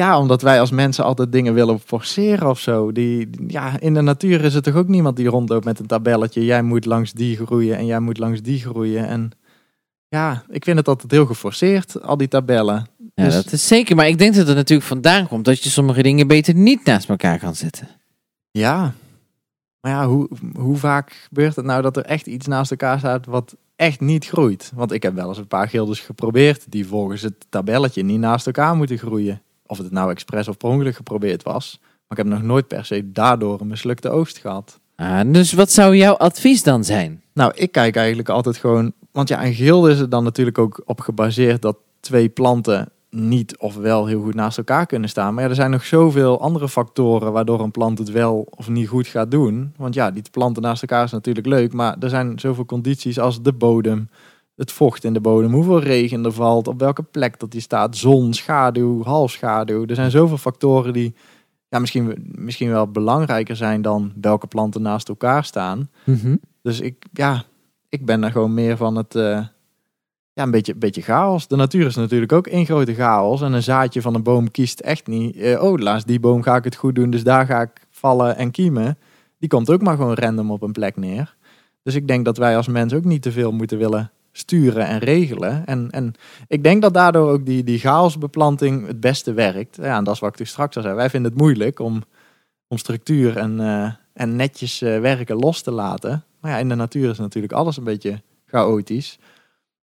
Ja, 0.00 0.18
omdat 0.18 0.42
wij 0.42 0.60
als 0.60 0.70
mensen 0.70 1.04
altijd 1.04 1.32
dingen 1.32 1.54
willen 1.54 1.80
forceren 1.80 2.48
of 2.48 2.58
zo. 2.58 2.92
Die, 2.92 3.28
ja, 3.46 3.80
in 3.80 3.94
de 3.94 4.00
natuur 4.00 4.44
is 4.44 4.54
er 4.54 4.62
toch 4.62 4.74
ook 4.74 4.88
niemand 4.88 5.16
die 5.16 5.28
rondloopt 5.28 5.64
met 5.64 5.78
een 5.78 5.86
tabelletje. 5.86 6.44
Jij 6.44 6.62
moet 6.62 6.84
langs 6.84 7.12
die 7.12 7.36
groeien 7.36 7.76
en 7.76 7.86
jij 7.86 8.00
moet 8.00 8.18
langs 8.18 8.42
die 8.42 8.60
groeien. 8.60 9.06
En 9.06 9.30
ja, 10.08 10.42
ik 10.48 10.64
vind 10.64 10.76
het 10.76 10.88
altijd 10.88 11.10
heel 11.10 11.26
geforceerd, 11.26 12.02
al 12.02 12.16
die 12.16 12.28
tabellen. 12.28 12.86
Ja, 13.14 13.24
Dus- 13.24 13.34
dat 13.34 13.52
is 13.52 13.66
zeker. 13.66 13.96
Maar 13.96 14.08
ik 14.08 14.18
denk 14.18 14.34
dat 14.34 14.46
het 14.46 14.56
natuurlijk 14.56 14.88
vandaan 14.88 15.28
komt 15.28 15.44
dat 15.44 15.62
je 15.62 15.70
sommige 15.70 16.02
dingen 16.02 16.26
beter 16.26 16.54
niet 16.54 16.84
naast 16.84 17.08
elkaar 17.08 17.38
kan 17.38 17.54
zetten. 17.54 17.88
Ja, 18.50 18.94
maar 19.80 19.92
ja, 19.92 20.06
hoe, 20.06 20.28
hoe 20.54 20.76
vaak 20.76 21.12
gebeurt 21.28 21.56
het 21.56 21.64
nou 21.64 21.82
dat 21.82 21.96
er 21.96 22.04
echt 22.04 22.26
iets 22.26 22.46
naast 22.46 22.70
elkaar 22.70 22.98
staat 22.98 23.26
wat 23.26 23.56
echt 23.76 24.00
niet 24.00 24.26
groeit? 24.26 24.72
Want 24.74 24.92
ik 24.92 25.02
heb 25.02 25.14
wel 25.14 25.28
eens 25.28 25.38
een 25.38 25.46
paar 25.46 25.68
gildes 25.68 26.00
geprobeerd 26.00 26.64
die 26.68 26.86
volgens 26.86 27.22
het 27.22 27.46
tabelletje 27.48 28.02
niet 28.02 28.18
naast 28.20 28.46
elkaar 28.46 28.76
moeten 28.76 28.98
groeien. 28.98 29.42
Of 29.70 29.78
het 29.78 29.90
nou 29.90 30.10
expres 30.10 30.48
of 30.48 30.56
per 30.56 30.68
ongeluk 30.68 30.96
geprobeerd 30.96 31.42
was. 31.42 31.78
Maar 31.80 32.18
ik 32.18 32.24
heb 32.24 32.26
nog 32.26 32.42
nooit 32.42 32.68
per 32.68 32.84
se 32.84 33.12
daardoor 33.12 33.60
een 33.60 33.66
mislukte 33.66 34.10
oogst 34.10 34.38
gehad. 34.38 34.80
Ah, 34.96 35.20
dus 35.32 35.52
wat 35.52 35.70
zou 35.70 35.96
jouw 35.96 36.14
advies 36.14 36.62
dan 36.62 36.84
zijn? 36.84 37.22
Nou, 37.32 37.52
ik 37.54 37.72
kijk 37.72 37.96
eigenlijk 37.96 38.28
altijd 38.28 38.56
gewoon. 38.56 38.92
Want 39.12 39.28
ja, 39.28 39.44
een 39.44 39.54
gilde 39.54 39.90
is 39.90 39.98
er 39.98 40.08
dan 40.08 40.24
natuurlijk 40.24 40.58
ook 40.58 40.82
op 40.84 41.00
gebaseerd 41.00 41.62
dat 41.62 41.76
twee 42.00 42.28
planten 42.28 42.88
niet 43.10 43.58
of 43.58 43.76
wel 43.76 44.06
heel 44.06 44.22
goed 44.22 44.34
naast 44.34 44.58
elkaar 44.58 44.86
kunnen 44.86 45.08
staan. 45.08 45.34
Maar 45.34 45.42
ja, 45.42 45.48
er 45.48 45.54
zijn 45.54 45.70
nog 45.70 45.84
zoveel 45.84 46.40
andere 46.40 46.68
factoren 46.68 47.32
waardoor 47.32 47.60
een 47.60 47.70
plant 47.70 47.98
het 47.98 48.10
wel 48.10 48.46
of 48.50 48.68
niet 48.68 48.88
goed 48.88 49.06
gaat 49.06 49.30
doen. 49.30 49.72
Want 49.76 49.94
ja, 49.94 50.10
die 50.10 50.22
planten 50.30 50.62
naast 50.62 50.82
elkaar 50.82 51.04
is 51.04 51.10
natuurlijk 51.10 51.46
leuk. 51.46 51.72
Maar 51.72 51.96
er 52.00 52.08
zijn 52.08 52.38
zoveel 52.38 52.64
condities 52.64 53.18
als 53.18 53.42
de 53.42 53.52
bodem, 53.52 54.08
het 54.60 54.72
vocht 54.72 55.04
in 55.04 55.12
de 55.12 55.20
bodem, 55.20 55.52
hoeveel 55.52 55.80
regen 55.80 56.24
er 56.24 56.32
valt, 56.32 56.68
op 56.68 56.78
welke 56.78 57.02
plek 57.02 57.38
dat 57.38 57.50
die 57.50 57.60
staat, 57.60 57.96
zon, 57.96 58.34
schaduw, 58.34 59.04
halfschaduw. 59.04 59.86
Er 59.86 59.94
zijn 59.94 60.10
zoveel 60.10 60.36
factoren 60.36 60.92
die 60.92 61.14
ja, 61.68 61.78
misschien, 61.78 62.14
misschien 62.34 62.70
wel 62.70 62.90
belangrijker 62.90 63.56
zijn 63.56 63.82
dan 63.82 64.12
welke 64.20 64.46
planten 64.46 64.82
naast 64.82 65.08
elkaar 65.08 65.44
staan. 65.44 65.90
Mhm. 66.04 66.36
Dus 66.62 66.80
ik, 66.80 67.04
ja, 67.12 67.44
ik 67.88 68.04
ben 68.04 68.24
er 68.24 68.30
gewoon 68.30 68.54
meer 68.54 68.76
van 68.76 68.96
het, 68.96 69.14
eh, 69.14 69.44
ja, 70.32 70.42
een 70.42 70.50
beetje, 70.50 70.74
beetje 70.74 71.02
chaos. 71.02 71.48
De 71.48 71.56
natuur 71.56 71.86
is 71.86 71.96
natuurlijk 71.96 72.32
ook 72.32 72.46
één 72.46 72.66
grote 72.66 72.94
chaos. 72.94 73.42
En 73.42 73.52
een 73.52 73.62
zaadje 73.62 74.02
van 74.02 74.14
een 74.14 74.22
boom 74.22 74.50
kiest 74.50 74.80
echt 74.80 75.06
niet, 75.06 75.36
eh, 75.36 75.62
oh, 75.62 75.78
laatst 75.78 76.06
die 76.06 76.20
boom 76.20 76.42
ga 76.42 76.56
ik 76.56 76.64
het 76.64 76.76
goed 76.76 76.94
doen, 76.94 77.10
dus 77.10 77.24
daar 77.24 77.46
ga 77.46 77.60
ik 77.60 77.86
vallen 77.90 78.36
en 78.36 78.50
kiemen. 78.50 78.98
Die 79.38 79.48
komt 79.48 79.70
ook 79.70 79.82
maar 79.82 79.96
gewoon 79.96 80.14
random 80.14 80.50
op 80.50 80.62
een 80.62 80.72
plek 80.72 80.96
neer. 80.96 81.36
Dus 81.82 81.94
ik 81.94 82.08
denk 82.08 82.24
dat 82.24 82.36
wij 82.36 82.56
als 82.56 82.68
mens 82.68 82.94
ook 82.94 83.04
niet 83.04 83.22
te 83.22 83.32
veel 83.32 83.52
moeten 83.52 83.78
willen 83.78 84.10
sturen 84.40 84.86
en 84.86 84.98
regelen. 84.98 85.66
En, 85.66 85.90
en 85.90 86.14
ik 86.46 86.62
denk 86.62 86.82
dat 86.82 86.94
daardoor 86.94 87.30
ook 87.30 87.46
die, 87.46 87.64
die 87.64 87.78
chaosbeplanting 87.78 88.86
het 88.86 89.00
beste 89.00 89.32
werkt. 89.32 89.76
Ja, 89.76 89.96
en 89.96 90.04
dat 90.04 90.14
is 90.14 90.20
wat 90.20 90.30
ik 90.30 90.38
dus 90.38 90.50
straks 90.50 90.76
al 90.76 90.82
zei. 90.82 90.94
Wij 90.94 91.10
vinden 91.10 91.30
het 91.30 91.40
moeilijk 91.40 91.78
om, 91.78 92.02
om 92.68 92.78
structuur 92.78 93.36
en, 93.36 93.60
eh, 93.60 93.92
en 94.12 94.36
netjes 94.36 94.82
eh, 94.82 95.00
werken 95.00 95.36
los 95.36 95.62
te 95.62 95.70
laten. 95.70 96.24
Maar 96.40 96.50
ja, 96.50 96.58
in 96.58 96.68
de 96.68 96.74
natuur 96.74 97.10
is 97.10 97.18
natuurlijk 97.18 97.52
alles 97.52 97.76
een 97.76 97.84
beetje 97.84 98.22
chaotisch. 98.46 99.18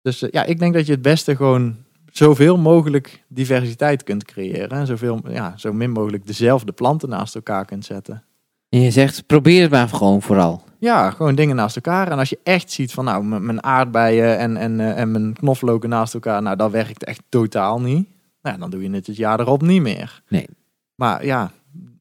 Dus 0.02 0.22
eh, 0.22 0.30
ja, 0.30 0.44
ik 0.44 0.58
denk 0.58 0.74
dat 0.74 0.86
je 0.86 0.92
het 0.92 1.02
beste 1.02 1.36
gewoon 1.36 1.76
zoveel 2.10 2.56
mogelijk 2.56 3.24
diversiteit 3.28 4.02
kunt 4.02 4.24
creëren. 4.24 4.70
En 4.70 4.86
zoveel, 4.86 5.20
ja, 5.28 5.54
zo 5.56 5.72
min 5.72 5.90
mogelijk 5.90 6.26
dezelfde 6.26 6.72
planten 6.72 7.08
naast 7.08 7.34
elkaar 7.34 7.64
kunt 7.64 7.84
zetten. 7.84 8.24
En 8.68 8.80
je 8.80 8.90
zegt, 8.90 9.26
probeer 9.26 9.62
het 9.62 9.70
maar 9.70 9.88
gewoon 9.88 10.22
vooral. 10.22 10.62
Ja, 10.80 11.10
gewoon 11.10 11.34
dingen 11.34 11.56
naast 11.56 11.76
elkaar. 11.76 12.10
En 12.10 12.18
als 12.18 12.28
je 12.28 12.38
echt 12.42 12.70
ziet 12.70 12.92
van 12.92 13.04
nou, 13.04 13.24
mijn 13.24 13.62
aardbeien 13.62 14.38
en, 14.38 14.56
en, 14.56 14.80
eh, 14.80 14.98
en 14.98 15.10
mijn 15.10 15.32
knoflooken 15.32 15.88
naast 15.88 16.14
elkaar, 16.14 16.42
nou, 16.42 16.56
dat 16.56 16.70
werkt 16.70 17.04
echt 17.04 17.22
totaal 17.28 17.80
niet. 17.80 18.08
Nou, 18.42 18.54
ja, 18.54 18.60
dan 18.60 18.70
doe 18.70 18.82
je 18.82 18.90
het 18.90 19.06
het 19.06 19.16
jaar 19.16 19.40
erop 19.40 19.62
niet 19.62 19.82
meer. 19.82 20.22
Nee. 20.28 20.46
Maar 20.94 21.24
ja, 21.24 21.50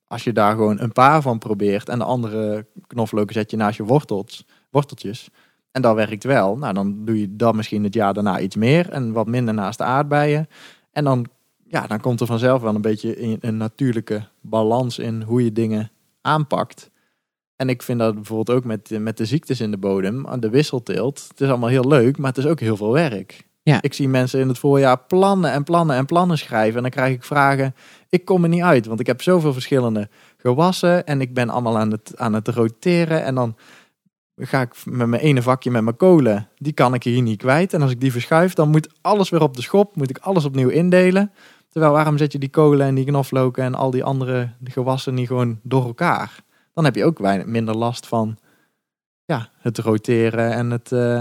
als 0.08 0.24
je 0.24 0.34
daar 0.34 0.52
gewoon 0.52 0.80
een 0.80 0.92
paar 0.92 1.22
van 1.22 1.38
probeert 1.38 1.89
en 1.89 2.00
de 2.00 2.06
andere 2.06 2.65
knoflooken 2.88 3.34
zet 3.34 3.52
je 3.52 3.58
naast 3.58 3.78
je 3.78 3.84
wortels, 3.84 4.46
worteltjes. 4.70 5.30
En 5.72 5.82
dat 5.82 5.96
werkt 5.96 6.24
wel. 6.24 6.58
Nou, 6.58 6.74
dan 6.74 7.06
doe 7.06 7.20
je 7.20 7.36
dat 7.36 7.56
misschien 7.56 7.84
het 7.84 7.94
jaar 7.94 8.13
daarna 8.13 8.39
iets 8.39 8.56
meer 8.56 8.89
en 8.89 9.12
wat 9.12 9.28
minder 9.28 9.54
naast 9.54 9.78
de 9.78 9.84
aardbeien. 9.84 10.48
En 10.92 11.04
dan, 11.04 11.26
ja, 11.68 11.88
dan 11.88 12.00
komt 12.00 12.20
er 12.20 12.28
vanzelf 12.28 12.62
wel 12.62 12.76
een 12.76 12.82
beetje 12.82 13.38
een 13.46 13.58
natuurlijke 13.58 14.24
balans 14.42 15.00
in 15.00 15.22
hoe 15.22 15.44
je 15.44 15.52
dingen 15.52 15.92
aanpakt. 16.22 16.89
En 17.60 17.69
ik 17.69 17.84
vind 17.84 18.00
dat 18.00 18.15
bijvoorbeeld 18.15 18.58
ook 18.58 18.63
met, 18.63 18.89
met 19.00 19.17
de 19.17 19.26
ziektes 19.26 19.62
in 19.62 19.72
de 19.72 19.78
bodem, 19.78 20.39
de 20.39 20.50
wisselteelt. 20.50 21.26
Het 21.28 21.41
is 21.41 21.48
allemaal 21.48 21.69
heel 21.69 21.88
leuk, 21.88 22.17
maar 22.17 22.30
het 22.30 22.38
is 22.38 22.45
ook 22.45 22.60
heel 22.60 22.78
veel 22.78 22.91
werk. 22.91 23.48
Ja. 23.63 23.82
Ik 23.82 23.93
zie 23.93 24.10
mensen 24.10 24.39
in 24.39 24.48
het 24.48 24.60
voorjaar 24.60 25.00
plannen 25.00 25.52
en 25.52 25.63
plannen 25.63 25.95
en 25.95 26.06
plannen 26.06 26.38
schrijven. 26.38 26.76
En 26.76 26.82
dan 26.82 26.91
krijg 26.91 27.13
ik 27.13 27.24
vragen, 27.24 27.76
ik 28.10 28.26
kom 28.26 28.43
er 28.43 28.50
niet 28.50 28.62
uit. 28.62 28.86
Want 28.86 29.00
ik 29.00 29.08
heb 29.08 29.22
zoveel 29.22 29.54
verschillende 29.54 30.10
gewassen 30.38 31.06
en 31.06 31.22
ik 31.22 31.34
ben 31.34 31.50
allemaal 31.50 31.78
aan 31.78 31.91
het, 31.91 32.13
aan 32.17 32.34
het 32.34 32.48
roteren. 32.48 33.24
En 33.24 33.36
dan 33.36 33.56
ga 34.36 34.62
ik 34.62 34.74
met 34.86 35.08
mijn 35.08 35.22
ene 35.22 35.41
vakje 35.41 35.72
met 35.72 35.84
mijn 35.84 35.98
kolen, 35.98 36.48
die 36.58 36.74
kan 36.74 36.93
ik 36.93 37.04
hier 37.04 37.22
niet 37.22 37.38
kwijt. 37.38 37.74
En 37.74 37.82
als 37.82 37.91
ik 37.91 38.00
die 38.00 38.12
verschuif, 38.12 38.54
dan 38.54 38.69
moet 38.69 38.89
alles 39.02 39.30
weer 39.30 39.41
op 39.41 39.56
de 39.56 39.62
schop, 39.62 39.95
moet 39.95 40.10
ik 40.10 40.17
alles 40.17 40.45
opnieuw 40.45 40.69
indelen. 40.69 41.32
Terwijl 41.69 41.93
waarom 41.93 42.17
zet 42.17 42.32
je 42.32 42.39
die 42.39 42.50
kolen 42.50 42.88
en 42.88 42.95
die 42.95 43.06
knoflooken 43.06 43.63
en 43.63 43.76
al 43.76 43.91
die 43.91 44.04
andere 44.04 44.50
gewassen 44.63 45.13
niet 45.13 45.28
gewoon 45.28 45.60
door 45.63 45.86
elkaar? 45.86 46.48
Dan 46.80 46.88
heb 46.88 46.98
je 46.98 47.06
ook 47.06 47.20
weinig, 47.20 47.46
minder 47.46 47.78
last 47.78 48.08
van 48.08 48.38
ja, 49.26 49.50
het 49.62 49.78
roteren 49.78 50.54
en, 50.54 50.72
het, 50.72 50.92
eh, 50.92 51.20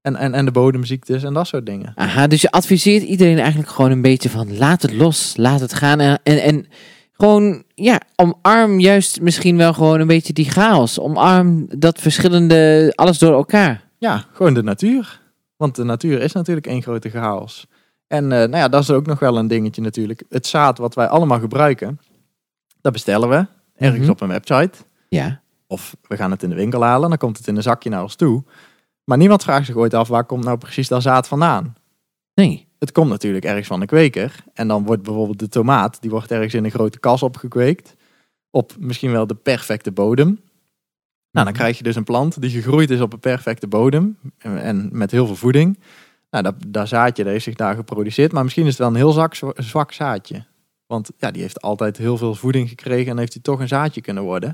en, 0.00 0.16
en, 0.16 0.34
en 0.34 0.44
de 0.44 0.50
bodemziektes 0.50 1.22
en 1.22 1.34
dat 1.34 1.46
soort 1.46 1.66
dingen. 1.66 1.92
Aha, 1.94 2.26
dus 2.26 2.40
je 2.40 2.50
adviseert 2.50 3.02
iedereen 3.02 3.38
eigenlijk 3.38 3.70
gewoon 3.70 3.90
een 3.90 4.02
beetje 4.02 4.30
van 4.30 4.56
laat 4.56 4.82
het 4.82 4.92
los, 4.92 5.36
laat 5.36 5.60
het 5.60 5.74
gaan. 5.74 6.00
En, 6.00 6.20
en, 6.22 6.42
en 6.42 6.66
gewoon, 7.12 7.62
ja, 7.74 8.00
omarm 8.16 8.80
juist 8.80 9.20
misschien 9.20 9.56
wel 9.56 9.72
gewoon 9.72 10.00
een 10.00 10.06
beetje 10.06 10.32
die 10.32 10.50
chaos. 10.50 10.98
Omarm 10.98 11.66
dat 11.78 12.00
verschillende, 12.00 12.92
alles 12.94 13.18
door 13.18 13.32
elkaar. 13.32 13.84
Ja, 13.98 14.24
gewoon 14.32 14.54
de 14.54 14.62
natuur. 14.62 15.20
Want 15.56 15.76
de 15.76 15.84
natuur 15.84 16.20
is 16.20 16.32
natuurlijk 16.32 16.66
één 16.66 16.82
grote 16.82 17.10
chaos. 17.10 17.66
En 18.06 18.24
eh, 18.32 18.38
nou 18.38 18.56
ja, 18.56 18.68
dat 18.68 18.82
is 18.82 18.90
ook 18.90 19.06
nog 19.06 19.18
wel 19.18 19.38
een 19.38 19.48
dingetje 19.48 19.82
natuurlijk. 19.82 20.22
Het 20.28 20.46
zaad 20.46 20.78
wat 20.78 20.94
wij 20.94 21.06
allemaal 21.06 21.40
gebruiken, 21.40 22.00
dat 22.80 22.92
bestellen 22.92 23.28
we 23.28 23.46
ergens 23.82 24.02
Mhm. 24.02 24.10
op 24.10 24.20
een 24.20 24.28
website. 24.28 24.78
Ja. 25.08 25.40
Of 25.66 25.96
we 26.08 26.16
gaan 26.16 26.30
het 26.30 26.42
in 26.42 26.48
de 26.48 26.54
winkel 26.54 26.82
halen, 26.82 27.08
dan 27.08 27.18
komt 27.18 27.38
het 27.38 27.46
in 27.46 27.56
een 27.56 27.62
zakje 27.62 27.90
naar 27.90 28.02
ons 28.02 28.14
toe. 28.14 28.44
Maar 29.04 29.18
niemand 29.18 29.42
vraagt 29.42 29.66
zich 29.66 29.74
ooit 29.76 29.94
af, 29.94 30.08
waar 30.08 30.24
komt 30.24 30.44
nou 30.44 30.58
precies 30.58 30.88
dat 30.88 31.02
zaad 31.02 31.28
vandaan? 31.28 31.74
Nee. 32.34 32.68
Het 32.78 32.92
komt 32.92 33.08
natuurlijk 33.10 33.44
ergens 33.44 33.66
van 33.66 33.80
een 33.80 33.86
kweker. 33.86 34.44
En 34.54 34.68
dan 34.68 34.84
wordt 34.84 35.02
bijvoorbeeld 35.02 35.38
de 35.38 35.48
tomaat, 35.48 36.00
die 36.00 36.10
wordt 36.10 36.30
ergens 36.30 36.54
in 36.54 36.64
een 36.64 36.70
grote 36.70 36.98
kas 37.00 37.22
opgekweekt. 37.22 37.94
Op 38.50 38.72
misschien 38.78 39.12
wel 39.12 39.26
de 39.26 39.34
perfecte 39.34 39.92
bodem. 39.92 40.26
Nou, 40.28 40.40
dan 41.30 41.44
Mhm. 41.44 41.52
krijg 41.54 41.76
je 41.78 41.82
dus 41.84 41.96
een 41.96 42.04
plant 42.04 42.40
die 42.40 42.50
gegroeid 42.50 42.90
is 42.90 43.00
op 43.00 43.12
een 43.12 43.18
perfecte 43.20 43.66
bodem. 43.66 44.18
En, 44.38 44.62
en 44.62 44.88
met 44.92 45.10
heel 45.10 45.26
veel 45.26 45.36
voeding. 45.36 45.78
Nou, 46.30 46.44
dat, 46.44 46.54
dat 46.66 46.88
zaadje 46.88 47.22
dat 47.22 47.32
heeft 47.32 47.44
zich 47.44 47.54
daar 47.54 47.74
geproduceerd. 47.74 48.32
Maar 48.32 48.42
misschien 48.42 48.62
is 48.64 48.70
het 48.70 48.78
wel 48.78 48.88
een 48.88 48.94
heel 48.94 49.12
zwak, 49.12 49.34
zwak 49.56 49.92
zaadje. 49.92 50.44
Want 50.92 51.10
ja, 51.18 51.30
die 51.30 51.42
heeft 51.42 51.62
altijd 51.62 51.96
heel 51.96 52.16
veel 52.16 52.34
voeding 52.34 52.68
gekregen. 52.68 53.10
En 53.10 53.18
heeft 53.18 53.32
hij 53.32 53.42
toch 53.42 53.60
een 53.60 53.68
zaadje 53.68 54.00
kunnen 54.00 54.22
worden. 54.22 54.48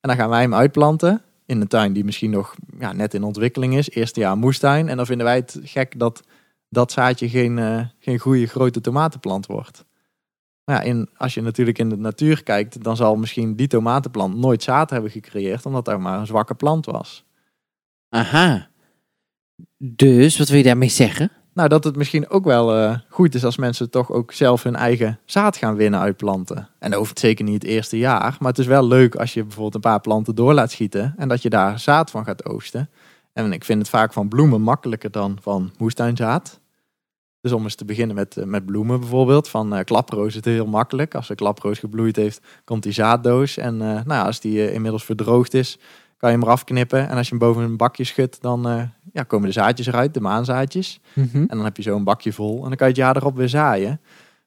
En 0.00 0.08
dan 0.08 0.16
gaan 0.16 0.28
wij 0.28 0.40
hem 0.40 0.54
uitplanten. 0.54 1.22
In 1.44 1.60
een 1.60 1.68
tuin 1.68 1.92
die 1.92 2.04
misschien 2.04 2.30
nog 2.30 2.54
ja, 2.78 2.92
net 2.92 3.14
in 3.14 3.22
ontwikkeling 3.22 3.76
is. 3.76 3.90
Eerste 3.90 4.20
jaar 4.20 4.36
moestuin. 4.36 4.88
En 4.88 4.96
dan 4.96 5.06
vinden 5.06 5.26
wij 5.26 5.36
het 5.36 5.60
gek 5.62 5.98
dat 5.98 6.22
dat 6.68 6.92
zaadje 6.92 7.28
geen, 7.28 7.58
eh, 7.58 7.80
geen 7.98 8.18
goede 8.18 8.46
grote 8.46 8.80
tomatenplant 8.80 9.46
wordt. 9.46 9.84
Maar 10.64 10.76
ja, 10.76 10.82
in, 10.82 11.08
als 11.16 11.34
je 11.34 11.42
natuurlijk 11.42 11.78
in 11.78 11.88
de 11.88 11.96
natuur 11.96 12.42
kijkt, 12.42 12.82
dan 12.82 12.96
zal 12.96 13.16
misschien 13.16 13.56
die 13.56 13.66
tomatenplant 13.66 14.36
nooit 14.36 14.62
zaad 14.62 14.90
hebben 14.90 15.10
gecreëerd, 15.10 15.66
omdat 15.66 15.84
daar 15.84 16.00
maar 16.00 16.18
een 16.18 16.26
zwakke 16.26 16.54
plant 16.54 16.86
was. 16.86 17.24
Aha. 18.08 18.68
Dus, 19.78 20.38
wat 20.38 20.48
wil 20.48 20.58
je 20.58 20.64
daarmee 20.64 20.88
zeggen? 20.88 21.30
Nou, 21.56 21.68
dat 21.68 21.84
het 21.84 21.96
misschien 21.96 22.28
ook 22.28 22.44
wel 22.44 22.74
eh, 22.74 22.98
goed 23.08 23.34
is 23.34 23.44
als 23.44 23.56
mensen 23.56 23.90
toch 23.90 24.10
ook 24.10 24.32
zelf 24.32 24.62
hun 24.62 24.76
eigen 24.76 25.18
zaad 25.24 25.56
gaan 25.56 25.74
winnen 25.76 26.00
uit 26.00 26.16
planten. 26.16 26.68
En 26.78 26.90
dat 26.90 26.98
hoeft 26.98 27.18
zeker 27.18 27.44
niet 27.44 27.62
het 27.62 27.70
eerste 27.70 27.98
jaar, 27.98 28.36
maar 28.40 28.48
het 28.48 28.58
is 28.58 28.66
wel 28.66 28.86
leuk 28.86 29.14
als 29.14 29.34
je 29.34 29.42
bijvoorbeeld 29.42 29.74
een 29.74 29.90
paar 29.90 30.00
planten 30.00 30.34
door 30.34 30.54
laat 30.54 30.70
schieten 30.70 31.14
en 31.16 31.28
dat 31.28 31.42
je 31.42 31.50
daar 31.50 31.78
zaad 31.78 32.10
van 32.10 32.24
gaat 32.24 32.44
oogsten. 32.44 32.90
En 33.32 33.52
ik 33.52 33.64
vind 33.64 33.78
het 33.78 33.88
vaak 33.88 34.12
van 34.12 34.28
bloemen 34.28 34.60
makkelijker 34.60 35.10
dan 35.10 35.38
van 35.40 35.72
moestuinzaad. 35.78 36.60
Dus 37.40 37.52
om 37.52 37.62
eens 37.62 37.74
te 37.74 37.84
beginnen 37.84 38.16
met, 38.16 38.36
eh, 38.36 38.44
met 38.44 38.66
bloemen 38.66 39.00
bijvoorbeeld. 39.00 39.48
Van 39.48 39.74
eh, 39.74 39.84
klaproos 39.84 40.26
is 40.26 40.34
het 40.34 40.44
heel 40.44 40.66
makkelijk. 40.66 41.14
Als 41.14 41.28
de 41.28 41.34
klaproos 41.34 41.78
gebloeid 41.78 42.16
heeft, 42.16 42.40
komt 42.64 42.82
die 42.82 42.92
zaaddoos. 42.92 43.56
En 43.56 43.82
eh, 43.82 44.04
nou, 44.04 44.26
als 44.26 44.40
die 44.40 44.72
inmiddels 44.72 45.04
verdroogd 45.04 45.54
is, 45.54 45.78
kan 46.16 46.30
je 46.30 46.36
hem 46.36 46.44
eraf 46.44 46.64
knippen. 46.64 47.08
En 47.08 47.16
als 47.16 47.28
je 47.28 47.36
hem 47.36 47.46
boven 47.46 47.62
een 47.62 47.76
bakje 47.76 48.04
schudt, 48.04 48.42
dan 48.42 48.68
eh, 48.68 48.82
ja, 49.12 49.22
komen 49.22 49.46
de 49.46 49.52
zaadjes 49.52 49.86
eruit, 49.86 50.14
de 50.14 50.20
maanzaadjes. 50.20 51.00
Mhm. 51.12 51.36
En 51.36 51.56
dan 51.56 51.64
heb 51.64 51.76
je 51.76 51.82
zo 51.82 51.96
een 51.96 52.04
bakje 52.04 52.32
vol. 52.32 52.56
En 52.62 52.68
dan 52.68 52.76
kan 52.76 52.86
je 52.86 52.92
het 52.92 53.02
jaar 53.02 53.16
erop 53.16 53.36
weer 53.36 53.48
zaaien. 53.48 54.00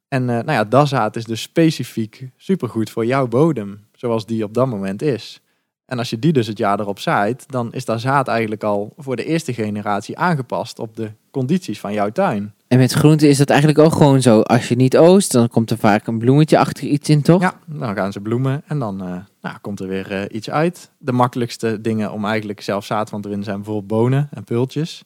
En 0.07 0.29
eh, 0.29 0.35
nou 0.35 0.51
ja, 0.51 0.63
dat 0.63 0.87
zaad 0.87 1.15
is 1.15 1.25
dus 1.25 1.41
specifiek 1.41 2.29
supergoed 2.37 2.89
voor 2.89 3.05
jouw 3.05 3.27
bodem. 3.27 3.87
Zoals 3.93 4.25
die 4.25 4.43
op 4.43 4.53
dat 4.53 4.67
moment 4.67 5.01
is. 5.01 5.41
En 5.85 5.97
als 5.97 6.09
je 6.09 6.19
die 6.19 6.33
dus 6.33 6.47
het 6.47 6.57
jaar 6.57 6.79
erop 6.79 6.99
zaait, 6.99 7.43
dan 7.47 7.73
is 7.73 7.85
dat 7.85 8.01
zaad 8.01 8.27
eigenlijk 8.27 8.63
al 8.63 8.93
voor 8.97 9.15
de 9.15 9.25
eerste 9.25 9.53
generatie 9.53 10.17
aangepast 10.17 10.79
op 10.79 10.95
de 10.95 11.11
condities 11.31 11.79
van 11.79 11.93
jouw 11.93 12.09
tuin. 12.09 12.53
En 12.67 12.77
met 12.77 12.91
groenten 12.91 13.29
is 13.29 13.37
dat 13.37 13.49
eigenlijk 13.49 13.79
ook 13.79 13.93
gewoon 13.93 14.21
zo. 14.21 14.41
Als 14.41 14.67
je 14.67 14.75
niet 14.75 14.97
oost, 14.97 15.31
dan 15.31 15.49
komt 15.49 15.71
er 15.71 15.77
vaak 15.77 16.07
een 16.07 16.17
bloemetje 16.17 16.57
achter 16.57 16.83
iets 16.83 17.09
in, 17.09 17.21
toch? 17.21 17.41
Ja, 17.41 17.53
dan 17.65 17.95
gaan 17.95 18.11
ze 18.11 18.19
bloemen 18.19 18.61
en 18.67 18.79
dan 18.79 19.03
eh, 19.03 19.15
nou, 19.41 19.57
komt 19.61 19.79
er 19.79 19.87
weer 19.87 20.11
eh, 20.11 20.35
iets 20.35 20.49
uit. 20.49 20.91
De 20.97 21.11
makkelijkste 21.11 21.81
dingen 21.81 22.11
om 22.11 22.25
eigenlijk 22.25 22.61
zelf 22.61 22.85
zaad 22.85 23.09
van 23.09 23.21
te 23.21 23.27
winnen 23.27 23.45
zijn 23.45 23.57
bijvoorbeeld 23.57 23.87
bonen 23.87 24.29
en 24.31 24.43
peultjes. 24.43 25.03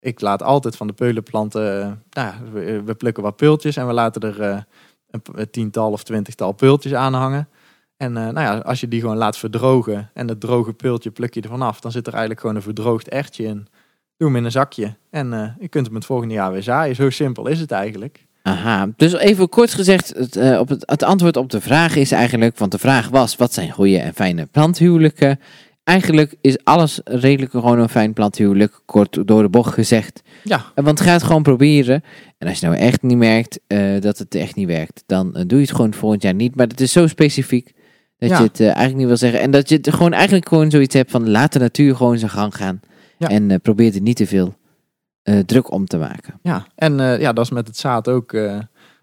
Ik 0.00 0.20
laat 0.20 0.42
altijd 0.42 0.76
van 0.76 0.86
de 0.86 0.92
peulenplanten, 0.92 1.82
eh, 1.82 1.92
nou, 2.10 2.34
we, 2.52 2.82
we 2.82 2.94
plukken 2.94 3.22
wat 3.22 3.36
peultjes 3.36 3.76
en 3.76 3.86
we 3.86 3.92
laten 3.92 4.22
er 4.22 4.42
eh, 4.42 4.62
een, 5.10 5.50
tiental 5.50 5.92
of 5.92 6.02
twintigtal 6.02 6.52
peultjes 6.52 6.94
aan 6.94 7.14
hangen. 7.14 7.48
En 8.00 8.16
eh, 8.16 8.22
nou 8.22 8.40
ja, 8.40 8.58
als 8.58 8.80
je 8.80 8.88
die 8.88 9.00
gewoon 9.00 9.16
laat 9.16 9.38
verdrogen 9.38 10.10
en 10.14 10.28
het 10.28 10.40
droge 10.40 10.72
peultje 10.72 11.10
pluk 11.10 11.34
je 11.34 11.40
ervan 11.40 11.62
af, 11.62 11.80
dan 11.80 11.92
zit 11.92 12.06
er 12.06 12.12
eigenlijk 12.12 12.40
gewoon 12.40 12.56
een 12.56 12.62
verdroogd 12.62 13.08
ertje 13.08 13.44
in. 13.44 13.66
Doe 14.16 14.28
hem 14.28 14.36
in 14.36 14.44
een 14.44 14.50
zakje 14.50 14.96
en 15.10 15.32
eh, 15.32 15.50
je 15.58 15.68
kunt 15.68 15.86
hem 15.86 15.94
het 15.94 16.04
volgende 16.04 16.34
jaar 16.34 16.52
weer 16.52 16.62
zaaien. 16.62 16.94
Zo 16.94 17.10
simpel 17.10 17.46
is 17.46 17.60
het 17.60 17.70
eigenlijk. 17.70 18.26
Aha, 18.42 18.88
dus 18.96 19.12
even 19.12 19.48
kort 19.48 19.74
gezegd, 19.74 20.12
het, 20.16 20.36
eh, 20.36 20.58
op 20.58 20.68
het, 20.68 20.82
het 20.90 21.02
antwoord 21.02 21.36
op 21.36 21.50
de 21.50 21.60
vraag 21.60 21.96
is 21.96 22.12
eigenlijk, 22.12 22.58
want 22.58 22.72
de 22.72 22.78
vraag 22.78 23.08
was, 23.08 23.36
wat 23.36 23.52
zijn 23.54 23.70
goede 23.70 23.98
en 23.98 24.14
fijne 24.14 24.46
planthuwelijken? 24.50 25.40
Eigenlijk 25.84 26.34
is 26.40 26.64
alles 26.64 27.00
redelijk 27.04 27.50
gewoon 27.50 27.78
een 27.78 27.88
fijn 27.88 28.12
planthuwelijk, 28.12 28.80
kort 28.84 29.26
door 29.26 29.42
de 29.42 29.48
bocht 29.48 29.74
gezegd. 29.74 30.22
Ja, 30.44 30.64
Eh, 30.74 30.84
Want 30.84 31.00
ga 31.00 31.12
het 31.12 31.22
gewoon 31.22 31.42
proberen. 31.42 32.02
En 32.38 32.48
als 32.48 32.60
je 32.60 32.66
nou 32.66 32.78
echt 32.78 33.02
niet 33.02 33.16
merkt 33.16 33.58
eh, 33.66 34.00
dat 34.00 34.18
het 34.18 34.34
echt 34.34 34.54
niet 34.54 34.66
werkt, 34.66 35.02
dan 35.06 35.32
doe 35.32 35.58
je 35.58 35.64
het 35.66 35.74
gewoon 35.74 35.94
volgend 35.94 36.22
jaar 36.22 36.34
niet. 36.34 36.54
Maar 36.56 36.66
het 36.66 36.80
is 36.80 36.92
zo 36.92 37.06
specifiek 37.06 37.72
dat 38.18 38.28
Ja. 38.30 38.36
je 38.38 38.42
het 38.44 38.60
eigenlijk 38.60 38.96
niet 38.96 39.06
wil 39.06 39.16
zeggen. 39.16 39.40
En 39.40 39.50
dat 39.50 39.68
je 39.68 39.74
het 39.76 39.90
gewoon 39.90 40.12
eigenlijk 40.12 40.48
gewoon 40.48 40.70
zoiets 40.70 40.94
hebt 40.94 41.10
van 41.10 41.30
laat 41.30 41.52
de 41.52 41.58
natuur 41.58 41.96
gewoon 41.96 42.18
zijn 42.18 42.30
gang 42.30 42.54
gaan. 42.56 42.80
Ja. 43.18 43.28
En 43.28 43.60
probeer 43.60 43.94
er 43.94 44.00
niet 44.00 44.16
te 44.16 44.26
veel 44.26 44.54
druk 45.38 45.70
om 45.72 45.86
te 45.86 45.98
maken. 45.98 46.34
Ja, 46.42 46.66
en 46.74 47.00
eh, 47.00 47.20
ja, 47.20 47.32
dat 47.32 47.44
is 47.44 47.50
met 47.50 47.66
het 47.66 47.76
zaad 47.76 48.08
ook. 48.08 48.32
eh, 48.32 48.58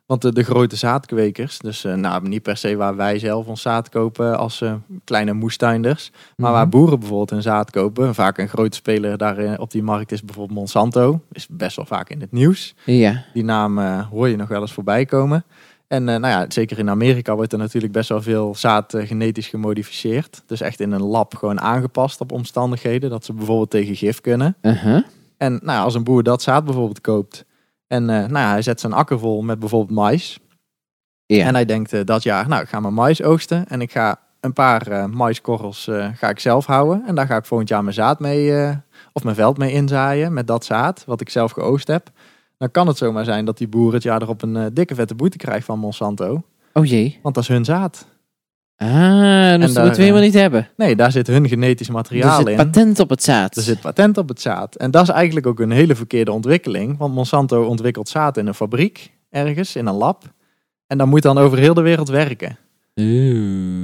Want 0.05 0.36
de, 0.36 0.43
grote 0.43 0.75
zaadkwekers, 0.75 1.59
dus 1.59 1.84
eh, 1.84 1.93
nou, 1.93 2.28
niet 2.28 2.41
per 2.41 2.57
se 2.57 2.75
waar 2.75 2.95
wij 2.95 3.19
zelf 3.19 3.45
ons 3.47 3.61
zaad 3.61 3.89
kopen 3.89 4.38
als 4.38 4.61
eh, 4.61 4.73
kleine 5.03 5.34
moestuinders. 5.34 6.11
Maar 6.36 6.51
waar 6.51 6.61
Mhm. 6.67 6.69
boeren 6.69 6.99
bijvoorbeeld 6.99 7.30
hun 7.30 7.41
zaad 7.41 7.71
kopen. 7.71 8.15
Vaak 8.15 8.38
een 8.38 8.47
grote 8.49 8.78
speler 8.78 9.17
daar 9.17 9.38
eh, 9.38 9.53
op 9.59 9.71
die 9.71 9.84
markt 9.84 10.11
is 10.11 10.23
bijvoorbeeld 10.23 10.57
Monsanto. 10.59 11.21
Is 11.32 11.47
best 11.49 11.75
wel 11.75 11.86
vaak 11.86 12.09
in 12.09 12.21
het 12.21 12.32
nieuws. 12.32 12.75
Ja. 12.86 13.23
Die 13.34 13.43
naam 13.43 13.80
eh, 13.80 14.07
hoor 14.09 14.28
je 14.30 14.36
nog 14.36 14.47
wel 14.47 14.61
eens 14.61 14.73
voorbij 14.73 15.05
komen. 15.05 15.43
En 15.88 16.09
eh, 16.09 16.15
nou 16.19 16.34
ja, 16.34 16.45
zeker 16.47 16.80
in 16.80 16.89
Amerika 16.89 17.36
wordt 17.36 17.51
er 17.53 17.59
natuurlijk 17.59 17.93
best 17.93 18.09
wel 18.09 18.21
veel 18.21 18.55
zaad 18.55 18.93
eh, 18.93 19.07
genetisch 19.07 19.47
gemodificeerd. 19.47 20.43
Dus 20.45 20.61
echt 20.61 20.80
in 20.80 20.91
een 20.91 21.03
lab 21.03 21.36
gewoon 21.36 21.61
aangepast 21.61 22.21
op 22.21 22.32
omstandigheden. 22.32 23.09
Dat 23.09 23.25
ze 23.25 23.34
bijvoorbeeld 23.34 23.69
tegen 23.69 23.95
gif 23.95 24.21
kunnen. 24.21 24.55
Uh-huh. 24.61 25.03
En 25.38 25.60
nou 25.64 25.84
als 25.84 25.96
een 25.96 26.04
boer 26.04 26.24
dat 26.24 26.42
zaad 26.42 26.66
bijvoorbeeld 26.66 27.02
koopt. 27.02 27.46
En 27.88 28.10
eh, 28.10 28.30
nou 28.30 28.48
hij 28.48 28.62
zet 28.62 28.80
zijn 28.80 28.94
akker 28.94 29.20
vol 29.20 29.42
met 29.42 29.60
bijvoorbeeld 29.60 30.00
mais. 30.00 30.40
Ja. 31.26 31.46
En 31.46 31.54
hij 31.54 31.66
denkt 31.66 31.94
eh, 31.94 32.04
dat 32.04 32.24
jaar, 32.24 32.48
nou 32.48 32.62
ik 32.62 32.70
ga 32.70 32.80
mijn 32.80 32.94
mais 32.94 33.24
oogsten. 33.24 33.68
En 33.68 33.82
ik 33.82 33.92
ga 33.92 34.20
een 34.40 34.54
paar 34.54 34.88
eh 34.88 35.06
maiskorrels 35.06 35.90
ga 36.14 36.30
ik 36.30 36.40
zelf 36.40 36.66
houden. 36.66 37.04
En 37.06 37.16
daar 37.16 37.28
ga 37.28 37.38
ik 37.38 37.46
volgend 37.46 37.70
jaar 37.70 37.84
mijn 37.84 37.96
zaad 37.96 38.20
mee, 38.20 38.74
of 39.14 39.24
mijn 39.24 39.36
veld 39.36 39.58
mee 39.58 39.72
inzaaien. 39.72 40.34
Met 40.34 40.48
dat 40.48 40.66
zaad, 40.66 41.04
wat 41.06 41.22
ik 41.22 41.30
zelf 41.30 41.52
geoogst 41.52 41.88
heb. 41.88 42.10
Dan 42.58 42.72
kan 42.72 42.88
het 42.88 42.98
zomaar 42.98 43.26
zijn 43.26 43.46
dat 43.46 43.58
die 43.58 43.68
boer 43.68 43.94
het 43.94 44.04
jaar 44.04 44.22
erop 44.22 44.42
een 44.42 44.74
dikke 44.74 44.96
vette 44.96 45.16
boete 45.16 45.38
krijgt 45.38 45.66
van 45.66 45.80
Monsanto. 45.80 46.44
Oh 46.74 46.86
jee. 46.86 47.20
Want 47.22 47.36
dat 47.36 47.44
is 47.44 47.50
hun 47.50 47.66
zaad. 47.66 48.08
Ah, 48.78 48.89
dus 48.89 49.65
dat 49.65 49.73
daar, 49.73 49.84
moeten 49.84 49.91
we 49.95 50.01
helemaal 50.01 50.21
niet 50.21 50.34
hebben. 50.34 50.69
Nee, 50.75 50.95
daar 50.95 51.11
zit 51.11 51.28
hun 51.28 51.47
genetisch 51.47 51.88
Er 51.88 51.93
materiaal 51.93 52.38
zit 52.38 52.47
in. 52.47 52.55
patent 52.55 52.99
op 52.99 53.09
het 53.09 53.23
zaad. 53.23 53.55
Er 53.55 53.61
zit 53.61 53.82
patent 53.82 54.17
op 54.17 54.30
het 54.30 54.41
zaad. 54.41 54.75
En 54.75 54.91
dat 54.91 55.03
is 55.03 55.09
eigenlijk 55.09 55.47
ook 55.47 55.59
een 55.59 55.71
hele 55.71 55.95
verkeerde 55.95 56.32
ontwikkeling. 56.32 56.97
Want 56.97 57.13
Monsanto 57.13 57.63
ontwikkelt 57.65 58.09
zaad 58.09 58.38
in 58.38 58.47
een 58.47 58.53
fabriek, 58.53 59.11
ergens, 59.30 59.75
in 59.75 59.86
een 59.86 59.93
lab. 59.95 60.23
En 60.88 60.97
dan 60.97 61.09
moet 61.09 61.21
dan 61.21 61.38
over 61.38 61.57
heel 61.57 61.73
de 61.73 61.82
wereld 61.82 62.09
werken. 62.09 62.57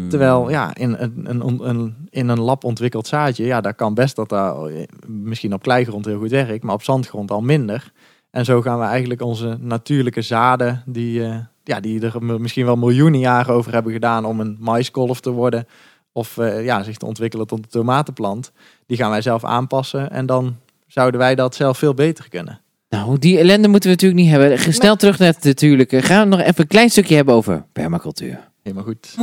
Terwijl, 0.09 0.49
ja, 0.49 0.75
in 0.75 0.95
een, 0.99 1.21
een, 1.23 1.67
een, 1.69 1.95
in 2.09 2.27
een 2.29 2.39
lab 2.39 2.63
ontwikkeld 2.63 3.07
zaadje, 3.07 3.45
ja, 3.45 3.61
daar 3.61 3.73
kan 3.73 3.93
best 3.93 4.15
dat 4.15 4.29
daar 4.29 4.55
eh, 4.65 4.83
misschien 5.07 5.53
op 5.53 5.61
kleigrond 5.61 6.05
heel 6.05 6.19
goed 6.19 6.29
werkt, 6.29 6.63
maar 6.63 6.73
op 6.75 6.83
zandgrond 6.83 7.31
al 7.31 7.41
minder. 7.41 7.91
En 8.31 8.45
zo 8.45 8.61
gaan 8.61 8.79
we 8.79 8.85
eigenlijk 8.85 9.21
onze 9.21 9.57
natuurlijke 9.59 10.21
zaden, 10.21 10.83
die, 10.85 11.23
eh, 11.25 11.35
ja, 11.64 11.80
die 11.80 12.01
er 12.01 12.24
misschien 12.24 12.66
wel 12.66 12.76
miljoenen 12.76 13.20
jaren 13.20 13.53
over 13.53 13.74
hebben 13.74 13.93
gedaan 13.93 14.26
om 14.26 14.39
een 14.39 14.57
maiskolf 14.59 15.20
te 15.20 15.30
worden, 15.32 15.68
of 16.11 16.38
eh, 16.38 16.66
ja, 16.66 16.84
zich 16.84 16.97
te 16.97 17.05
ontwikkelen 17.05 17.47
tot 17.47 17.57
een 17.57 17.70
tomatenplant, 17.70 18.51
die 18.86 18.97
gaan 18.97 19.09
wij 19.09 19.22
zelf 19.22 19.43
aanpassen. 19.43 20.11
En 20.11 20.26
dan 20.26 20.55
zouden 20.88 21.20
wij 21.20 21.36
dat 21.36 21.55
zelf 21.55 21.78
veel 21.78 21.93
beter 21.93 22.30
kunnen. 22.30 22.61
Nou, 22.89 23.20
die 23.20 23.38
ellende 23.38 23.68
moeten 23.68 23.89
we 23.89 23.95
natuurlijk 23.95 24.22
niet 24.22 24.32
hebben. 24.32 24.74
Snel 24.74 24.95
terug 24.95 25.20
naar 25.20 25.28
het 25.34 25.43
natuurlijke. 25.43 26.01
Gaan 26.01 26.30
we 26.30 26.36
nog 26.36 26.45
even 26.45 26.61
een 26.61 26.68
klein 26.68 26.89
stukje 26.89 27.16
hebben 27.16 27.36
over 27.36 27.66
permacultuur. 27.72 28.49
Helemaal 28.64 28.86
goed. 28.86 29.14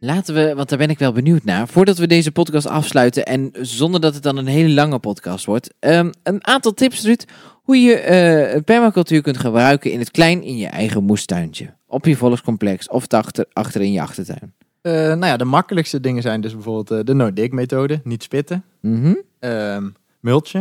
Laten 0.00 0.34
we, 0.34 0.54
want 0.54 0.68
daar 0.68 0.78
ben 0.78 0.90
ik 0.90 0.98
wel 0.98 1.12
benieuwd 1.12 1.44
naar. 1.44 1.68
Voordat 1.68 1.98
we 1.98 2.06
deze 2.06 2.32
podcast 2.32 2.66
afsluiten 2.66 3.24
en 3.24 3.50
zonder 3.60 4.00
dat 4.00 4.14
het 4.14 4.22
dan 4.22 4.36
een 4.36 4.46
hele 4.46 4.74
lange 4.74 4.98
podcast 4.98 5.44
wordt. 5.44 5.74
ehm, 5.78 6.10
een 6.22 6.46
aantal 6.46 6.74
tips, 6.74 7.02
Ruud, 7.04 7.22
hoe 7.62 7.76
je 7.76 7.94
eh, 7.94 8.62
permacultuur 8.62 9.22
kunt 9.22 9.38
gebruiken 9.38 9.90
in 9.90 9.98
het 9.98 10.10
klein 10.10 10.42
in 10.42 10.56
je 10.56 10.66
eigen 10.66 11.04
moestuintje. 11.04 11.74
Op 11.86 12.04
je 12.04 12.16
volkscomplex 12.16 12.88
of 12.88 13.08
achter, 13.08 13.46
achter 13.52 13.80
in 13.80 13.92
je 13.92 14.00
achtertuin. 14.00 14.54
Eh, 14.80 14.92
nou 14.92 15.26
ja, 15.26 15.36
de 15.36 15.44
makkelijkste 15.44 16.00
dingen 16.00 16.22
zijn 16.22 16.40
dus 16.40 16.52
bijvoorbeeld 16.52 16.90
eh, 16.90 17.04
de 17.04 17.14
no-dig-methode, 17.14 18.00
niet 18.04 18.22
spitten. 18.22 18.64
Mhm. 18.80 19.14
Ehm 19.38 19.88
multje. 20.20 20.58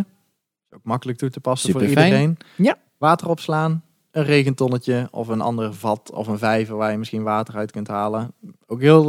Is 0.69 0.77
ook 0.77 0.83
makkelijk 0.83 1.17
toe 1.17 1.29
te 1.29 1.39
passen 1.39 1.71
voor 1.71 1.85
iedereen. 1.85 2.37
Ja. 2.55 2.77
Water 2.97 3.29
opslaan. 3.29 3.83
Een 4.11 4.23
regentonnetje 4.23 5.07
of 5.11 5.27
een 5.27 5.41
ander 5.41 5.73
vat 5.73 6.11
of 6.11 6.27
een 6.27 6.37
vijver 6.37 6.75
waar 6.75 6.91
je 6.91 6.97
misschien 6.97 7.23
water 7.23 7.55
uit 7.55 7.71
kunt 7.71 7.87
halen. 7.87 8.33
Ook 8.65 8.81
heel, 8.81 9.05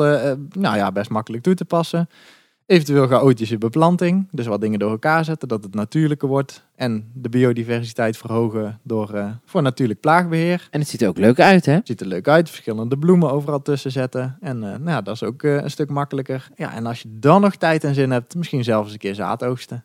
nou 0.53 0.77
ja, 0.77 0.93
best 0.93 1.11
makkelijk 1.11 1.43
toe 1.43 1.55
te 1.55 1.65
passen. 1.65 2.09
Eventueel 2.67 3.07
chaotische 3.07 3.59
beplanting. 3.59 4.29
Dus 4.31 4.47
wat 4.47 4.61
dingen 4.61 4.79
door 4.79 4.91
elkaar 4.91 5.25
zetten, 5.25 5.49
dat 5.49 5.65
het 5.65 5.75
natuurlijker 5.75 6.29
wordt. 6.29 6.67
En 6.75 7.11
de 7.15 7.29
biodiversiteit 7.29 8.17
verhogen 8.17 8.81
door 8.83 9.15
eh, 9.15 9.31
voor 9.45 9.63
natuurlijk 9.63 10.01
plaagbeheer. 10.01 10.69
En 10.71 10.81
het 10.81 10.89
ziet 10.89 11.03
er 11.03 11.09
ook 11.09 11.19
leuk 11.19 11.41
uit, 11.41 11.67
hè? 11.67 11.79
Ziet 11.85 12.01
er 12.01 12.07
leuk 12.07 12.29
uit. 12.29 12.51
Verschillende 12.51 12.99
bloemen 12.99 13.33
overal 13.33 13.63
tussen 13.63 13.91
zetten. 13.91 14.37
En 14.41 14.57
eh, 14.63 14.71
nou 14.71 14.91
ja, 14.91 15.03
dat 15.03 15.15
is 15.15 15.23
ook 15.23 15.43
eh, 15.43 15.55
een 15.55 15.71
stuk 15.71 15.91
makkelijker. 15.91 16.49
Ja, 16.57 16.75
en 16.75 16.87
als 16.87 17.03
je 17.03 17.09
dan 17.19 17.41
nog 17.41 17.57
tijd 17.57 17.85
en 17.85 17.95
zin 17.95 18.11
hebt, 18.11 18.35
misschien 18.35 18.65
zelfs 18.65 18.93
een 18.93 18.99
keer 18.99 19.15
zaad 19.15 19.45
oogsten. 19.45 19.85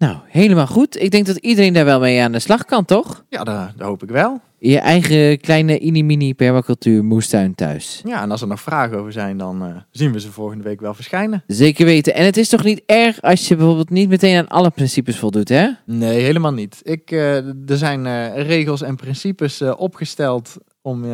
Nou, 0.00 0.16
helemaal 0.26 0.66
goed. 0.66 1.02
Ik 1.02 1.10
denk 1.10 1.26
dat 1.26 1.36
iedereen 1.36 1.72
daar 1.72 1.84
wel 1.84 2.00
mee 2.00 2.22
aan 2.22 2.32
de 2.32 2.38
slag 2.38 2.64
kan, 2.64 2.84
toch? 2.84 3.24
Ja, 3.28 3.44
dat, 3.44 3.72
dat 3.76 3.86
hoop 3.86 4.02
ik 4.02 4.08
wel. 4.08 4.40
Je 4.58 4.78
eigen 4.78 5.40
kleine 5.40 5.78
mini-mini 5.82 6.34
permacultuur 6.34 7.04
moestuin 7.04 7.54
thuis. 7.54 8.00
Ja, 8.04 8.22
en 8.22 8.30
als 8.30 8.40
er 8.40 8.46
nog 8.46 8.60
vragen 8.60 8.98
over 8.98 9.12
zijn, 9.12 9.38
dan 9.38 9.64
eh, 9.64 9.76
zien 9.90 10.12
we 10.12 10.20
ze 10.20 10.32
volgende 10.32 10.64
week 10.64 10.80
wel 10.80 10.94
verschijnen. 10.94 11.42
Zeker 11.46 11.84
weten. 11.84 12.14
En 12.14 12.24
het 12.24 12.36
is 12.36 12.48
toch 12.48 12.64
niet 12.64 12.82
erg 12.86 13.22
als 13.22 13.48
je 13.48 13.56
bijvoorbeeld 13.56 13.90
niet 13.90 14.08
meteen 14.08 14.38
aan 14.38 14.48
alle 14.48 14.70
principes 14.70 15.18
voldoet, 15.18 15.48
hè? 15.48 15.68
Nee, 15.86 16.20
helemaal 16.20 16.52
niet. 16.52 16.80
Ik, 16.82 17.10
eh, 17.10 17.36
er 17.46 17.76
zijn 17.76 18.06
eh, 18.06 18.42
regels 18.46 18.82
en 18.82 18.96
principes 18.96 19.62
opgesteld 19.62 20.56
om, 20.82 21.04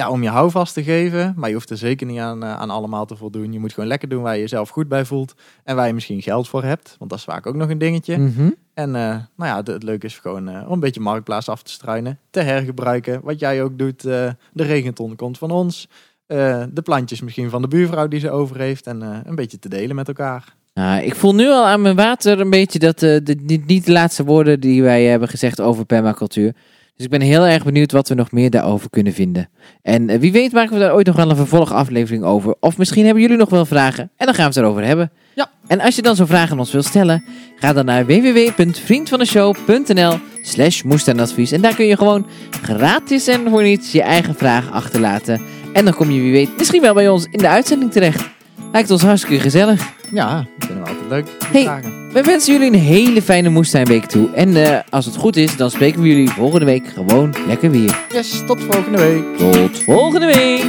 ja, 0.00 0.10
om 0.10 0.22
je 0.22 0.28
houvast 0.28 0.74
te 0.74 0.82
geven. 0.82 1.32
Maar 1.36 1.48
je 1.48 1.54
hoeft 1.54 1.70
er 1.70 1.76
zeker 1.76 2.06
niet 2.06 2.18
aan, 2.18 2.42
eh, 2.42 2.58
aan 2.58 2.70
allemaal 2.70 3.06
te 3.06 3.16
voldoen. 3.16 3.52
Je 3.52 3.58
moet 3.58 3.72
gewoon 3.72 3.88
lekker 3.88 4.08
doen 4.08 4.22
waar 4.22 4.34
je 4.34 4.40
jezelf 4.40 4.68
goed 4.68 4.88
bij 4.88 5.04
voelt. 5.04 5.34
En 5.64 5.76
waar 5.76 5.86
je 5.86 5.94
misschien 5.94 6.22
geld 6.22 6.48
voor 6.48 6.64
hebt. 6.64 6.96
Want 6.98 7.10
dat 7.10 7.18
is 7.18 7.24
vaak 7.24 7.46
ook 7.46 7.54
nog 7.54 7.70
een 7.70 7.78
dingetje. 7.78 8.18
Mhm. 8.18 8.50
En 8.74 8.96
eh, 8.96 9.02
nou 9.36 9.50
ja, 9.50 9.56
het, 9.56 9.66
het 9.66 9.82
leuke 9.82 10.06
is 10.06 10.18
gewoon 10.18 10.48
eh, 10.48 10.66
om 10.66 10.72
een 10.72 10.80
beetje 10.80 11.00
marktplaats 11.00 11.48
af 11.48 11.62
te 11.62 11.70
struinen. 11.70 12.18
Te 12.30 12.40
hergebruiken. 12.40 13.20
Wat 13.22 13.40
jij 13.40 13.62
ook 13.62 13.78
doet. 13.78 14.02
de 14.02 14.36
regenton 14.52 15.16
komt 15.16 15.38
van 15.38 15.50
ons. 15.50 15.88
De 16.26 16.82
plantjes 16.84 17.20
misschien 17.20 17.50
van 17.50 17.62
de 17.62 17.68
buurvrouw 17.68 18.08
die 18.08 18.20
ze 18.20 18.30
over 18.30 18.58
heeft. 18.58 18.86
En 18.86 19.00
een 19.00 19.34
beetje 19.34 19.58
te 19.58 19.68
delen 19.68 19.96
met 19.96 20.08
elkaar. 20.08 20.54
Nou, 20.74 21.02
ik 21.02 21.14
voel 21.14 21.34
nu 21.34 21.48
al 21.48 21.66
aan 21.66 21.82
mijn 21.82 21.96
water 21.96 22.40
een 22.40 22.50
beetje 22.50 22.78
dat 22.78 22.98
dit 22.98 23.40
niet, 23.42 23.66
niet 23.66 23.86
de 23.86 23.92
laatste 23.92 24.24
woorden 24.24 24.60
die 24.60 24.82
wij 24.82 25.04
hebben 25.04 25.28
gezegd 25.28 25.60
over 25.60 25.84
permacultuur. 25.84 26.54
Dus 27.00 27.08
ik 27.08 27.18
ben 27.18 27.28
heel 27.28 27.46
erg 27.46 27.64
benieuwd 27.64 27.92
wat 27.92 28.08
we 28.08 28.14
nog 28.14 28.32
meer 28.32 28.50
daarover 28.50 28.90
kunnen 28.90 29.12
vinden. 29.12 29.48
En 29.82 30.08
eh, 30.08 30.18
wie 30.18 30.32
weet 30.32 30.52
maken 30.52 30.72
we 30.72 30.78
daar 30.80 30.94
ooit 30.94 31.06
nog 31.06 31.16
wel 31.16 31.30
een 31.30 31.36
vervolgaflevering 31.36 32.24
over. 32.24 32.54
Of 32.60 32.78
misschien 32.78 33.04
hebben 33.04 33.22
jullie 33.22 33.36
nog 33.36 33.50
wel 33.50 33.66
vragen 33.66 34.10
en 34.16 34.26
dan 34.26 34.34
gaan 34.34 34.50
we 34.50 34.54
het 34.54 34.64
erover 34.64 34.84
hebben. 34.84 35.10
Ja. 35.34 35.50
En 35.66 35.80
als 35.80 35.96
je 35.96 36.02
dan 36.02 36.16
zo'n 36.16 36.26
vraag 36.26 36.50
aan 36.50 36.58
ons 36.58 36.72
wilt 36.72 36.84
stellen, 36.84 37.24
ga 37.56 37.72
dan 37.72 37.84
naar 37.84 38.06
www.vriendvandeshow.nl 38.06 40.18
slash 40.42 40.82
moestuinadvies. 40.82 41.52
En 41.52 41.60
daar 41.60 41.74
kun 41.74 41.86
je 41.86 41.96
gewoon 41.96 42.26
gratis 42.62 43.26
en 43.26 43.50
voor 43.50 43.62
niets 43.62 43.92
je 43.92 44.02
eigen 44.02 44.34
vraag 44.34 44.70
achterlaten. 44.70 45.40
En 45.72 45.84
dan 45.84 45.94
kom 45.94 46.10
je 46.10 46.20
wie 46.20 46.32
weet 46.32 46.56
misschien 46.56 46.82
wel 46.82 46.94
bij 46.94 47.08
ons 47.08 47.26
in 47.30 47.38
de 47.38 47.48
uitzending 47.48 47.92
terecht. 47.92 48.28
Lijkt 48.72 48.90
ons 48.90 49.02
hartstikke 49.02 49.40
gezellig. 49.40 49.98
Ja, 50.12 50.34
dat 50.34 50.44
vinden 50.66 50.84
we 50.84 50.90
altijd 50.90 51.08
leuk. 51.08 51.26
Hey. 51.52 51.62
vragen. 51.62 52.12
We 52.12 52.22
wensen 52.22 52.52
jullie 52.52 52.72
een 52.72 52.78
hele 52.78 53.22
fijne 53.22 53.48
moestuinweek 53.48 54.04
toe. 54.04 54.28
En 54.34 54.64
eh, 54.64 54.78
als 54.88 55.06
het 55.06 55.16
goed 55.16 55.36
is, 55.36 55.56
dan 55.56 55.70
spreken 55.70 56.02
we 56.02 56.08
jullie 56.08 56.30
volgende 56.30 56.64
week 56.66 56.88
gewoon 56.88 57.34
lekker 57.46 57.70
weer. 57.70 57.98
Yes, 58.12 58.42
tot 58.46 58.60
volgende 58.70 58.98
week. 58.98 59.24
Tot 59.36 59.82
volgende 59.82 60.26
week! 60.26 60.64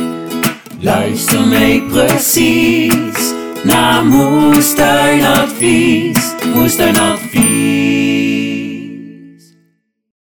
Luister 0.80 1.48
mee 1.48 1.82
precies 1.82 3.34
naar 3.64 4.06
Moestuinadvies. 4.06 6.34
Moestuinadvies. 6.54 8.51